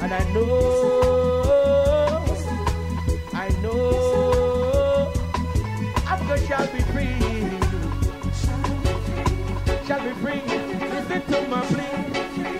And 0.00 0.12
I 0.12 0.32
know, 0.32 2.24
I 3.32 3.48
know, 3.62 5.12
Africa 6.06 6.46
shall 6.46 6.66
be 6.72 6.85
Shall 9.96 10.04
be 10.04 10.20
free. 10.20 10.42
Listen 10.90 11.22
to 11.22 11.48
my 11.48 11.64
plea. 11.66 11.82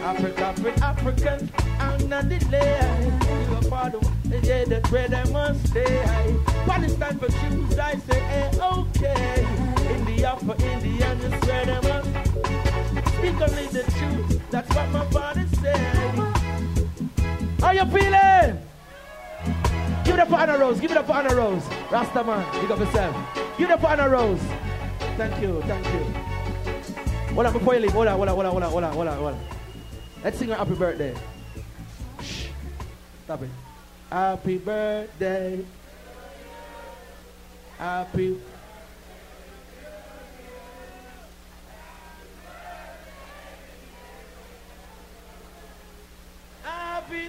Africa, 0.00 0.44
African, 0.44 0.82
African, 0.82 1.52
I'm 1.78 2.08
not 2.08 2.28
delayed. 2.30 3.22
You 3.48 3.56
are 3.56 3.62
part 3.68 3.94
of 3.94 4.22
the 4.30 4.40
day 4.40 4.64
that 4.64 4.90
where 4.90 5.06
they 5.08 5.24
must 5.30 5.68
stay. 5.68 6.02
Palestine 6.64 7.18
for 7.18 7.28
Jews, 7.28 7.78
I 7.78 7.96
say, 7.96 8.20
eh, 8.20 8.58
okay. 8.72 9.46
India 9.90 10.34
for 10.46 10.56
Indians, 10.64 11.24
is 11.24 11.48
where 11.48 11.66
they 11.66 11.80
must 11.86 12.08
speak 13.16 13.40
only 13.40 13.66
the 13.66 13.84
truth. 13.98 14.40
That's 14.50 14.74
what 14.74 14.88
my 14.90 15.04
father 15.10 15.46
said. 15.60 15.76
How 17.60 17.72
you 17.72 17.84
feeling? 17.84 18.62
Give 20.04 20.14
it 20.14 20.20
up 20.20 20.28
for 20.28 20.36
Anna 20.36 20.56
Rose. 20.56 20.80
Give 20.80 20.90
it 20.90 20.96
up 20.96 21.06
for 21.06 21.12
Anna 21.12 21.34
Rose. 21.34 21.64
Rasta 21.90 22.24
man, 22.24 22.62
big 22.62 22.70
up 22.70 22.78
yourself. 22.78 23.14
Give 23.58 23.68
it 23.68 23.74
up 23.74 23.80
for 23.82 23.88
Anna 23.88 24.08
Rose. 24.08 24.40
Thank 25.18 25.42
you, 25.42 25.60
thank 25.66 25.86
you. 25.92 26.35
Hold 27.36 27.48
on, 27.48 27.52
before 27.52 27.74
you 27.74 27.80
leave, 27.80 27.92
hold 27.92 28.06
on, 28.06 28.16
hold 28.16 28.28
on, 28.30 28.34
hold 28.34 28.46
on, 28.46 28.50
hold 28.50 28.62
on, 28.62 28.70
hold 28.70 28.84
on, 28.84 28.92
hold 28.94 29.08
on, 29.08 29.16
hold 29.18 29.34
on. 29.34 29.40
Let's 30.24 30.38
sing 30.38 30.50
a 30.50 30.54
happy 30.54 30.74
birthday. 30.74 31.14
Shh. 32.22 32.46
Stop 33.24 33.42
it. 33.42 33.50
Happy 34.10 34.56
birthday. 34.56 35.62
Happy. 37.76 38.40
Happy. 46.62 47.28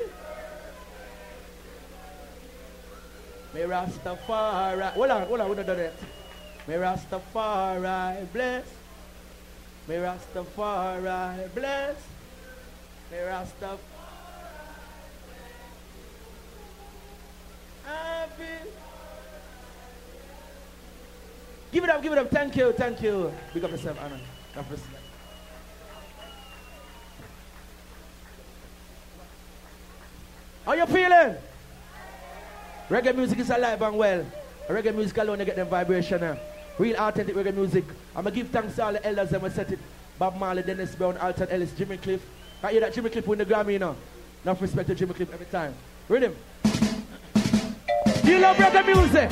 May 3.54 3.60
Rastafari. 3.64 4.94
Hold 4.94 5.10
on, 5.12 5.28
hold 5.28 5.42
on, 5.42 5.50
we 5.50 5.56
don't 5.56 5.66
do 5.66 5.76
that. 5.76 5.94
May 6.66 6.76
Rastafari 6.76 8.32
bless. 8.32 8.77
May 9.88 9.96
Rastafari 9.96 11.56
bless. 11.56 11.96
May 13.10 13.18
Rastafari. 13.18 13.78
Happy. 17.86 18.70
Give 21.72 21.84
it 21.84 21.90
up, 21.90 22.04
give 22.04 22.12
it 22.12 22.18
up. 22.18 22.30
Thank 22.30 22.56
you, 22.58 22.74
thank 22.74 23.02
you. 23.02 23.32
Big 23.54 23.64
up 23.64 23.72
yourself, 23.72 23.98
Anna. 24.02 24.20
God 24.56 24.68
bless 24.68 24.82
you. 24.82 24.98
How 30.66 30.74
you 30.74 30.86
feeling? 30.86 31.36
Reggae 32.90 33.16
music 33.16 33.40
is 33.40 33.50
alive 33.50 33.82
and 33.82 33.98
well. 33.98 34.26
Reggae 34.68 34.94
music 34.94 35.18
alone, 35.18 35.40
you 35.40 35.46
get 35.46 35.56
them 35.56 35.68
vibration. 35.70 36.22
Uh. 36.22 36.36
Real 36.80 36.96
authentic 36.98 37.36
reggae 37.36 37.54
music. 37.54 37.86
I'm 38.16 38.24
going 38.24 38.36
to 38.36 38.42
give 38.42 38.50
thanks 38.50 38.76
to 38.76 38.84
all 38.84 38.94
the 38.94 39.06
elders 39.06 39.30
that 39.32 39.52
set 39.54 39.72
it. 39.72 39.80
Bob 40.20 40.38
Marley, 40.38 40.62
Dennis 40.64 40.94
Brown, 40.96 41.18
Alton 41.18 41.48
Ellis, 41.50 41.72
Jimmy 41.74 41.98
Cliff. 41.98 42.22
I 42.62 42.72
hear 42.72 42.82
that 42.82 42.94
Jimmy 42.94 43.10
Cliff 43.10 43.26
win 43.28 43.40
the 43.40 43.46
Grammy, 43.46 43.74
you 43.74 43.80
know. 43.80 43.96
Enough 44.44 44.62
respect 44.62 44.88
to 44.90 44.96
Jimmy 44.96 45.14
Cliff 45.14 45.34
every 45.34 45.46
time. 45.48 45.74
Rhythm. 46.08 46.36
Do 46.64 48.32
you 48.32 48.40
love 48.40 48.58
reggae 48.58 48.86
music? 48.86 49.32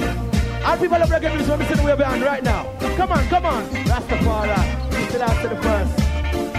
All 0.66 0.78
people 0.78 0.98
love 0.98 1.10
reggae 1.10 1.36
music 1.36 1.50
when 1.50 1.60
we 1.60 1.66
sing 1.66 1.86
way 1.86 1.96
behind 1.96 2.24
right 2.24 2.43
now. 2.43 2.64
Come 2.96 3.12
on, 3.12 3.28
come 3.28 3.46
on. 3.46 3.64
Rastafari. 3.64 5.12
Till 5.12 5.24
after 5.24 5.50
the 5.50 5.62
first. 5.62 5.98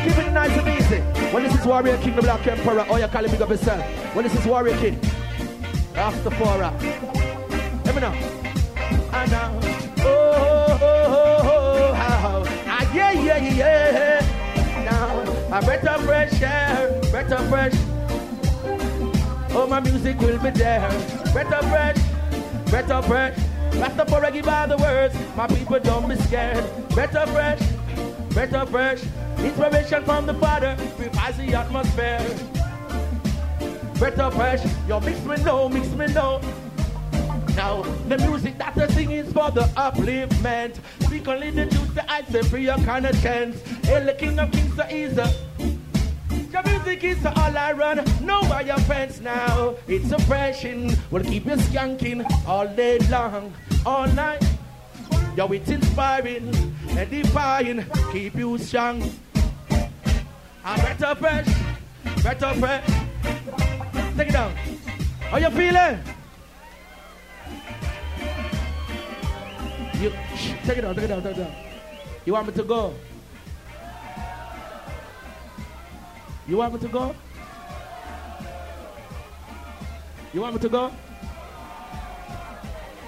Keep 0.04 0.18
it 0.18 0.32
nice 0.32 0.56
and 0.56 0.68
easy. 0.68 1.00
When 1.32 1.42
this 1.42 1.54
is 1.54 1.66
Warrior 1.66 1.98
King, 1.98 2.14
the 2.14 2.22
Black 2.22 2.46
Emperor, 2.46 2.86
oh, 2.88 2.96
you 2.96 3.08
call 3.08 3.24
him 3.24 3.30
big 3.30 3.42
up 3.42 3.48
yourself. 3.48 3.84
When 4.14 4.24
this 4.24 4.34
is 4.34 4.46
Warrior 4.46 4.76
King, 4.76 5.00
Rastafari. 5.94 6.70
Let 7.84 7.94
me 7.94 8.00
know. 8.00 8.35
A 15.52 15.62
breath 15.62 15.86
of 15.86 16.04
fresh 16.04 16.42
air, 16.42 17.00
breath 17.10 17.32
of 17.32 17.48
fresh. 17.48 17.72
Oh, 19.50 19.66
my 19.68 19.78
music 19.78 20.18
will 20.18 20.38
be 20.38 20.50
there. 20.50 20.80
Breath 21.32 21.52
of 21.52 21.68
fresh, 21.70 21.96
breath 22.68 22.90
of 22.90 23.06
fresh. 23.06 23.38
Rastafari 23.70 24.32
give 24.32 24.48
all 24.48 24.66
the 24.66 24.76
words. 24.76 25.14
My 25.36 25.46
people 25.46 25.78
don't 25.78 26.08
be 26.08 26.16
scared. 26.16 26.64
Breath 26.90 27.14
of 27.14 27.30
fresh, 27.30 27.60
breath 28.30 28.54
of 28.54 28.70
fresh. 28.70 29.02
Inspiration 29.38 30.04
from 30.04 30.26
the 30.26 30.34
Father, 30.34 30.76
revives 30.98 31.38
the 31.38 31.54
atmosphere. 31.54 32.18
Breath 33.98 34.18
of 34.18 34.34
fresh, 34.34 34.62
yo, 34.88 34.98
mix 34.98 35.22
me 35.24 35.36
low, 35.36 35.68
mix 35.68 35.88
me 35.90 36.08
low. 36.08 36.40
Now, 37.56 37.80
the 38.06 38.18
music 38.18 38.58
that 38.58 38.76
I 38.76 38.86
sing 38.88 39.12
is 39.12 39.32
for 39.32 39.50
the 39.50 39.62
upliftment. 39.76 40.78
Speak 41.00 41.26
only 41.26 41.50
the 41.50 41.64
truth, 41.64 41.94
the 41.94 42.12
I 42.12 42.22
say 42.24 42.42
free 42.42 42.64
your 42.64 42.76
kind 42.76 43.06
of 43.06 43.18
chance. 43.22 43.58
Hail 43.86 44.04
the 44.04 44.12
King 44.12 44.38
of 44.38 44.52
Kings, 44.52 44.76
the 44.76 44.94
is 44.94 45.14
the. 45.14 45.34
Your 46.52 46.62
music 46.64 47.02
is 47.02 47.24
all 47.24 47.56
I 47.56 47.72
run. 47.72 48.04
No 48.20 48.42
by 48.42 48.60
your 48.60 48.78
friends 48.80 49.22
now. 49.22 49.74
It's 49.88 50.12
oppression. 50.12 50.94
Will 51.10 51.24
keep 51.24 51.46
you 51.46 51.56
skanking 51.56 52.24
all 52.46 52.68
day 52.68 52.98
long, 53.08 53.54
all 53.86 54.06
night. 54.08 54.44
Yo, 55.34 55.46
it's 55.48 55.70
inspiring, 55.70 56.52
edifying, 56.90 57.86
keep 58.12 58.34
you 58.34 58.58
strong. 58.58 59.02
I'm 60.62 60.80
better 60.80 61.14
fresh, 61.14 61.48
better 62.22 62.54
fresh. 62.54 62.86
Take 64.16 64.28
it 64.28 64.32
down. 64.32 64.54
How 65.30 65.38
you 65.38 65.50
feeling? 65.50 66.15
You 70.00 70.12
take 70.64 70.78
it 70.78 70.82
down, 70.82 70.94
take 70.94 71.04
it 71.04 71.08
down, 71.08 71.22
take 71.22 71.36
it 71.36 71.40
down. 71.40 71.54
You 72.26 72.32
want 72.34 72.46
me 72.48 72.52
to 72.52 72.62
go? 72.64 72.94
You 76.46 76.58
want 76.58 76.74
me 76.74 76.80
to 76.80 76.88
go? 76.88 77.14
You 80.34 80.40
want 80.42 80.54
me 80.54 80.60
to 80.60 80.68
go? 80.68 80.92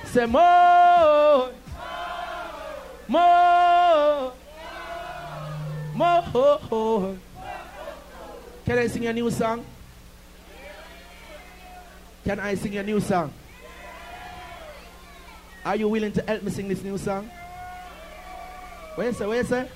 Say 0.06 0.24
more, 0.24 1.50
more, 3.06 4.32
more. 5.94 7.16
Can 8.64 8.78
I 8.78 8.86
sing 8.86 9.06
a 9.06 9.12
new 9.12 9.30
song? 9.30 9.64
Can 12.24 12.40
I 12.40 12.54
sing 12.54 12.78
a 12.78 12.82
new 12.82 13.00
song? 13.00 13.30
Are 15.64 15.76
you 15.76 15.88
willing 15.88 16.12
to 16.12 16.22
help 16.22 16.42
me 16.42 16.50
sing 16.50 16.68
this 16.68 16.82
new 16.82 16.98
song? 16.98 17.30
Where 18.94 19.12
say, 19.12 19.26
where 19.26 19.44
say? 19.44 19.68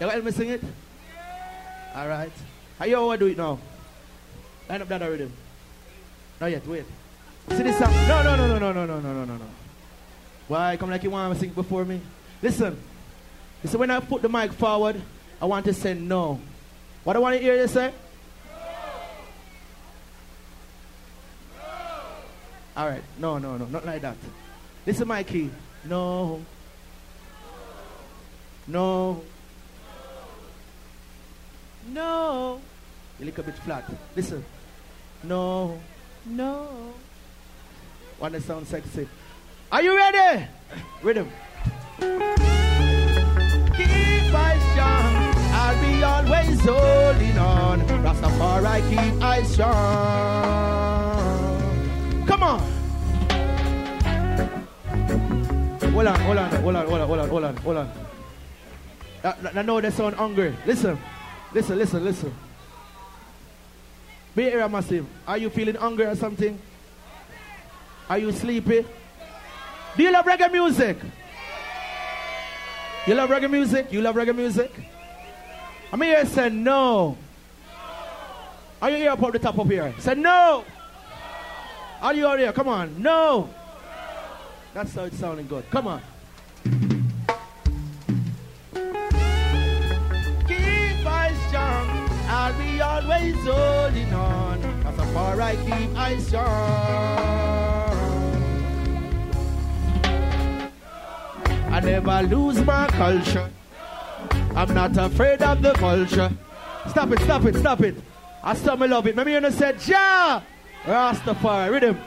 You 0.00 0.08
help 0.08 0.24
me 0.24 0.30
sing 0.30 0.50
it? 0.50 0.62
All 1.94 2.08
right. 2.08 2.32
How 2.78 2.86
you 2.86 3.00
want 3.00 3.20
to 3.20 3.26
do 3.26 3.32
it 3.32 3.38
now? 3.38 3.58
Line 4.68 4.82
up 4.82 4.88
that 4.88 5.00
rhythm. 5.02 5.32
Not 6.40 6.50
yet, 6.50 6.66
wait. 6.66 6.84
See 7.50 7.62
this 7.62 7.78
song? 7.78 7.92
No, 8.08 8.22
no, 8.22 8.36
no, 8.36 8.46
no, 8.46 8.58
no, 8.58 8.72
no, 8.72 8.86
no, 8.86 9.00
no, 9.00 9.12
no, 9.12 9.24
no, 9.24 9.36
no. 9.36 9.46
Why? 10.48 10.76
Come 10.76 10.90
like 10.90 11.02
you 11.02 11.10
want 11.10 11.32
to 11.34 11.40
sing 11.40 11.50
before 11.50 11.84
me? 11.84 12.00
Listen. 12.42 12.76
Listen, 13.62 13.80
when 13.80 13.90
I 13.90 14.00
put 14.00 14.22
the 14.22 14.28
mic 14.28 14.52
forward, 14.52 15.00
I 15.40 15.46
want 15.46 15.64
to 15.66 15.72
say 15.72 15.94
no. 15.94 16.40
What 17.04 17.16
I 17.16 17.18
want 17.18 17.36
to 17.36 17.40
hear 17.40 17.56
you 17.56 17.68
say? 17.68 17.92
All 22.76 22.88
right. 22.88 23.02
No, 23.18 23.38
no, 23.38 23.56
no. 23.56 23.66
Not 23.66 23.86
like 23.86 24.02
that. 24.02 24.16
Listen, 24.86 25.06
my 25.08 25.22
key. 25.22 25.50
No. 25.84 26.40
No. 28.66 29.22
No. 31.92 32.60
A 33.20 33.24
little 33.24 33.44
bit 33.44 33.54
flat. 33.58 33.84
Listen. 34.16 34.44
No. 35.22 35.78
No. 36.26 36.94
Want 38.18 38.34
to 38.34 38.40
sound 38.40 38.66
sexy. 38.66 39.08
Are 39.70 39.82
you 39.82 39.96
ready? 39.96 40.46
Rhythm. 41.02 41.30
Keep 42.00 42.08
eyes 44.34 44.62
strong. 44.72 45.34
I'll 45.52 45.80
be 45.80 46.02
always 46.02 46.60
holding 46.60 47.38
on. 47.38 47.80
Rastafari 48.02 48.90
keep 48.90 49.22
eyes 49.22 49.52
strong. 49.52 50.83
Come 52.34 52.42
on. 52.42 52.58
Hold 55.92 56.06
on, 56.08 56.20
hold 56.20 56.36
on, 56.36 56.50
hold 56.50 56.74
on, 56.74 56.86
hold 56.88 57.00
on, 57.00 57.28
hold 57.28 57.44
on, 57.44 57.56
hold 57.58 57.76
on. 57.76 57.92
I, 59.22 59.34
I 59.54 59.62
know 59.62 59.80
they 59.80 59.92
sound 59.92 60.16
hungry. 60.16 60.52
Listen, 60.66 60.98
listen, 61.52 61.78
listen, 61.78 62.04
listen. 62.04 62.34
Be 64.34 64.50
here, 64.50 64.68
massive. 64.68 65.06
Are 65.28 65.38
you 65.38 65.48
feeling 65.48 65.76
hungry 65.76 66.06
or 66.06 66.16
something? 66.16 66.58
Are 68.10 68.18
you 68.18 68.32
sleepy? 68.32 68.84
Do 69.96 70.02
you 70.02 70.10
love 70.10 70.24
reggae 70.24 70.50
music? 70.50 70.96
You 73.06 73.14
love 73.14 73.30
reggae 73.30 73.48
music? 73.48 73.92
You 73.92 74.00
love 74.00 74.16
reggae 74.16 74.34
music? 74.34 74.72
I 75.92 75.94
mean, 75.94 76.10
you 76.10 76.24
say 76.26 76.48
no. 76.48 77.16
Are 78.82 78.90
you 78.90 78.96
here 78.96 79.12
up 79.12 79.20
the 79.20 79.38
top 79.38 79.56
up 79.56 79.68
here? 79.68 79.94
Say 80.00 80.16
no. 80.16 80.64
Are 82.04 82.12
you 82.12 82.36
here? 82.36 82.52
Come 82.52 82.68
on. 82.68 83.00
No. 83.00 83.48
That's 84.74 84.94
how 84.94 85.04
it's 85.04 85.16
sounding 85.16 85.46
good. 85.46 85.64
Come 85.70 85.86
on. 85.86 86.02
Keep 90.46 91.06
eyes 91.06 91.48
strong. 91.48 91.88
I'll 92.28 92.52
be 92.58 92.78
always 92.82 93.36
holding 93.36 94.12
on. 94.12 94.60
That's 94.82 94.98
how 94.98 95.06
far 95.14 95.40
I 95.40 95.56
keep 95.56 95.96
eyes 95.96 96.26
strong. 96.26 96.44
I 101.70 101.80
never 101.80 102.22
lose 102.24 102.62
my 102.66 102.86
culture. 102.88 103.50
I'm 104.54 104.74
not 104.74 104.94
afraid 104.98 105.40
of 105.40 105.62
the 105.62 105.72
vulture. 105.72 106.30
Stop 106.90 107.12
it, 107.12 107.20
stop 107.20 107.44
it, 107.46 107.56
stop 107.56 107.80
it. 107.80 107.94
I 108.42 108.54
still 108.54 108.76
love 108.76 109.06
it. 109.06 109.16
Maybe 109.16 109.32
you 109.32 109.50
said, 109.50 109.80
Ja! 109.88 110.42
Rastafari, 110.86 111.70
rhythm. 111.70 111.98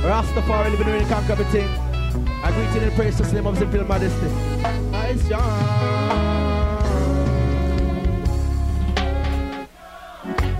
Rastafari 0.00 0.70
living 0.70 0.88
in 0.88 1.02
the 1.02 1.08
conquer 1.10 1.32
everything. 1.32 1.68
I 2.42 2.50
greet 2.52 2.74
you 2.74 2.80
in 2.80 2.88
the 2.88 2.94
praise 2.96 3.16
to 3.18 3.34
name 3.34 3.46
of 3.46 3.58
the 3.58 3.66
film 3.66 3.86
majesty. 3.86 4.28
Nice 4.90 5.30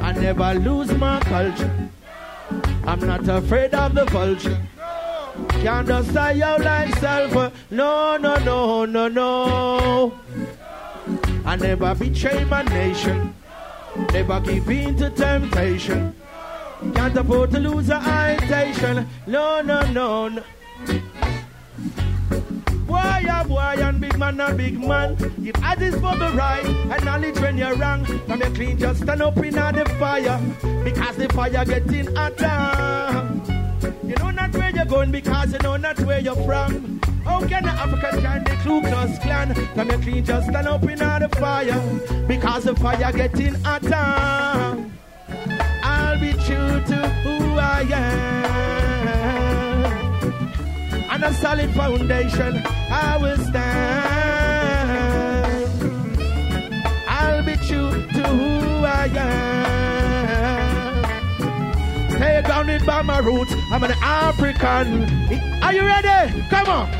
I 0.00 0.12
never 0.12 0.54
lose 0.60 0.92
my 0.92 1.18
culture. 1.20 1.88
I'm 2.84 3.00
not 3.00 3.26
afraid 3.26 3.72
of 3.72 3.94
the 3.94 4.04
vulture. 4.04 4.60
Can't 5.62 5.88
just 5.88 6.12
say 6.12 6.42
out 6.42 6.60
like 6.60 6.94
self. 6.96 7.54
No, 7.70 8.18
no, 8.18 8.36
no, 8.44 8.84
no, 8.84 9.08
no. 9.08 10.12
I 11.44 11.56
never 11.56 11.94
betray 11.94 12.44
my 12.44 12.62
nation. 12.62 13.34
Never 14.12 14.40
give 14.40 14.70
in 14.70 14.96
to 14.96 15.10
temptation. 15.10 16.14
Can't 16.94 17.16
afford 17.16 17.50
to 17.50 17.60
lose 17.60 17.88
a 17.90 17.98
intention. 18.40 19.08
No, 19.26 19.60
no, 19.60 19.82
no, 19.92 20.28
no. 20.28 20.42
Boy, 22.86 23.24
a 23.28 23.44
boy, 23.46 23.76
and 23.78 24.00
big 24.00 24.18
man, 24.18 24.40
a 24.40 24.54
big 24.54 24.78
man. 24.78 25.16
If 25.42 25.62
I 25.62 25.74
this 25.74 25.94
for 25.94 26.16
the 26.16 26.32
right, 26.36 26.64
and 26.64 27.04
knowledge 27.04 27.38
when 27.40 27.56
you're 27.56 27.74
wrong. 27.76 28.04
From 28.04 28.40
your 28.40 28.50
clean, 28.50 28.78
just 28.78 29.02
stand 29.02 29.22
up 29.22 29.36
in 29.38 29.54
the 29.54 29.96
fire. 29.98 30.40
Because 30.84 31.16
the 31.16 31.28
fire 31.28 31.64
getting 31.64 32.14
hotter. 32.14 33.31
Going 34.92 35.10
because 35.10 35.52
you 35.52 35.58
know 35.60 35.76
not 35.78 35.98
where 36.00 36.20
you're 36.20 36.36
from. 36.44 37.00
How 37.24 37.40
can 37.46 37.62
the 37.62 37.70
African 37.70 38.20
join 38.20 38.44
the 38.44 38.50
Ku 38.62 38.82
Klux 38.82 39.18
Klan? 39.20 39.54
From 39.74 39.88
your 39.88 39.98
clean, 40.00 40.22
just 40.24 40.48
stand 40.48 40.68
up 40.68 40.82
in 40.82 40.98
the 40.98 41.28
fire. 41.40 41.80
Because 42.28 42.64
the 42.64 42.74
fire 42.76 43.12
getting 43.12 43.54
hotter. 43.64 43.96
I'll 45.82 46.20
be 46.20 46.32
true 46.46 46.80
to 46.90 47.08
who 47.24 47.36
I 47.58 47.80
am. 47.90 49.84
On 51.10 51.22
a 51.24 51.32
solid 51.34 51.70
foundation, 51.70 52.62
I 52.90 53.16
will 53.16 53.38
stand. 53.48 53.62
I'll 57.08 57.42
be 57.44 57.56
true 57.68 57.92
to 58.16 58.22
who 58.38 58.84
I 58.84 59.08
am. 59.16 61.02
Stay 62.10 62.42
grounded 62.44 62.84
by 62.84 63.00
my 63.00 63.18
roots. 63.20 63.61
I'm 63.72 63.82
an 63.84 63.92
African. 64.02 65.02
Are 65.62 65.72
you 65.72 65.80
ready? 65.80 66.44
Come 66.50 66.68
on. 66.68 66.90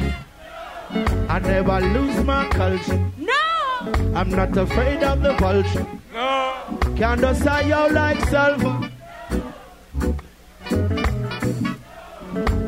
I 1.28 1.38
never 1.38 1.80
lose 1.82 2.24
my 2.24 2.48
culture. 2.48 2.98
No. 3.18 4.14
I'm 4.14 4.30
not 4.30 4.56
afraid 4.56 5.02
of 5.02 5.22
the 5.22 5.34
vulture. 5.34 5.86
No. 6.14 6.78
Can't 6.96 7.20
just 7.20 7.42
say 7.42 7.68
you 7.68 7.92
like 7.92 8.20
sulfur. 8.30 8.90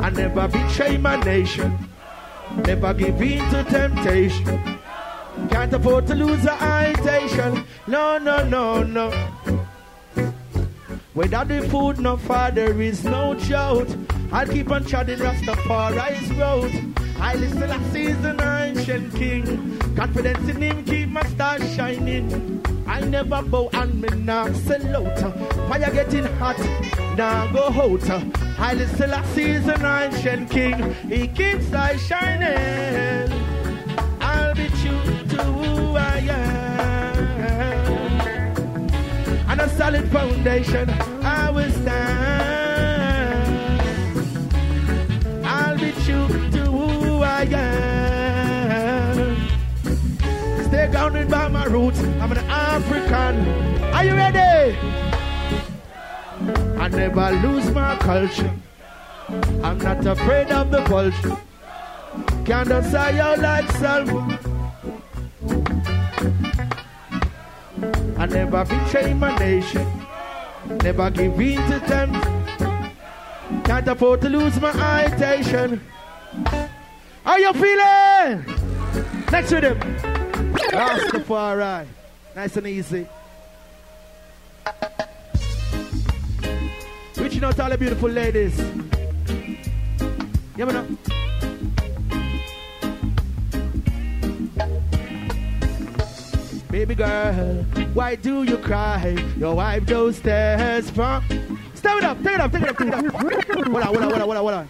I 0.03 0.11
never 0.11 0.49
betray 0.49 0.99
my 0.99 1.17
nation. 1.25 1.89
Never 2.57 2.93
give 2.93 3.23
in 3.23 3.51
to 3.53 3.65
temptation. 3.65 4.79
Can't 5.49 5.73
afford 5.73 6.07
to 6.09 6.15
lose 6.15 6.43
the 6.43 6.53
invitation. 6.89 7.65
No, 7.87 8.19
no, 8.19 8.47
no, 8.47 8.83
no. 8.83 9.64
Without 11.15 11.47
the 11.47 11.63
food, 11.69 12.01
no 12.01 12.17
father 12.17 12.81
is 12.83 13.05
no 13.05 13.35
doubt. 13.35 13.87
I'll 14.33 14.49
keep 14.49 14.69
on 14.73 14.85
treading 14.85 15.21
Rastafari's 15.21 16.33
road. 16.33 16.73
I 17.21 17.35
listen 17.37 17.69
to 17.69 17.93
season 17.93 18.41
ancient 18.41 19.15
king. 19.15 19.79
Confidence 19.95 20.49
in 20.49 20.61
him 20.61 20.85
keep 20.85 21.09
my 21.09 21.23
star 21.27 21.61
shining. 21.61 22.61
I 22.89 23.01
never 23.01 23.43
bow 23.43 23.71
and 23.75 24.03
me 24.03 24.09
not 24.09 24.57
sell 24.57 25.07
out. 25.07 25.19
Fire 25.69 25.91
getting 25.93 26.25
hot, 26.39 26.59
now 27.17 27.47
go 27.53 27.67
out. 27.69 28.11
I 28.59 28.75
listen 28.75 29.11
to 29.11 29.25
season 29.35 29.85
ancient 29.85 30.51
king. 30.51 30.95
He 31.09 31.29
keeps 31.29 31.73
I 31.73 31.97
shining. 31.97 33.33
I'll 34.21 34.55
be 34.57 34.67
true 34.69 35.14
a 39.65 39.69
solid 39.79 40.07
foundation, 40.13 40.91
I 41.23 41.51
will 41.51 41.71
stand. 41.71 42.71
I'll 45.45 45.79
be 45.79 45.93
true 46.05 46.29
to 46.57 46.63
who 46.71 47.23
I 47.23 47.45
am. 47.45 49.17
Stay 50.69 50.89
grounded 50.89 51.31
by 51.31 51.49
my 51.49 51.65
roots. 51.65 52.01
I'm 52.21 52.33
an 52.33 52.39
African. 52.39 53.35
Are 53.95 54.05
you 54.05 54.15
ready? 54.15 54.77
I 56.79 56.89
never 56.89 57.31
lose 57.47 57.71
my 57.71 57.97
culture. 57.97 58.53
I'm 59.63 59.79
not 59.79 60.05
afraid 60.05 60.51
of 60.51 60.71
the 60.71 60.83
vulture. 60.83 61.39
Can't 62.45 62.85
say 62.85 63.19
out 63.19 63.39
like 63.39 63.71
self. 63.73 64.11
I 68.25 68.27
never 68.27 68.65
betray 68.65 69.13
my 69.13 69.37
nation. 69.37 69.87
Never 70.83 71.11
give 71.11 71.39
in 71.39 71.57
to 71.71 71.79
them. 71.81 72.11
Can't 73.65 73.87
afford 73.87 74.23
to 74.23 74.31
lose 74.31 74.59
my 74.59 75.05
invitation. 75.05 75.79
How 77.23 77.37
you 77.37 77.53
feeling? 77.53 78.47
Next 79.31 79.53
rhythm. 79.53 79.79
Rastafari. 80.73 81.87
Nice 82.35 82.57
and 82.57 82.67
easy. 82.67 83.07
Reaching 87.19 87.45
out 87.45 87.57
to 87.57 87.63
all 87.63 87.69
the 87.69 87.77
beautiful 87.77 88.09
ladies. 88.09 88.59
Yeah, 90.57 90.65
man. 90.65 90.97
Baby 96.75 96.97
girl, 96.97 97.33
why 97.95 98.17
do 98.17 98.43
you 98.43 98.59
cry? 98.59 99.17
Your 99.39 99.55
wife 99.55 99.87
those 99.87 100.17
stairs 100.17 100.91
from. 100.91 101.23
Step 101.73 101.99
it 101.99 102.03
up, 102.03 102.21
take 102.21 102.35
it 102.35 102.41
up, 102.41 102.51
take 102.51 102.63
it 102.63 102.69
up, 102.69 102.77
take 102.77 102.89
it 102.89 102.95
up. 102.95 103.15
Hold 103.15 103.77
on, 103.77 103.83
hold 103.85 104.03
on, 104.03 104.03
hold 104.03 104.13
on, 104.13 104.21
hold 104.21 104.31
on, 104.33 104.37
hold 104.37 104.55
on. 104.55 104.69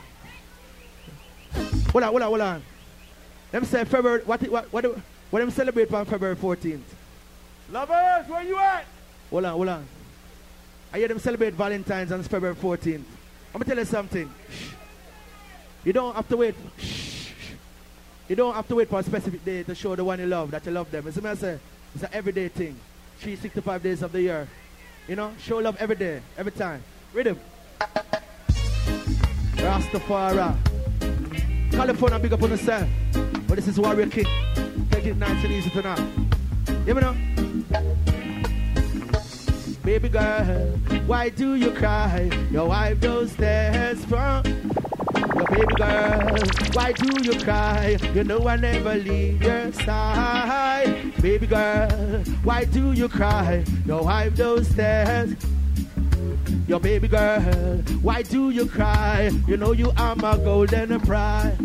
Hold 1.92 2.04
on, 2.04 2.10
hold 2.10 2.22
on, 2.22 2.28
hold 2.28 2.40
on. 2.42 3.64
Say 3.64 3.84
February, 3.86 4.20
what, 4.26 4.42
what, 4.50 4.70
what, 4.70 4.80
do- 4.82 5.00
what 5.30 5.40
them 5.40 5.50
celebrate 5.50 5.90
on 5.94 6.04
February 6.04 6.36
14th? 6.36 6.80
Lovers, 7.72 8.28
where 8.28 8.42
you 8.42 8.58
at? 8.58 8.84
Hold 9.30 9.46
on, 9.46 9.52
hold 9.52 9.68
on. 9.68 9.86
I 10.92 10.98
hear 10.98 11.08
them 11.08 11.18
celebrate 11.18 11.54
Valentine's 11.54 12.12
on 12.12 12.22
February 12.22 12.54
14th. 12.54 12.96
I'm 12.96 13.04
gonna 13.54 13.64
tell 13.64 13.78
you 13.78 13.84
something. 13.86 14.30
Shh. 14.50 14.72
You 15.84 15.94
don't 15.94 16.14
have 16.14 16.28
to 16.28 16.36
wait. 16.36 16.54
Shh. 16.76 17.30
You 18.28 18.36
don't 18.36 18.54
have 18.54 18.68
to 18.68 18.74
wait 18.74 18.90
for 18.90 19.00
a 19.00 19.02
specific 19.02 19.42
day 19.42 19.62
to 19.62 19.74
show 19.74 19.96
the 19.96 20.04
one 20.04 20.20
you 20.20 20.26
love 20.26 20.50
that 20.50 20.66
you 20.66 20.72
love 20.72 20.90
them. 20.90 21.06
You 21.06 21.10
see 21.10 21.22
me 21.22 21.30
I 21.30 21.34
say? 21.34 21.58
It's 21.94 22.02
an 22.02 22.10
everyday 22.12 22.48
thing. 22.48 22.76
365 23.18 23.82
days 23.82 24.02
of 24.02 24.10
the 24.10 24.20
year. 24.20 24.48
You 25.06 25.14
know, 25.16 25.32
show 25.38 25.58
love 25.58 25.76
every 25.78 25.96
day, 25.96 26.20
every 26.36 26.52
time. 26.52 26.82
Rhythm. 27.12 27.38
Rastafari. 29.56 30.56
California, 31.70 32.18
big 32.18 32.32
up 32.32 32.42
on 32.42 32.50
yourself. 32.50 32.88
But 33.46 33.56
this 33.56 33.68
is 33.68 33.78
Warrior 33.78 34.08
King. 34.08 34.26
Take 34.90 35.06
it 35.06 35.16
nice 35.16 35.44
and 35.44 35.52
easy 35.52 35.70
tonight. 35.70 36.00
Hear 36.84 36.94
me 36.94 37.00
now? 37.00 38.23
Baby 39.84 40.08
girl, 40.08 40.44
why 41.06 41.28
do 41.28 41.56
you 41.56 41.70
cry? 41.70 42.30
Your 42.50 42.68
wife 42.68 43.00
those 43.00 43.32
stairs 43.32 44.02
from 44.06 44.42
your 45.36 45.46
baby 45.46 45.74
girl. 45.76 46.38
Why 46.72 46.92
do 46.92 47.22
you 47.22 47.38
cry? 47.44 47.98
You 48.14 48.24
know 48.24 48.48
I 48.48 48.56
never 48.56 48.94
leave 48.94 49.42
your 49.42 49.72
side. 49.72 51.12
Baby 51.20 51.46
girl, 51.46 51.90
why 52.44 52.64
do 52.64 52.92
you 52.92 53.10
cry? 53.10 53.62
Your 53.84 54.04
wife 54.04 54.34
those 54.36 54.68
stairs. 54.68 55.34
Your 56.66 56.80
baby 56.80 57.06
girl, 57.06 57.42
why 58.00 58.22
do 58.22 58.48
you 58.48 58.66
cry? 58.66 59.30
You 59.46 59.58
know 59.58 59.72
you 59.72 59.92
are 59.98 60.16
my 60.16 60.38
golden 60.38 60.98
pride. 61.00 61.58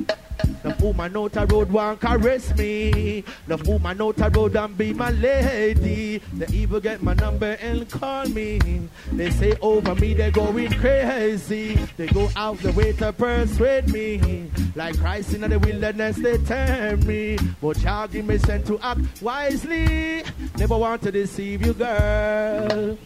The 0.62 0.76
woman 0.82 1.16
out 1.16 1.32
the 1.32 1.46
road 1.48 1.72
want 1.72 2.02
caress 2.02 2.56
me. 2.58 3.24
The 3.48 3.58
woman 3.58 4.02
out 4.02 4.16
the 4.16 4.30
road 4.30 4.56
and 4.56 4.78
be 4.78 4.94
my 4.94 5.10
lady. 5.12 6.18
The 6.34 6.52
evil 6.54 6.80
get 6.80 7.02
my 7.02 7.14
number 7.14 7.58
and 7.62 7.90
call 7.90 8.26
me. 8.28 8.60
They 9.12 9.30
say 9.32 9.56
over 9.62 9.96
me 9.96 10.14
they 10.14 10.32
going 10.32 10.72
crazy. 10.74 11.76
They 11.98 12.08
go 12.08 12.30
out 12.36 12.58
the 12.60 12.72
way 12.74 12.94
to 12.94 13.14
persuade 13.14 13.90
me. 13.90 14.50
Like 14.76 14.98
Christ 15.00 15.34
in 15.34 15.42
the 15.42 15.60
wilderness 15.60 16.18
they 16.18 16.38
tempt 16.40 17.06
me. 17.06 17.38
But 17.62 17.80
child 17.80 18.12
give 18.12 18.26
me 18.26 18.38
sent 18.38 18.68
to 18.68 18.80
act 18.80 19.22
wisely. 19.22 20.24
Never 20.58 20.78
want 20.78 21.02
to 21.04 21.12
deceive 21.12 21.66
you, 21.66 21.74
girl. 21.74 22.98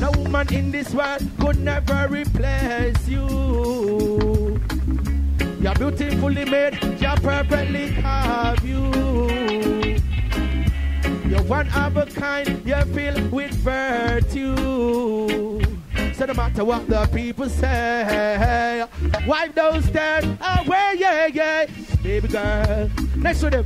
No 0.00 0.10
woman 0.16 0.52
in 0.52 0.70
this 0.70 0.92
world 0.92 1.22
could 1.38 1.60
never 1.60 2.08
replace 2.08 3.08
you. 3.08 4.33
You're 5.64 5.72
beautifully 5.76 6.44
made, 6.44 6.74
you're 7.00 7.16
perfectly 7.16 7.94
carved 8.02 8.64
you. 8.64 8.92
You're 11.26 11.42
one 11.44 11.70
of 11.70 11.96
a 11.96 12.04
kind, 12.04 12.60
you're 12.66 12.84
filled 12.84 13.32
with 13.32 13.52
virtue. 13.54 14.54
So 16.12 16.26
no 16.26 16.34
matter 16.34 16.66
what 16.66 16.86
the 16.86 17.06
people 17.06 17.48
say, 17.48 18.84
wipe 19.26 19.54
those 19.54 19.90
tears 19.90 20.24
away, 20.24 20.96
yeah, 20.98 21.28
yeah. 21.28 21.66
Baby 22.02 22.28
girl, 22.28 22.90
next 23.16 23.40
to 23.40 23.48
them. 23.48 23.64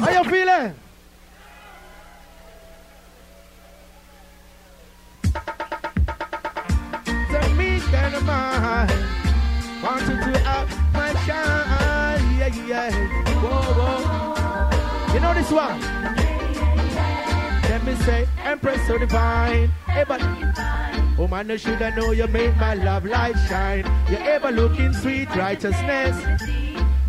How 0.00 0.10
you 0.10 0.24
feeling? 0.28 0.74
To 7.30 7.54
me, 7.54 7.78
kind 7.78 8.14
of 8.16 9.15
mine. 9.82 9.82
Want 9.82 10.02
you 10.02 10.32
to 10.32 10.38
have 10.40 10.92
my 10.92 11.12
shine, 11.24 12.38
yeah, 12.38 12.66
yeah. 12.66 12.90
Whoa, 13.40 13.74
whoa. 13.78 15.14
You 15.14 15.20
know 15.20 15.34
this 15.34 15.50
one? 15.50 15.80
Let 17.68 17.84
me 17.84 17.94
say, 17.96 18.28
Empress 18.44 18.86
so 18.86 18.98
divine. 18.98 19.70
But 20.08 20.20
Oh 21.18 21.26
man, 21.26 21.48
you 21.48 21.56
should 21.56 21.80
have 21.80 21.96
know 21.96 22.10
you 22.12 22.26
made 22.26 22.54
my 22.58 22.74
love 22.74 23.06
light 23.06 23.36
shine. 23.48 23.90
You're 24.10 24.20
ever 24.20 24.50
looking 24.52 24.92
sweet 24.92 25.34
righteousness. 25.34 26.14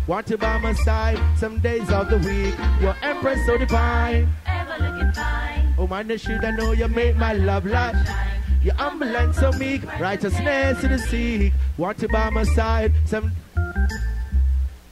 Want 0.06 0.26
to 0.28 0.38
by 0.38 0.56
my 0.58 0.72
side 0.72 1.20
some 1.36 1.58
days 1.58 1.90
of 1.90 2.08
the 2.08 2.16
week. 2.16 2.54
Your 2.80 2.96
Empress 3.02 3.44
so 3.44 3.58
divine. 3.58 4.26
Ever 4.46 4.82
looking 4.82 5.12
fine. 5.12 5.74
Oh 5.76 5.86
man, 5.86 6.08
you 6.08 6.16
should 6.16 6.42
have 6.42 6.58
know 6.58 6.72
you 6.72 6.88
made 6.88 7.18
my 7.18 7.34
love 7.34 7.66
light 7.66 7.94
shine. 8.06 8.27
You're 8.62 8.74
humble 8.74 9.32
so 9.32 9.52
meek, 9.52 9.82
righteousness 10.00 10.80
to 10.80 10.88
the 10.88 10.98
seek. 10.98 11.52
Want 11.76 11.98
to 11.98 12.08
by 12.08 12.30
my 12.30 12.42
side 12.42 12.92
some. 13.06 13.30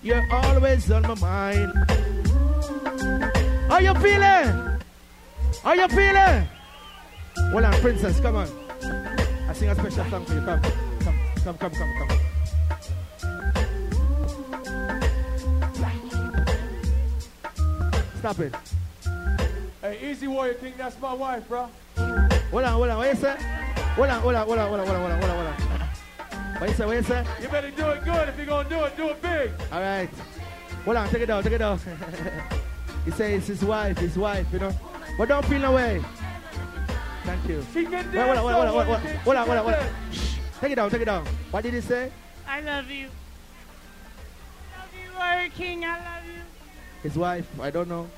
You're 0.02 0.24
always 0.32 0.90
on 0.90 1.02
my 1.02 1.14
mind. 1.14 1.72
How 3.68 3.78
you 3.78 3.94
feeling? 3.94 4.80
How 5.64 5.72
you 5.72 5.88
feeling? 5.88 6.46
Hold 7.50 7.64
on, 7.64 7.72
princess, 7.80 8.20
come 8.20 8.36
on. 8.36 8.48
I 9.48 9.52
sing 9.52 9.68
a 9.68 9.74
special 9.74 10.04
song 10.10 10.24
for 10.24 10.34
you. 10.34 10.40
Come, 10.42 10.60
come, 11.00 11.18
come, 11.42 11.58
come, 11.58 11.72
come, 11.72 12.08
come. 12.08 12.20
Stop 18.20 18.38
it. 18.40 18.54
Hey, 19.80 20.10
Easy 20.10 20.28
Warrior 20.28 20.54
King, 20.54 20.74
that's 20.78 21.00
my 21.00 21.12
wife, 21.12 21.46
bro. 21.48 21.68
Hold 22.50 22.64
on, 22.64 22.72
hold 22.72 22.88
on. 22.88 22.98
What 22.98 23.08
you 23.08 23.16
say? 23.16 23.36
Hold 23.96 24.08
on, 24.08 24.20
hold 24.20 24.34
on, 24.34 24.46
hold 24.46 24.58
on, 24.58 24.68
hold 24.68 24.80
on, 24.80 24.86
hold 24.86 24.96
on, 24.96 25.00
hold 25.00 25.12
on, 25.12 25.20
hold 25.20 25.46
on, 25.46 25.54
hold 25.54 25.80
on. 25.80 26.60
What 26.60 26.70
you 26.70 26.76
say? 26.76 26.86
What 26.86 26.96
you 26.96 27.02
say? 27.02 27.24
You 27.42 27.48
better 27.48 27.70
do 27.70 27.88
it 27.90 28.04
good. 28.04 28.28
If 28.28 28.36
you're 28.36 28.46
gonna 28.46 28.68
do 28.68 28.84
it, 28.84 28.96
do 28.96 29.08
it 29.08 29.22
big. 29.22 29.50
All 29.72 29.80
right. 29.80 30.08
Hold 30.84 30.96
on, 30.96 31.08
take 31.08 31.22
it 31.22 31.26
down, 31.26 31.42
take 31.42 31.52
it 31.52 31.58
down. 31.58 31.78
he 33.04 33.10
says 33.10 33.38
it's 33.38 33.46
his 33.48 33.64
wife, 33.64 33.98
his 33.98 34.16
wife, 34.16 34.46
you 34.52 34.58
know. 34.58 34.72
But 35.18 35.28
don't 35.28 35.44
feel 35.46 35.58
no 35.58 35.72
way. 35.72 36.02
Thank 37.24 37.48
you. 37.48 37.66
She 37.74 37.84
can 37.84 37.92
Wait, 37.92 38.14
hold 38.14 38.30
on, 38.30 38.36
hold 38.36 38.52
on, 38.52 38.68
hold 38.68 38.80
on, 38.80 38.86
hold 38.86 38.96
on, 38.96 39.02
dance, 39.02 39.22
hold 39.24 39.36
on, 39.36 39.44
she 39.44 39.48
hold 39.48 39.58
on, 39.58 39.64
hold 39.64 39.74
can 39.74 39.86
on. 39.86 40.12
Shh. 40.12 40.36
Take 40.60 40.72
it 40.72 40.74
down, 40.76 40.90
take 40.90 41.02
it 41.02 41.04
down. 41.06 41.26
What 41.50 41.62
did 41.62 41.74
he 41.74 41.80
say? 41.80 42.12
I 42.46 42.60
love 42.60 42.90
you. 42.90 43.08
Love 44.76 44.90
you, 44.94 45.18
Warrior 45.18 45.48
King. 45.50 45.84
I 45.84 45.98
love 45.98 46.24
you. 46.26 46.42
His 47.02 47.16
wife, 47.16 47.48
I 47.60 47.70
don't 47.70 47.88
know. 47.88 48.08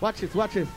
Watch 0.00 0.20
this, 0.20 0.34
watch 0.34 0.54
this. 0.54 0.68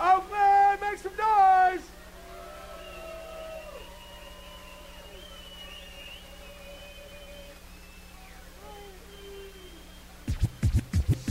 Oh 0.00 0.24
man, 0.30 0.78
make 0.80 0.98
some 0.98 1.12
noise. 1.16 1.82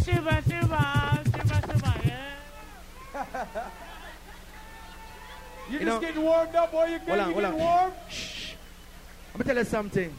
Super, 0.03 0.41
super, 0.47 1.19
super, 1.25 1.61
super, 1.67 1.93
yeah. 2.05 3.69
You, 5.69 5.73
You 5.73 5.79
just 5.79 5.85
know- 5.85 5.99
getting 5.99 6.21
warmed 6.23 6.55
up, 6.55 6.73
Warrior 6.73 6.99
King. 6.99 7.07
Hold 7.09 7.19
on, 7.19 7.27
you 7.27 7.33
hold 7.33 7.43
getting 7.45 7.61
on. 7.61 7.67
warm? 7.67 7.93
I'm 9.33 9.41
gonna 9.41 9.43
tell 9.45 9.57
you 9.57 9.63
something. 9.65 10.13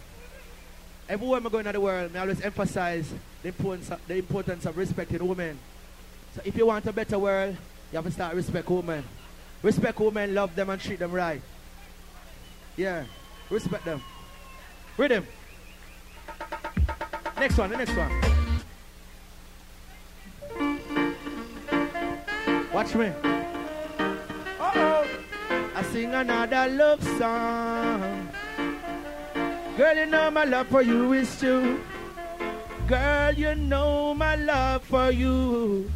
Everywhere 1.08 1.38
I'm 1.38 1.48
going 1.48 1.66
in 1.66 1.72
the 1.72 1.80
world, 1.80 2.14
I 2.14 2.20
always 2.20 2.40
emphasize 2.40 3.12
the 3.42 3.48
importance, 3.48 3.90
of, 3.90 4.06
the 4.06 4.16
importance 4.16 4.64
of 4.66 4.76
respecting 4.76 5.26
women. 5.26 5.58
So 6.36 6.42
if 6.44 6.56
you 6.56 6.66
want 6.66 6.86
a 6.86 6.92
better 6.92 7.18
world, 7.18 7.56
you 7.92 7.96
have 7.96 8.04
to 8.04 8.10
start 8.10 8.34
respect 8.34 8.68
women. 8.68 9.04
Respect 9.62 9.98
women, 9.98 10.34
love 10.34 10.54
them, 10.54 10.70
and 10.70 10.80
treat 10.80 10.98
them 10.98 11.12
right. 11.12 11.42
Yeah, 12.76 13.04
respect 13.50 13.84
them. 13.84 14.00
Rhythm. 14.96 15.26
Next 17.38 17.58
one, 17.58 17.70
the 17.70 17.76
next 17.76 17.96
one. 17.96 18.10
Watch 22.72 22.94
me. 22.94 23.06
Uh-oh. 24.60 25.06
I 25.74 25.82
sing 25.90 26.14
another 26.14 26.68
love 26.68 27.02
song. 27.18 28.28
Girl, 29.76 29.96
you 29.96 30.06
know 30.06 30.30
my 30.30 30.44
love 30.44 30.68
for 30.68 30.82
you 30.82 31.12
is 31.14 31.38
true. 31.40 31.80
Girl, 32.86 33.32
you 33.32 33.54
know 33.54 34.14
my 34.14 34.36
love 34.36 34.84
for 34.84 35.10
you. 35.10 35.90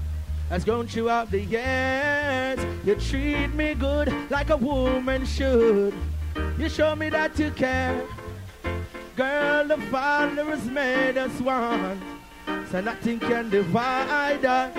Has 0.49 0.65
gone 0.65 0.87
throughout 0.87 1.31
the 1.31 1.41
years. 1.41 2.59
You 2.85 2.95
treat 2.97 3.55
me 3.55 3.75
good 3.75 4.13
like 4.31 4.51
a 4.51 4.57
woman 4.57 5.25
should. 5.25 5.95
You 6.59 6.69
show 6.69 6.95
me 6.95 7.09
that 7.11 7.39
you 7.39 7.51
care. 7.51 8.03
Girl, 9.17 9.67
the 9.67 9.79
Father 9.91 10.45
has 10.45 10.65
made 10.67 11.17
us 11.17 11.41
one. 11.41 12.01
So 12.71 12.81
nothing 12.81 13.21
can 13.21 13.51
divide 13.51 14.45
us. 14.45 14.77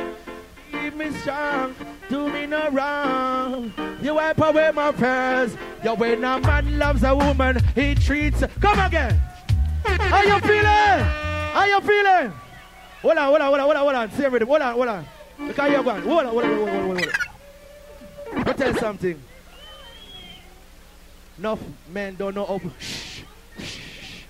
Keep 0.71 0.95
me 0.95 1.11
strong, 1.11 1.73
do 2.09 2.29
me 2.29 2.45
no 2.45 2.69
wrong. 2.69 3.73
You 4.01 4.15
wipe 4.15 4.39
away 4.39 4.71
my 4.73 4.91
prayers. 4.91 5.55
You 5.83 5.95
when 5.95 6.23
a 6.23 6.39
man 6.39 6.77
loves 6.77 7.03
a 7.03 7.15
woman, 7.15 7.63
he 7.73 7.95
treats. 7.95 8.43
Come 8.59 8.79
again. 8.79 9.19
How 9.85 10.21
you 10.23 10.39
feeling? 10.41 11.05
How 11.53 11.65
you 11.65 11.81
feeling? 11.81 12.33
Hold 13.01 13.17
on, 13.17 13.25
hold 13.29 13.41
on, 13.41 13.47
hold 13.47 13.59
on, 13.59 13.59
hold 13.59 13.75
on, 13.75 13.83
hold 13.83 13.95
on. 13.95 14.11
Say 14.11 14.25
everything. 14.25 14.47
Hold 14.47 14.61
on, 14.61 14.73
hold 14.73 14.87
on. 14.87 15.05
Look 15.39 15.57
how 15.57 15.67
you're 15.67 15.83
going. 15.83 16.01
Hold 16.03 16.19
on, 16.19 16.27
hold 16.27 16.43
on, 16.43 16.55
hold 16.55 16.69
on, 16.69 16.75
hold 16.75 16.97
on, 16.97 17.09
hold 18.33 18.47
on. 18.47 18.55
Tell 18.55 18.73
you 18.73 18.79
something. 18.79 19.21
Enough 21.37 21.59
men 21.91 22.15
don't 22.15 22.35
know 22.35 22.45
how. 22.45 22.61
Shh, 22.79 23.23
shh. 23.59 24.23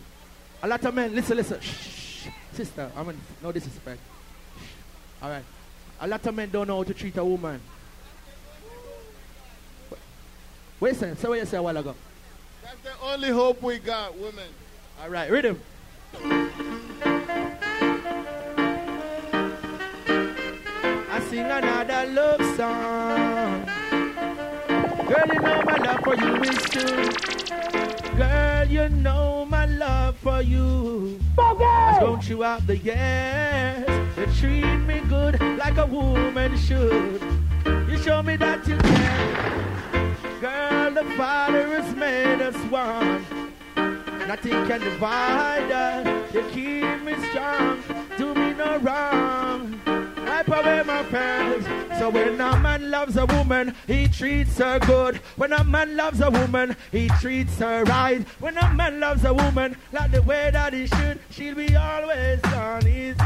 A 0.63 0.67
lot 0.67 0.83
of 0.83 0.93
men, 0.93 1.13
listen, 1.13 1.37
listen. 1.37 1.59
Shh. 1.61 2.27
Sister, 2.53 2.89
I 2.95 3.03
mean, 3.03 3.19
no 3.43 3.51
disrespect. 3.51 3.99
All 5.21 5.29
right. 5.29 5.43
A 5.99 6.07
lot 6.07 6.25
of 6.25 6.33
men 6.35 6.49
don't 6.49 6.67
know 6.67 6.77
how 6.77 6.83
to 6.83 6.93
treat 6.93 7.17
a 7.17 7.23
woman. 7.23 7.61
Wait 10.79 10.91
a 10.91 10.95
second. 10.95 11.17
Say 11.17 11.27
what 11.27 11.39
you 11.39 11.45
said 11.45 11.59
a 11.59 11.63
while 11.63 11.77
ago. 11.77 11.95
That's 12.63 12.81
the 12.81 13.05
only 13.05 13.29
hope 13.29 13.61
we 13.61 13.77
got, 13.77 14.17
women. 14.17 14.47
All 15.01 15.09
right, 15.09 15.29
rhythm. 15.29 15.59
Sing 21.35 21.51
another 21.51 22.05
love 22.13 22.43
song. 22.55 23.65
Girl, 25.09 25.27
you 25.33 25.39
know 25.41 25.61
my 25.69 25.77
love 25.85 25.99
for 26.05 26.15
you 26.15 26.31
is 26.43 26.61
true. 26.73 27.09
Girl, 28.15 28.65
you 28.67 28.87
know 28.89 29.45
my 29.45 29.65
love 29.65 30.15
for 30.17 30.41
you. 30.41 31.19
Gone 31.35 32.21
throughout 32.21 32.65
the 32.67 32.77
years. 32.77 33.89
You 34.17 34.25
treat 34.39 34.77
me 34.89 35.01
good 35.09 35.41
like 35.57 35.77
a 35.77 35.85
woman 35.85 36.57
should. 36.57 37.21
You 37.89 37.97
show 37.97 38.23
me 38.23 38.37
that 38.37 38.65
you 38.67 38.77
care. 38.77 39.55
Girl, 40.39 40.91
the 40.91 41.03
Father 41.17 41.67
has 41.75 41.93
made 41.95 42.41
us 42.41 42.55
one. 42.71 43.25
Nothing 44.27 44.65
can 44.67 44.79
divide 44.79 45.71
us. 45.71 46.33
You 46.33 46.43
keep 46.53 47.03
me 47.03 47.13
strong. 47.27 47.83
Do 48.17 48.33
me 48.33 48.53
no 48.53 48.77
wrong. 48.77 49.94
Wipe 50.47 50.65
away 50.65 50.83
my 50.83 51.03
fears. 51.03 51.65
So 51.97 52.09
when 52.09 52.39
a 52.39 52.59
man 52.59 52.91
loves 52.91 53.17
a 53.17 53.25
woman, 53.25 53.75
he 53.87 54.07
treats 54.07 54.57
her 54.57 54.79
good. 54.79 55.17
When 55.37 55.53
a 55.53 55.63
man 55.63 55.95
loves 55.95 56.21
a 56.21 56.29
woman, 56.29 56.75
he 56.91 57.07
treats 57.19 57.57
her 57.59 57.83
right. 57.85 58.21
When 58.39 58.57
a 58.57 58.73
man 58.73 58.99
loves 58.99 59.23
a 59.25 59.33
woman, 59.33 59.75
like 59.91 60.11
the 60.11 60.21
way 60.21 60.49
that 60.51 60.73
he 60.73 60.87
should, 60.87 61.19
she'll 61.31 61.55
be 61.55 61.75
always 61.75 62.43
on 62.43 62.81
his. 62.85 63.17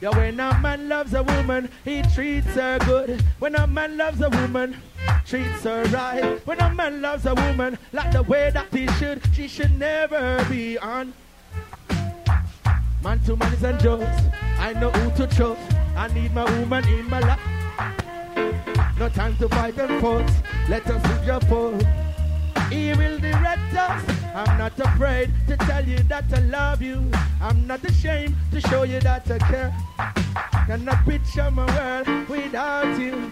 Yeah, 0.00 0.10
when 0.10 0.40
a 0.40 0.58
man 0.60 0.88
loves 0.88 1.14
a 1.14 1.22
woman, 1.22 1.68
he 1.84 2.02
treats 2.14 2.54
her 2.54 2.78
good. 2.80 3.22
When 3.38 3.54
a 3.54 3.66
man 3.66 3.96
loves 3.96 4.20
a 4.20 4.30
woman, 4.30 4.80
treats 5.26 5.62
her 5.64 5.84
right. 5.84 6.40
When 6.46 6.60
a 6.60 6.72
man 6.74 7.02
loves 7.02 7.26
a 7.26 7.34
woman, 7.34 7.78
like 7.92 8.12
the 8.12 8.22
way 8.22 8.50
that 8.50 8.72
he 8.72 8.86
should, 8.98 9.22
she 9.34 9.46
should 9.46 9.78
never 9.78 10.44
be 10.48 10.78
on. 10.78 11.12
Man 13.02 13.20
to 13.26 13.36
man 13.36 13.52
is 13.52 13.82
jokes. 13.82 14.22
I 14.58 14.72
know 14.74 14.90
who 14.90 15.26
to 15.26 15.34
trust. 15.34 15.73
I 15.96 16.08
need 16.12 16.34
my 16.34 16.44
woman 16.58 16.86
in 16.88 17.08
my 17.08 17.20
life. 17.20 17.40
No 18.98 19.08
time 19.08 19.36
to 19.38 19.48
fight 19.48 19.78
and 19.78 20.00
force. 20.00 20.32
Let 20.68 20.86
us 20.86 21.02
live 21.08 21.26
your 21.26 21.40
fault. 21.42 21.84
He 22.70 22.92
will 22.94 23.18
direct 23.18 23.74
us. 23.74 24.02
I'm 24.34 24.58
not 24.58 24.78
afraid 24.78 25.32
to 25.48 25.56
tell 25.56 25.86
you 25.86 25.98
that 26.04 26.24
I 26.32 26.40
love 26.40 26.82
you. 26.82 27.10
I'm 27.40 27.66
not 27.66 27.84
ashamed 27.84 28.34
to 28.52 28.60
show 28.60 28.82
you 28.82 29.00
that 29.00 29.30
I 29.30 29.38
care. 29.38 29.76
Cannot 30.66 31.04
picture 31.04 31.50
my 31.50 31.66
world 31.66 32.28
without 32.28 32.98
you. 32.98 33.30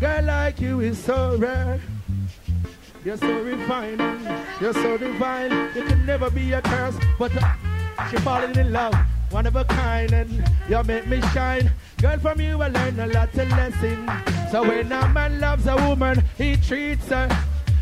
Girl 0.00 0.24
like 0.24 0.60
you 0.60 0.80
is 0.80 0.98
so 0.98 1.36
rare. 1.36 1.80
You're 3.04 3.16
so 3.16 3.40
refined, 3.42 4.00
you're 4.60 4.74
so 4.74 4.98
divine. 4.98 5.52
You 5.74 5.82
could 5.84 6.04
never 6.04 6.30
be 6.30 6.52
a 6.52 6.60
curse, 6.60 6.96
but 7.18 7.32
uh, 7.40 8.08
she 8.10 8.16
falling 8.18 8.56
in 8.56 8.72
love, 8.72 8.94
one 9.30 9.46
of 9.46 9.56
a 9.56 9.64
kind, 9.64 10.12
and 10.12 10.44
you 10.68 10.82
make 10.84 11.06
me 11.06 11.20
shine. 11.32 11.70
Girl, 12.00 12.18
from 12.18 12.40
you 12.40 12.60
I 12.62 12.68
learn 12.68 13.00
a 13.00 13.06
lot 13.06 13.34
of 13.34 13.50
lessons. 13.50 14.10
So 14.50 14.62
when 14.62 14.90
a 14.92 15.08
man 15.08 15.40
loves 15.40 15.66
a 15.66 15.76
woman, 15.76 16.24
he 16.36 16.56
treats 16.56 17.08
her. 17.08 17.28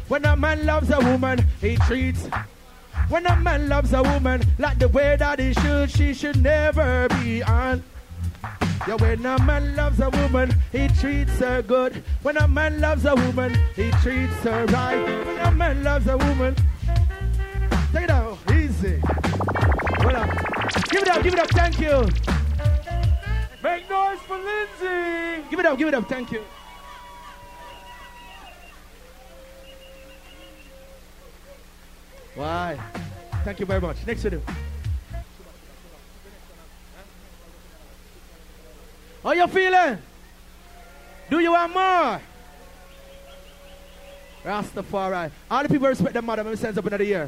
When 0.09 0.24
a 0.24 0.36
man 0.36 0.66
loves 0.66 0.90
a 0.90 1.01
woman, 1.01 1.44
he 1.61 1.76
treats. 1.76 2.28
When 3.09 3.26
a 3.26 3.36
man 3.36 3.68
loves 3.68 3.92
a 3.92 4.03
woman 4.03 4.42
like 4.59 4.78
the 4.78 4.88
way 4.88 5.16
that 5.16 5.38
he 5.38 5.53
should, 5.53 5.90
she 5.90 6.14
should 6.14 6.42
never 6.42 7.09
be 7.09 7.42
on. 7.42 7.82
Yeah, 8.86 8.94
when 8.94 9.26
a 9.26 9.40
man 9.42 9.74
loves 9.74 10.01
a 10.01 10.11
woman, 10.11 10.55
he 10.70 10.88
treats 10.88 11.38
her 11.38 11.62
good. 11.62 12.03
When 12.22 12.36
a 12.36 12.47
man 12.47 12.80
loves 12.80 13.05
a 13.05 13.14
woman, 13.14 13.57
he 13.74 13.90
treats 14.03 14.34
her 14.42 14.66
right. 14.66 15.26
When 15.26 15.38
a 15.38 15.51
man 15.51 15.82
loves 15.82 16.07
a 16.07 16.16
woman, 16.16 16.55
Give 20.97 21.03
it 21.03 21.14
up, 21.14 21.22
give 21.22 21.34
it 21.34 21.40
up, 21.40 21.51
thank 21.51 21.78
you. 21.78 22.09
Make 23.62 23.90
noise 23.90 24.18
for 24.20 24.38
Lindsay. 24.38 25.44
Give 25.51 25.61
it 25.61 25.66
up, 25.66 25.76
give 25.76 25.88
it 25.88 25.94
up, 25.94 26.09
thank 26.09 26.32
you. 26.32 26.42
Why? 32.34 32.78
Thank 33.44 33.61
you 33.61 33.66
very 33.66 33.80
much. 33.82 34.07
Next 34.07 34.22
video. 34.22 34.40
How 39.22 39.32
you 39.32 39.47
feeling? 39.49 39.99
Do 41.28 41.40
you 41.40 41.53
want 41.53 41.74
more? 41.74 42.20
Rastafari. 44.47 45.30
All 45.51 45.62
the 45.62 45.68
people 45.68 45.88
respect 45.88 46.14
their 46.14 46.22
mother 46.22 46.42
when 46.42 46.53
we 46.53 46.57
sends 46.57 46.78
up 46.78 46.86
another 46.86 47.05
year. 47.05 47.26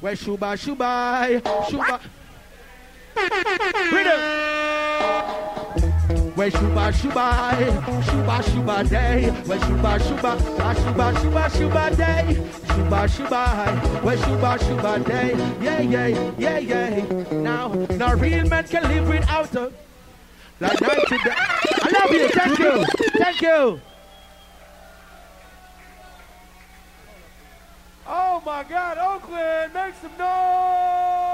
Where 0.00 0.14
Shuba 0.14 0.56
Shuba 0.56 2.00
Shuba 3.16 3.92
Rhythm 3.92 4.20
Where 6.36 6.50
Shuba 6.50 6.92
Shuba 6.92 7.26
Shuba 8.04 8.42
Shuba 8.42 8.84
Day 8.88 9.30
Where 9.46 9.60
Shuba 9.60 9.98
Shuba 10.00 10.36
ah, 10.60 10.74
Shuba 10.74 11.06
Shuba 11.20 11.50
Shuba 11.50 11.84
Day 11.96 12.34
Shuba 12.68 13.08
Shuba 13.08 13.42
Where 14.02 14.16
Shuba 14.18 14.58
Shuba 14.58 14.98
Day 15.04 15.30
Yeah 15.62 15.80
yeah 15.80 16.06
yeah 16.38 16.58
yeah 16.58 17.32
Now 17.32 17.68
now 17.96 18.14
real 18.14 18.48
men 18.48 18.64
can 18.66 18.82
live 18.84 19.08
without 19.08 19.48
her 19.50 19.72
like 20.60 20.78
night 20.82 21.06
to 21.08 21.16
day. 21.16 21.32
I 21.34 21.90
love 21.90 22.12
you. 22.12 22.28
Thank 22.28 22.58
you. 22.58 22.84
Thank 23.16 23.40
you. 23.40 23.80
Oh 28.06 28.42
my 28.44 28.64
God, 28.64 28.98
Oakland, 28.98 29.72
make 29.72 29.94
some 30.02 30.10
noise! 30.18 31.29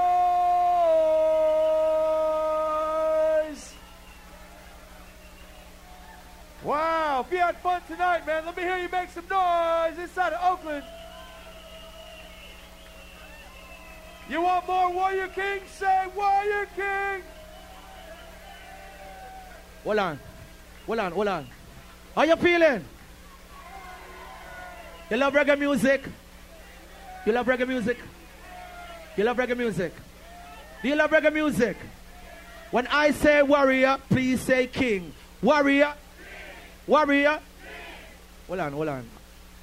Wow, 6.63 7.25
if 7.25 7.31
you 7.31 7.37
had 7.37 7.55
fun 7.57 7.81
tonight, 7.87 8.25
man, 8.25 8.45
let 8.45 8.57
me 8.57 8.63
hear 8.63 8.77
you 8.77 8.89
make 8.89 9.09
some 9.09 9.25
noise 9.29 9.97
inside 9.99 10.33
of 10.33 10.59
Oakland. 10.59 10.83
You 14.29 14.41
want 14.41 14.67
more 14.67 14.91
Warrior 14.91 15.27
King? 15.27 15.61
Say 15.77 16.05
Warrior 16.15 16.67
King! 16.75 17.23
Hold 19.83 19.99
on. 19.99 20.19
Hold 20.85 20.99
on, 20.99 21.11
hold 21.11 21.27
on. 21.27 21.47
How 22.15 22.23
you 22.23 22.35
feeling? 22.35 22.83
You 25.09 25.17
love 25.17 25.33
reggae 25.33 25.57
music? 25.57 26.03
You 27.25 27.31
love 27.31 27.45
reggae 27.45 27.67
music? 27.67 27.97
You 29.15 29.23
love 29.23 29.37
reggae 29.37 29.57
music? 29.57 29.93
Do 30.81 30.89
you 30.89 30.95
love 30.95 31.11
reggae 31.11 31.31
music? 31.31 31.77
When 32.71 32.87
I 32.87 33.11
say 33.11 33.41
warrior, 33.43 33.97
please 34.09 34.41
say 34.41 34.67
king. 34.67 35.13
Warrior. 35.41 35.93
Warrior. 36.87 37.39
Hold 38.47 38.59
on, 38.59 38.71
hold 38.71 38.87
on. 38.87 39.05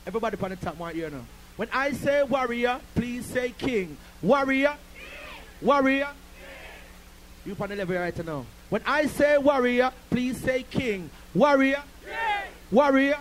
Everybody 0.07 0.37
on 0.41 0.51
the 0.51 0.57
top 0.57 0.77
one 0.77 0.95
here 0.95 1.09
now. 1.09 1.25
When 1.57 1.68
I 1.72 1.93
say 1.93 2.22
warrior, 2.22 2.79
please 2.95 3.25
say 3.25 3.55
king. 3.57 3.97
Warrior. 4.20 4.77
Warrior. 5.62 6.09
You 7.47 7.57
on 7.59 7.68
the 7.70 7.77
level 7.77 7.97
right 7.97 8.27
now. 8.27 8.45
When 8.68 8.83
I 8.87 9.07
say 9.07 9.39
warrior, 9.39 9.91
please 10.11 10.37
say 10.39 10.64
king. 10.64 11.09
Warrior. 11.35 11.83
Warrior. 12.70 13.18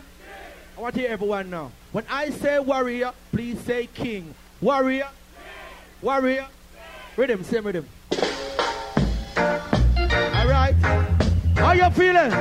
I 0.77 0.81
want 0.81 0.95
to 0.95 1.01
hear 1.01 1.11
everyone 1.11 1.49
now. 1.49 1.71
When 1.91 2.05
I 2.09 2.31
say 2.31 2.59
warrior, 2.59 3.11
please 3.31 3.59
say 3.61 3.87
king. 3.93 4.33
Warrior. 4.59 5.07
Warrior. 6.01 6.47
Rhythm, 7.15 7.43
same 7.43 7.65
rhythm. 7.65 7.87
All 9.37 10.47
right. 10.47 10.73
How 11.55 11.73
you 11.73 11.89
feeling? 11.91 12.31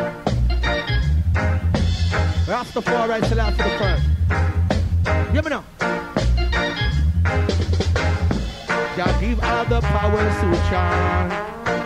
Rastafari 2.46 3.24
still 3.24 3.40
after 3.40 3.62
the 3.62 3.70
first. 3.78 5.32
Hear 5.32 5.42
me 5.42 5.50
now. 5.50 5.64
Jah 8.96 9.16
give 9.20 9.40
all 9.42 9.64
the 9.64 9.80
powers 9.80 10.34
to 10.40 10.52
chant. 10.68 11.32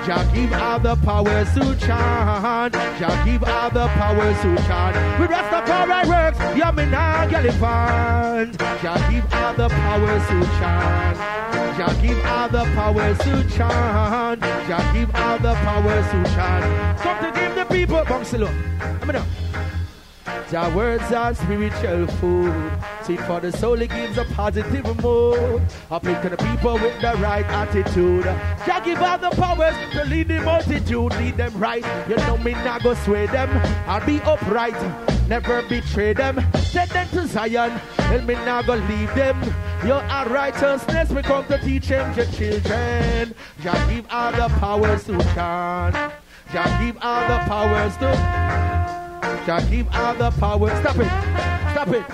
Jah 0.06 0.30
give 0.34 0.52
all 0.54 0.80
the 0.80 0.96
powers 0.96 1.52
to 1.54 1.76
chant. 1.76 2.72
Jah 2.72 3.22
give 3.24 3.44
all 3.44 3.70
the 3.70 3.86
powers 3.88 4.40
to 4.42 4.56
chant. 4.66 5.20
We 5.20 5.26
Rastafari 5.26 6.08
works, 6.08 6.38
yeah 6.56 6.70
me 6.70 6.86
nah 6.86 7.22
elephant. 7.24 8.58
Jah 8.82 9.06
give 9.10 9.32
all 9.34 9.54
the 9.54 9.68
powers 9.68 10.26
to 10.28 10.40
chant. 10.58 11.18
Jah 11.76 11.94
give 12.00 12.24
all 12.24 12.48
the 12.48 12.64
powers 12.74 13.18
to 13.18 13.48
chant. 13.50 14.40
Jah 14.40 14.90
give 14.94 15.14
all 15.14 15.38
the 15.38 15.54
powers 15.54 16.06
to 16.12 16.24
chant. 16.34 16.98
Come 17.00 17.18
to 17.24 17.40
give 17.40 17.54
the 17.54 17.64
people, 17.66 18.02
Bongsillo. 18.06 18.50
Let 19.00 19.06
me 19.06 19.45
Jah 20.50 20.72
words 20.74 21.10
are 21.12 21.34
spiritual 21.34 22.06
food. 22.18 22.72
Sweet 23.02 23.20
for 23.20 23.40
the 23.40 23.52
soul, 23.52 23.80
it 23.80 23.90
gives 23.90 24.18
a 24.18 24.24
positive 24.26 24.84
mood. 25.02 25.62
Uplifting 25.90 26.30
the 26.30 26.36
people 26.36 26.74
with 26.74 27.00
the 27.00 27.14
right 27.18 27.46
attitude. 27.46 28.24
Jah 28.64 28.80
give 28.84 29.00
all 29.02 29.18
the 29.18 29.30
powers 29.30 29.74
to 29.92 30.04
lead 30.04 30.28
the 30.28 30.40
multitude, 30.40 31.12
lead 31.16 31.36
them 31.36 31.52
right. 31.58 31.84
You 32.08 32.16
know 32.16 32.38
me 32.38 32.52
not 32.52 32.82
go 32.82 32.94
sway 32.94 33.26
them. 33.26 33.50
I'll 33.86 34.04
be 34.04 34.20
upright, 34.22 34.76
never 35.28 35.62
betray 35.62 36.12
them. 36.12 36.40
Send 36.54 36.90
them 36.90 37.08
to 37.08 37.26
Zion, 37.26 37.80
and 37.98 38.26
me 38.26 38.34
not 38.34 38.66
go 38.66 38.74
leave 38.74 39.14
them. 39.14 39.40
Your 39.84 40.02
our 40.02 40.28
righteousness, 40.28 41.10
we 41.10 41.22
come 41.22 41.46
to 41.46 41.58
teach 41.58 41.88
them 41.88 42.16
your 42.16 42.26
children. 42.26 43.34
Jah 43.62 43.86
give 43.88 44.06
all 44.10 44.32
the 44.32 44.48
powers 44.58 45.04
to 45.04 45.18
chant. 45.34 45.94
Jah 46.52 46.78
give 46.80 46.96
all 47.02 47.20
the 47.28 47.38
powers 47.46 47.96
to. 47.98 49.05
Jah 49.46 49.60
give 49.70 49.88
all 49.94 50.14
the 50.14 50.30
power. 50.32 50.70
Stop 50.80 50.96
it. 50.98 51.12
Stop 51.72 51.88
it. 51.88 52.04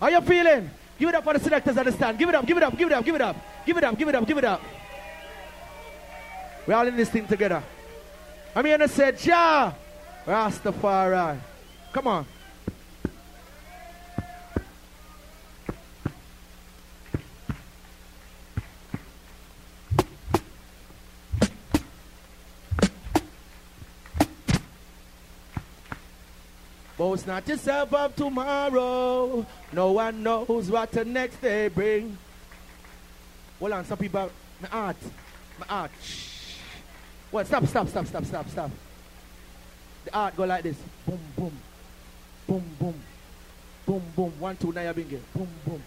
How 0.00 0.08
you 0.08 0.20
feeling? 0.20 0.70
Give 0.98 1.08
it 1.08 1.14
up 1.14 1.24
for 1.24 1.32
the 1.32 1.40
selectors 1.40 1.76
on 1.76 1.84
the 1.84 1.92
stand. 1.92 2.18
Give 2.18 2.28
it 2.28 2.34
up, 2.34 2.46
give 2.46 2.56
it 2.56 2.62
up, 2.62 2.76
give 2.76 2.88
it 2.88 2.92
up, 2.92 3.04
give 3.04 3.14
it 3.14 3.20
up. 3.20 3.36
Give 3.66 3.76
it 3.76 3.84
up, 3.84 3.98
give 3.98 4.08
it 4.08 4.14
up, 4.14 4.26
give 4.26 4.38
it 4.38 4.44
up. 4.44 4.60
We're 6.66 6.74
all 6.74 6.86
in 6.86 6.96
this 6.96 7.10
thing 7.10 7.26
together. 7.26 7.62
I'm 8.54 8.64
here 8.64 8.78
to 8.78 8.88
say, 8.88 9.12
Jah, 9.12 9.74
Rastafari. 10.26 11.38
Come 11.92 12.06
on. 12.06 12.26
Boast 27.02 27.26
not 27.26 27.48
yourself 27.48 27.92
of 27.94 28.14
tomorrow. 28.14 29.44
No 29.72 29.90
one 29.90 30.22
knows 30.22 30.70
what 30.70 30.88
the 30.92 31.04
next 31.04 31.42
day 31.42 31.66
bring. 31.66 32.16
Hold 33.58 33.72
on, 33.72 33.84
some 33.84 33.98
people. 33.98 34.30
My 34.60 34.68
art. 34.68 34.96
My 35.58 35.66
art. 35.68 35.90
Shh. 36.00 36.58
What? 37.32 37.48
Stop, 37.48 37.66
stop, 37.66 37.88
stop, 37.88 38.06
stop, 38.06 38.24
stop, 38.24 38.48
stop. 38.48 38.70
The 40.04 40.14
art 40.14 40.36
go 40.36 40.44
like 40.44 40.62
this. 40.62 40.76
Boom, 41.04 41.18
boom. 41.36 41.52
Boom, 42.46 42.64
boom. 42.78 42.94
Boom, 43.84 44.02
boom. 44.14 44.32
One, 44.38 44.56
two, 44.56 44.72
you're 44.72 44.94
being 44.94 45.20
Boom, 45.34 45.48
boom. 45.66 45.82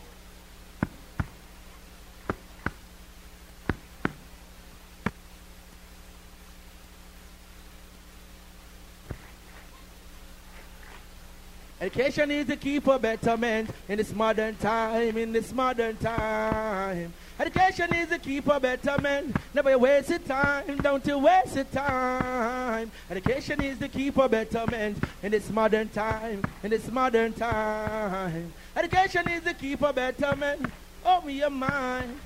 Education 11.96 12.30
is 12.30 12.46
the 12.48 12.58
key 12.58 12.82
for 12.82 13.00
betterment 13.00 13.70
in 13.88 13.98
this 13.98 14.14
modern 14.14 14.54
time, 14.58 15.16
in 15.16 15.32
this 15.32 15.54
modern 15.54 15.96
time. 15.96 17.14
Education 17.40 17.96
is 17.96 18.10
the 18.10 18.20
key 18.20 18.42
for 18.42 18.60
betterment. 18.60 19.34
Never 19.54 19.70
you 19.70 19.80
waste 19.80 20.10
your 20.10 20.20
time, 20.20 20.76
don't 20.80 21.08
you 21.08 21.18
waste 21.20 21.56
your 21.56 21.64
time. 21.64 22.92
Education 23.10 23.64
is 23.64 23.80
the 23.80 23.88
key 23.88 24.12
for 24.12 24.28
betterment 24.28 25.02
in 25.24 25.32
this 25.32 25.50
modern 25.50 25.88
time, 25.88 26.44
in 26.64 26.70
this 26.70 26.92
modern 26.92 27.32
time. 27.32 28.52
Education 28.76 29.30
is 29.30 29.44
the 29.44 29.54
key 29.54 29.78
for 29.78 29.94
betterment. 29.94 30.70
Open 31.06 31.30
your 31.30 31.50
mind. 31.50 32.20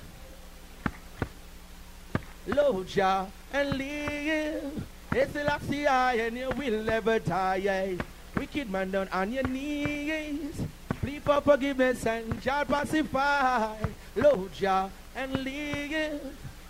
Load 2.48 2.96
ya 2.96 3.28
and 3.54 3.78
live. 3.78 4.84
It's 5.12 5.32
the 5.32 5.44
last 5.44 5.72
and 5.72 6.38
you 6.38 6.50
will 6.58 6.82
never 6.82 7.20
die. 7.20 8.00
Wicked 8.40 8.72
man 8.72 8.90
down 8.90 9.10
on 9.12 9.34
your 9.34 9.44
knees. 9.44 10.62
Plead 11.02 11.22
for 11.24 11.42
forgiveness 11.42 12.06
and 12.06 12.42
shall 12.42 12.64
pacify. 12.64 13.76
Lord 14.16 14.54
Jah 14.54 14.90
and 15.14 15.44
live. 15.44 16.22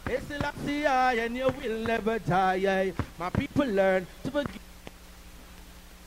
It's 0.08 0.26
the 0.26 0.40
last 0.40 0.58
eye 0.68 1.14
and 1.20 1.38
you 1.38 1.54
will 1.62 1.86
never 1.86 2.18
die. 2.18 2.92
My 3.20 3.30
people 3.30 3.68
learn 3.68 4.08
to 4.24 4.32
forgive. 4.32 4.60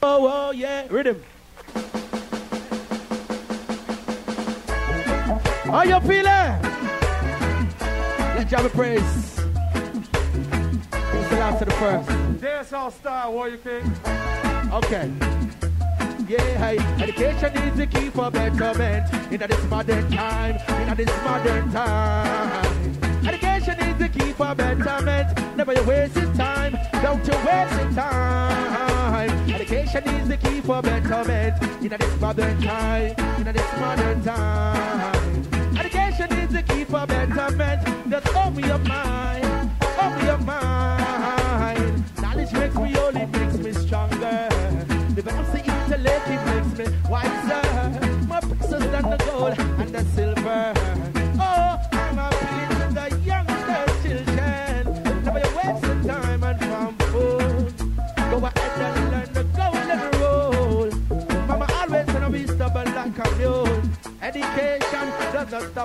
Oh, 0.02 0.48
oh, 0.48 0.50
yeah. 0.50 0.88
Rhythm. 0.90 1.22
How 5.70 5.84
you 5.84 6.00
feeling? 6.00 6.58
Let 8.34 8.48
Jah 8.48 8.62
be 8.64 8.68
praise. 8.70 9.38
It's 10.98 11.30
the 11.30 11.36
last 11.38 11.62
of 11.62 11.68
the 11.68 11.74
first. 11.78 12.21
Dance 12.42 12.72
all 12.72 12.90
style, 12.90 13.34
Warrior 13.34 13.56
King. 13.58 13.84
Okay. 14.72 15.12
Yeah, 16.26 16.74
education 17.00 17.56
is 17.56 17.76
the 17.76 17.86
key 17.86 18.10
for 18.10 18.32
betterment 18.32 19.32
in 19.32 19.38
this 19.38 19.64
modern 19.70 20.10
time. 20.10 20.56
In 20.88 20.96
this 20.96 21.22
modern 21.22 21.70
time. 21.70 22.98
Education 23.24 23.78
is 23.78 23.96
the 23.96 24.08
key 24.08 24.32
for 24.32 24.56
betterment. 24.56 25.56
Never 25.56 25.72
you 25.72 25.84
waste 25.84 26.14
time. 26.34 26.76
Don't 27.00 27.24
you 27.24 27.38
waste 27.46 27.80
your 27.80 27.92
time. 27.92 29.30
Education 29.48 30.02
is 30.08 30.28
the 30.28 30.36
key 30.36 30.60
for 30.62 30.82
betterment 30.82 31.62
in 31.80 31.90
this 31.90 32.20
modern 32.20 32.60
time. 32.60 33.14
In 33.38 33.52
this 33.54 33.72
modern 33.78 34.24
time. 34.24 35.46
Education 35.78 36.32
is 36.40 36.52
the 36.52 36.62
key 36.64 36.82
for 36.82 37.06
betterment. 37.06 38.10
Just 38.10 38.26
open 38.34 38.64
your 38.64 38.78
mind. 38.78 39.70
Open 39.96 40.26
your 40.26 40.38
mind. 40.38 40.71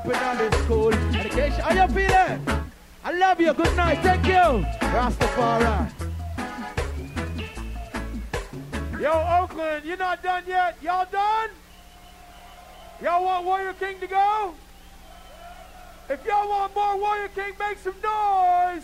Does 0.04 0.14
not 0.14 0.38
stop 0.38 0.38
in 0.38 0.42
all 0.42 0.50
the 0.50 0.58
school. 0.64 0.94
Education, 1.16 1.64
you 1.76 1.88
feeling? 1.88 2.64
I 3.04 3.12
love 3.12 3.42
you. 3.42 3.54
Good 3.54 3.76
night. 3.76 4.00
Thank 4.02 4.26
you. 4.26 4.66
Rastafari. 4.88 5.92
Yo, 9.00 9.42
Oakland, 9.42 9.86
you're 9.86 9.98
not 9.98 10.24
done 10.24 10.44
yet. 10.48 10.76
Y'all 10.82 11.08
done? 11.12 11.50
Y'all 13.02 13.24
want 13.24 13.46
Warrior 13.46 13.74
King 13.74 14.00
to 14.00 14.08
go? 14.08 14.54
If 16.10 16.26
y'all 16.26 16.50
want 16.50 16.76
more 16.76 16.98
Warrior 17.00 17.28
King, 17.30 17.54
make 17.60 17.78
some 17.78 17.96
noise. 18.02 18.84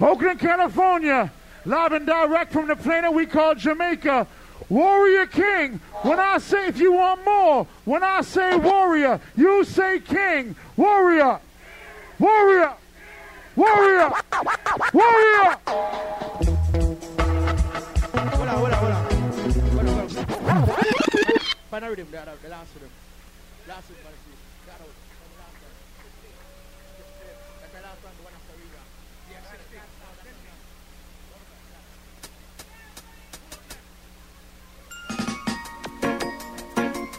Oakland, 0.00 0.40
California, 0.40 1.30
live 1.64 1.92
and 1.92 2.06
direct 2.06 2.52
from 2.52 2.68
the 2.68 2.76
planet 2.76 3.12
we 3.12 3.26
call 3.26 3.54
Jamaica. 3.54 4.26
Warrior 4.68 5.26
King. 5.26 5.80
When 6.02 6.18
I 6.18 6.38
say 6.38 6.68
if 6.68 6.78
you 6.78 6.92
want 6.92 7.24
more, 7.24 7.66
when 7.84 8.02
I 8.02 8.22
say 8.22 8.56
warrior, 8.56 9.20
you 9.36 9.64
say 9.64 10.00
king. 10.00 10.56
Warrior. 10.76 11.40
Warrior. 12.18 12.74
Warrior. 13.54 14.12
Warrior. 14.94 15.56
Final 21.70 21.88
rhythm, 21.90 22.08
the 22.10 22.48
last 22.48 22.74
rhythm. 22.74 22.90
Last 23.68 23.88
rhythm, 23.90 24.21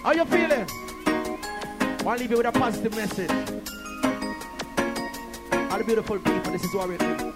How 0.04 0.12
you 0.12 0.26
feeling? 0.26 0.68
Want 2.04 2.18
to 2.18 2.24
leave 2.24 2.32
you 2.32 2.38
with 2.38 2.46
a 2.46 2.52
positive 2.52 2.94
message. 2.94 3.32
All 5.72 5.78
the 5.78 5.84
beautiful 5.86 6.20
people, 6.20 6.52
this 6.52 6.62
is 6.62 6.74
Warrior 6.76 6.98
King. 6.98 7.34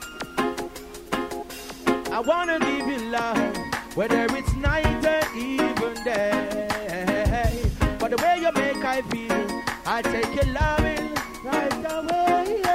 I 2.12 2.20
wanna 2.20 2.60
give 2.60 2.88
you 2.88 3.10
love, 3.10 3.56
whether 3.96 4.26
it's 4.32 4.54
night 4.56 5.06
or 5.06 5.38
even 5.38 5.94
day. 6.04 7.72
But 8.00 8.12
the 8.12 8.18
way 8.18 8.40
you 8.42 8.52
make 8.52 8.84
I 8.84 9.02
feel, 9.02 9.64
I 9.86 10.02
take 10.02 10.36
your 10.36 10.54
loving 10.54 11.16
right 11.46 11.86
away. 11.90 12.67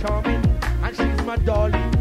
Charming 0.00 0.44
and 0.82 0.96
she's 0.96 1.26
my 1.26 1.36
darling. 1.36 1.92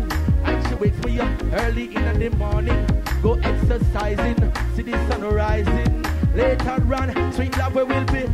And 0.44 0.68
she 0.68 0.76
wakes 0.76 0.98
me 1.06 1.20
up 1.20 1.30
early 1.54 1.96
in 1.96 2.20
the 2.20 2.30
morning. 2.38 2.86
Go 3.22 3.34
exercising, 3.36 4.38
see 4.76 4.84
the 4.84 4.92
sun 5.08 5.22
rising. 5.24 6.06
Later 6.36 6.82
on, 6.94 7.34
sweet 7.34 7.58
love 7.58 7.76
where 7.76 7.86
we'll 7.86 8.06
be. 8.06 8.26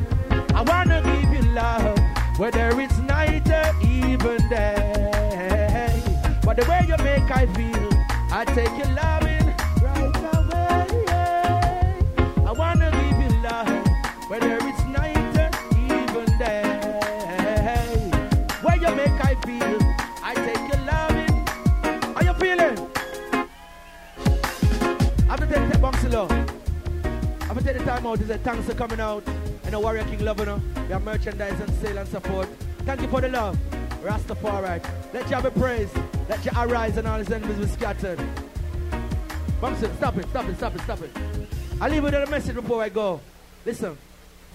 I 0.54 0.62
wanna 0.64 1.02
give 1.02 1.34
you 1.34 1.52
love, 1.54 1.98
whether 2.38 2.70
it's 2.80 2.98
night 3.00 3.50
or 3.50 3.74
even 3.82 4.38
day. 4.50 6.02
But 6.44 6.58
the 6.58 6.66
way 6.70 6.86
you 6.88 6.98
make 7.04 7.30
I 7.32 7.46
feel, 7.58 7.90
I 8.32 8.44
take 8.46 8.76
your 8.78 8.94
loving 8.96 9.21
I'm 26.14 27.48
gonna 27.48 27.62
take 27.62 27.78
the 27.78 27.86
time 27.86 28.06
out. 28.06 28.20
There's 28.20 28.30
a 28.30 28.38
thanks 28.40 28.66
for 28.66 28.74
coming 28.74 29.00
out. 29.00 29.24
And 29.64 29.74
a 29.74 29.80
Warrior 29.80 30.04
King 30.04 30.26
love, 30.26 30.40
you. 30.40 30.62
We 30.76 30.94
have 30.94 31.04
merchandise 31.04 31.58
and 31.60 31.74
sale 31.76 31.98
and 31.98 32.10
support. 32.10 32.50
Thank 32.80 33.02
you 33.02 33.08
for 33.08 33.22
the 33.22 33.30
love. 33.30 33.58
Rastafari. 34.04 34.84
Let 35.14 35.30
you 35.30 35.36
have 35.36 35.46
a 35.46 35.52
praise. 35.52 35.90
Let 36.28 36.44
you 36.44 36.52
arise 36.58 36.98
and 36.98 37.08
all 37.08 37.20
his 37.20 37.32
enemies 37.32 37.58
be 37.58 37.68
scattered. 37.68 38.20
Bumson, 39.62 39.96
stop 39.98 40.18
it, 40.18 40.28
stop 40.30 40.50
it, 40.50 40.58
stop 40.58 40.76
it, 40.76 40.82
stop 40.82 41.02
it. 41.02 41.12
I'll 41.80 41.90
leave 41.90 41.98
you 41.98 42.02
with 42.02 42.14
a 42.14 42.28
message 42.28 42.56
before 42.56 42.82
I 42.82 42.90
go. 42.90 43.22
Listen, 43.66 43.98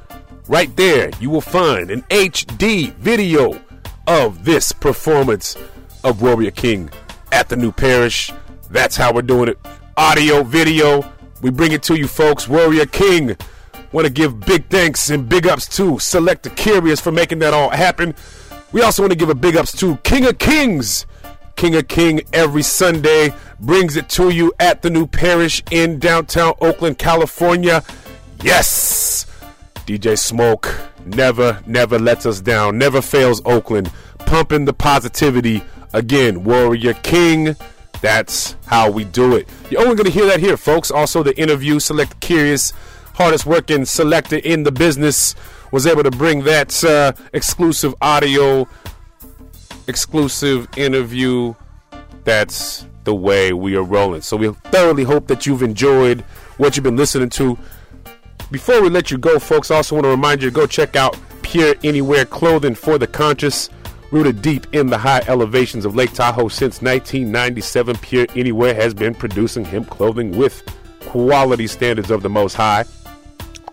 Right 0.49 0.77
there, 0.77 1.11
you 1.21 1.31
will 1.31 1.41
find 1.41 1.91
an 1.91 2.03
HD 2.03 2.93
video 2.95 3.61
of 4.07 4.45
this 4.45 4.71
performance 4.73 5.57
of 6.03 6.21
Warrior 6.23 6.51
King 6.51 6.91
at 7.33 7.49
the 7.49 7.57
New 7.57 7.73
Parish. 7.73 8.33
That's 8.71 8.97
how 8.97 9.13
we're 9.13 9.23
doing 9.23 9.51
it. 9.51 9.59
Audio, 9.97 10.43
video, 10.43 11.13
we 11.43 11.51
bring 11.51 11.73
it 11.73 11.83
to 11.85 11.97
you, 11.97 12.09
folks. 12.09 12.49
Warrior 12.49 12.87
King. 12.87 13.37
Want 13.93 14.07
to 14.07 14.13
give 14.13 14.41
big 14.41 14.69
thanks 14.69 15.11
and 15.11 15.29
big 15.29 15.47
ups 15.47 15.67
to 15.77 15.99
Select 15.99 16.43
the 16.43 16.51
Kurious 16.51 17.01
for 17.01 17.11
making 17.13 17.39
that 17.41 17.55
all 17.55 17.71
happen. 17.71 18.15
We 18.73 18.83
also 18.83 19.03
want 19.03 19.13
to 19.13 19.19
give 19.19 19.31
a 19.31 19.35
big 19.35 19.57
ups 19.57 19.73
to 19.79 19.97
King 19.99 20.27
of 20.27 20.39
Kings. 20.39 21.07
King 21.57 21.75
of 21.75 21.89
King 21.89 22.21
every 22.33 22.63
Sunday 22.63 23.35
brings 23.59 23.97
it 23.97 24.09
to 24.11 24.31
you 24.31 24.53
at 24.61 24.83
the 24.83 24.91
New 24.91 25.07
Parish 25.07 25.63
in 25.71 25.99
downtown 25.99 26.55
Oakland, 26.61 26.99
California. 26.99 27.83
Yes! 28.43 29.27
DJ 29.87 30.19
Smoke 30.19 30.79
never, 31.07 31.61
never 31.67 31.99
lets 31.99 32.27
us 32.27 32.41
down, 32.41 32.79
never 32.79 33.01
fails 33.01 33.41
Oakland. 33.45 33.91
Pumping 34.19 34.67
the 34.67 34.73
positivity 34.73 35.63
again. 35.93 36.45
Warrior 36.45 36.95
King. 36.95 37.57
That's 38.01 38.55
how 38.67 38.91
we 38.91 39.05
do 39.05 39.35
it. 39.35 39.49
You're 39.71 39.81
only 39.81 39.97
going 39.97 40.07
to 40.07 40.13
hear 40.13 40.27
that 40.27 40.41
here, 40.41 40.57
folks. 40.57 40.91
Also, 40.91 41.23
the 41.23 41.37
interview, 41.39 41.77
Selecta 41.77 42.15
Kurious, 42.21 42.73
hardest 43.19 43.47
working 43.47 43.85
selector 43.85 44.37
in 44.37 44.63
the 44.63 44.71
business, 44.71 45.35
was 45.73 45.89
able 45.89 46.05
to 46.05 46.11
bring 46.11 46.45
that 46.45 46.85
uh, 46.85 47.13
exclusive 47.33 47.93
audio, 48.01 48.67
exclusive 49.89 50.69
interview. 50.79 51.53
That's 52.23 52.87
the 53.03 53.15
way 53.15 53.53
we 53.53 53.75
are 53.75 53.83
rolling. 53.83 54.21
So 54.21 54.37
we 54.37 54.53
thoroughly 54.71 55.03
hope 55.03 55.27
that 55.27 55.47
you've 55.47 55.63
enjoyed 55.63 56.21
what 56.59 56.77
you've 56.77 56.85
been 56.85 56.97
listening 56.97 57.29
to. 57.31 57.59
Before 58.53 58.81
we 58.81 58.89
let 58.89 59.11
you 59.11 59.19
go, 59.19 59.41
folks, 59.41 59.73
I 59.73 59.77
also 59.77 59.97
want 59.97 60.05
to 60.05 60.11
remind 60.11 60.41
you 60.41 60.51
to 60.51 60.55
go 60.55 60.69
check 60.69 60.95
out 60.95 61.19
Pure 61.43 61.75
Anywhere 61.83 62.25
Clothing 62.25 62.77
for 62.77 62.99
the 62.99 63.09
Conscious. 63.09 63.69
Rooted 64.13 64.43
deep 64.43 64.73
in 64.73 64.87
the 64.87 64.97
high 64.97 65.23
elevations 65.27 65.85
of 65.85 65.97
Lake 65.97 66.13
Tahoe 66.13 66.49
since 66.49 66.81
1997, 66.81 67.97
Pure 67.97 68.27
Anywhere 68.37 68.75
has 68.75 68.95
been 68.95 69.13
producing 69.13 69.65
hemp 69.65 69.91
clothing 69.91 70.39
with 70.39 70.63
quality 71.01 71.67
standards 71.67 72.11
of 72.11 72.23
the 72.23 72.31
most 72.31 72.55
high. 72.55 72.85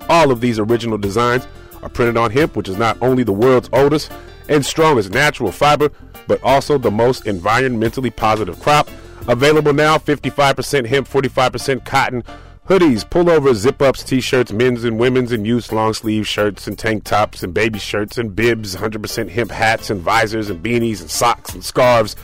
All 0.09 0.31
of 0.31 0.41
these 0.41 0.59
original 0.59 0.97
designs 0.97 1.47
are 1.81 1.89
printed 1.89 2.17
on 2.17 2.31
hemp, 2.31 2.55
which 2.55 2.69
is 2.69 2.77
not 2.77 2.97
only 3.01 3.23
the 3.23 3.31
world's 3.31 3.69
oldest 3.73 4.11
and 4.49 4.65
strongest 4.65 5.11
natural 5.11 5.51
fiber, 5.51 5.91
but 6.27 6.41
also 6.43 6.77
the 6.77 6.91
most 6.91 7.25
environmentally 7.25 8.15
positive 8.15 8.59
crop. 8.59 8.89
Available 9.27 9.73
now 9.73 9.97
55% 9.97 10.85
hemp, 10.85 11.07
45% 11.07 11.85
cotton, 11.85 12.23
hoodies, 12.67 13.07
pullovers, 13.07 13.55
zip 13.55 13.81
ups, 13.81 14.03
t 14.03 14.21
shirts, 14.21 14.51
men's 14.51 14.83
and 14.83 14.99
women's 14.99 15.31
and 15.31 15.45
youth 15.45 15.71
long 15.71 15.93
sleeve 15.93 16.27
shirts 16.27 16.67
and 16.67 16.77
tank 16.77 17.03
tops 17.03 17.43
and 17.43 17.53
baby 17.53 17.79
shirts 17.79 18.17
and 18.17 18.35
bibs, 18.35 18.75
100% 18.75 19.29
hemp 19.29 19.51
hats 19.51 19.89
and 19.89 20.01
visors 20.01 20.49
and 20.49 20.63
beanies 20.63 21.01
and 21.01 21.09
socks 21.09 21.53
and 21.53 21.63
scarves. 21.63 22.15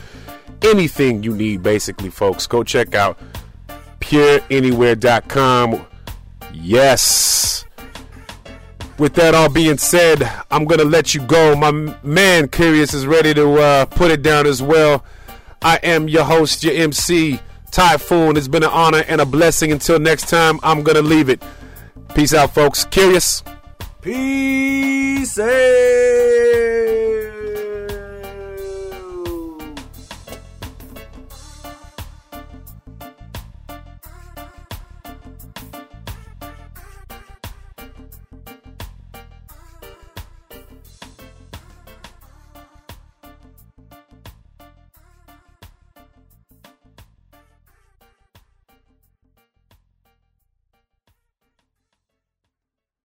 Anything 0.62 1.24
you 1.24 1.34
need, 1.34 1.62
basically, 1.62 2.10
folks. 2.10 2.46
Go 2.46 2.62
check 2.62 2.94
out 2.94 3.18
pureanywhere.com. 4.00 5.86
Yes. 6.52 7.64
With 9.02 9.14
that 9.14 9.34
all 9.34 9.48
being 9.48 9.78
said, 9.78 10.22
I'm 10.48 10.64
to 10.78 10.84
let 10.84 11.12
you 11.12 11.22
go. 11.22 11.56
My 11.56 11.72
man, 12.04 12.46
Kurious, 12.46 12.94
is 12.94 13.04
ready 13.04 13.34
to 13.34 13.54
uh, 13.54 13.84
put 13.86 14.12
it 14.12 14.22
down 14.22 14.46
as 14.46 14.62
well. 14.62 15.04
I 15.60 15.80
am 15.82 16.06
your 16.06 16.22
host, 16.22 16.62
your 16.62 16.74
MC, 16.74 17.40
Taiyefoon. 17.72 18.36
It's 18.36 18.46
been 18.46 18.62
an 18.62 18.70
honor 18.70 19.02
and 19.08 19.20
a 19.20 19.26
blessing. 19.26 19.72
Until 19.72 19.98
next 19.98 20.28
time, 20.28 20.60
I'm 20.62 20.84
to 20.94 21.02
leave 21.02 21.28
it. 21.28 21.42
Peace 22.14 22.32
out, 22.32 22.54
folks. 22.54 22.84
Kurious. 22.84 23.42
Peace. 24.02 25.36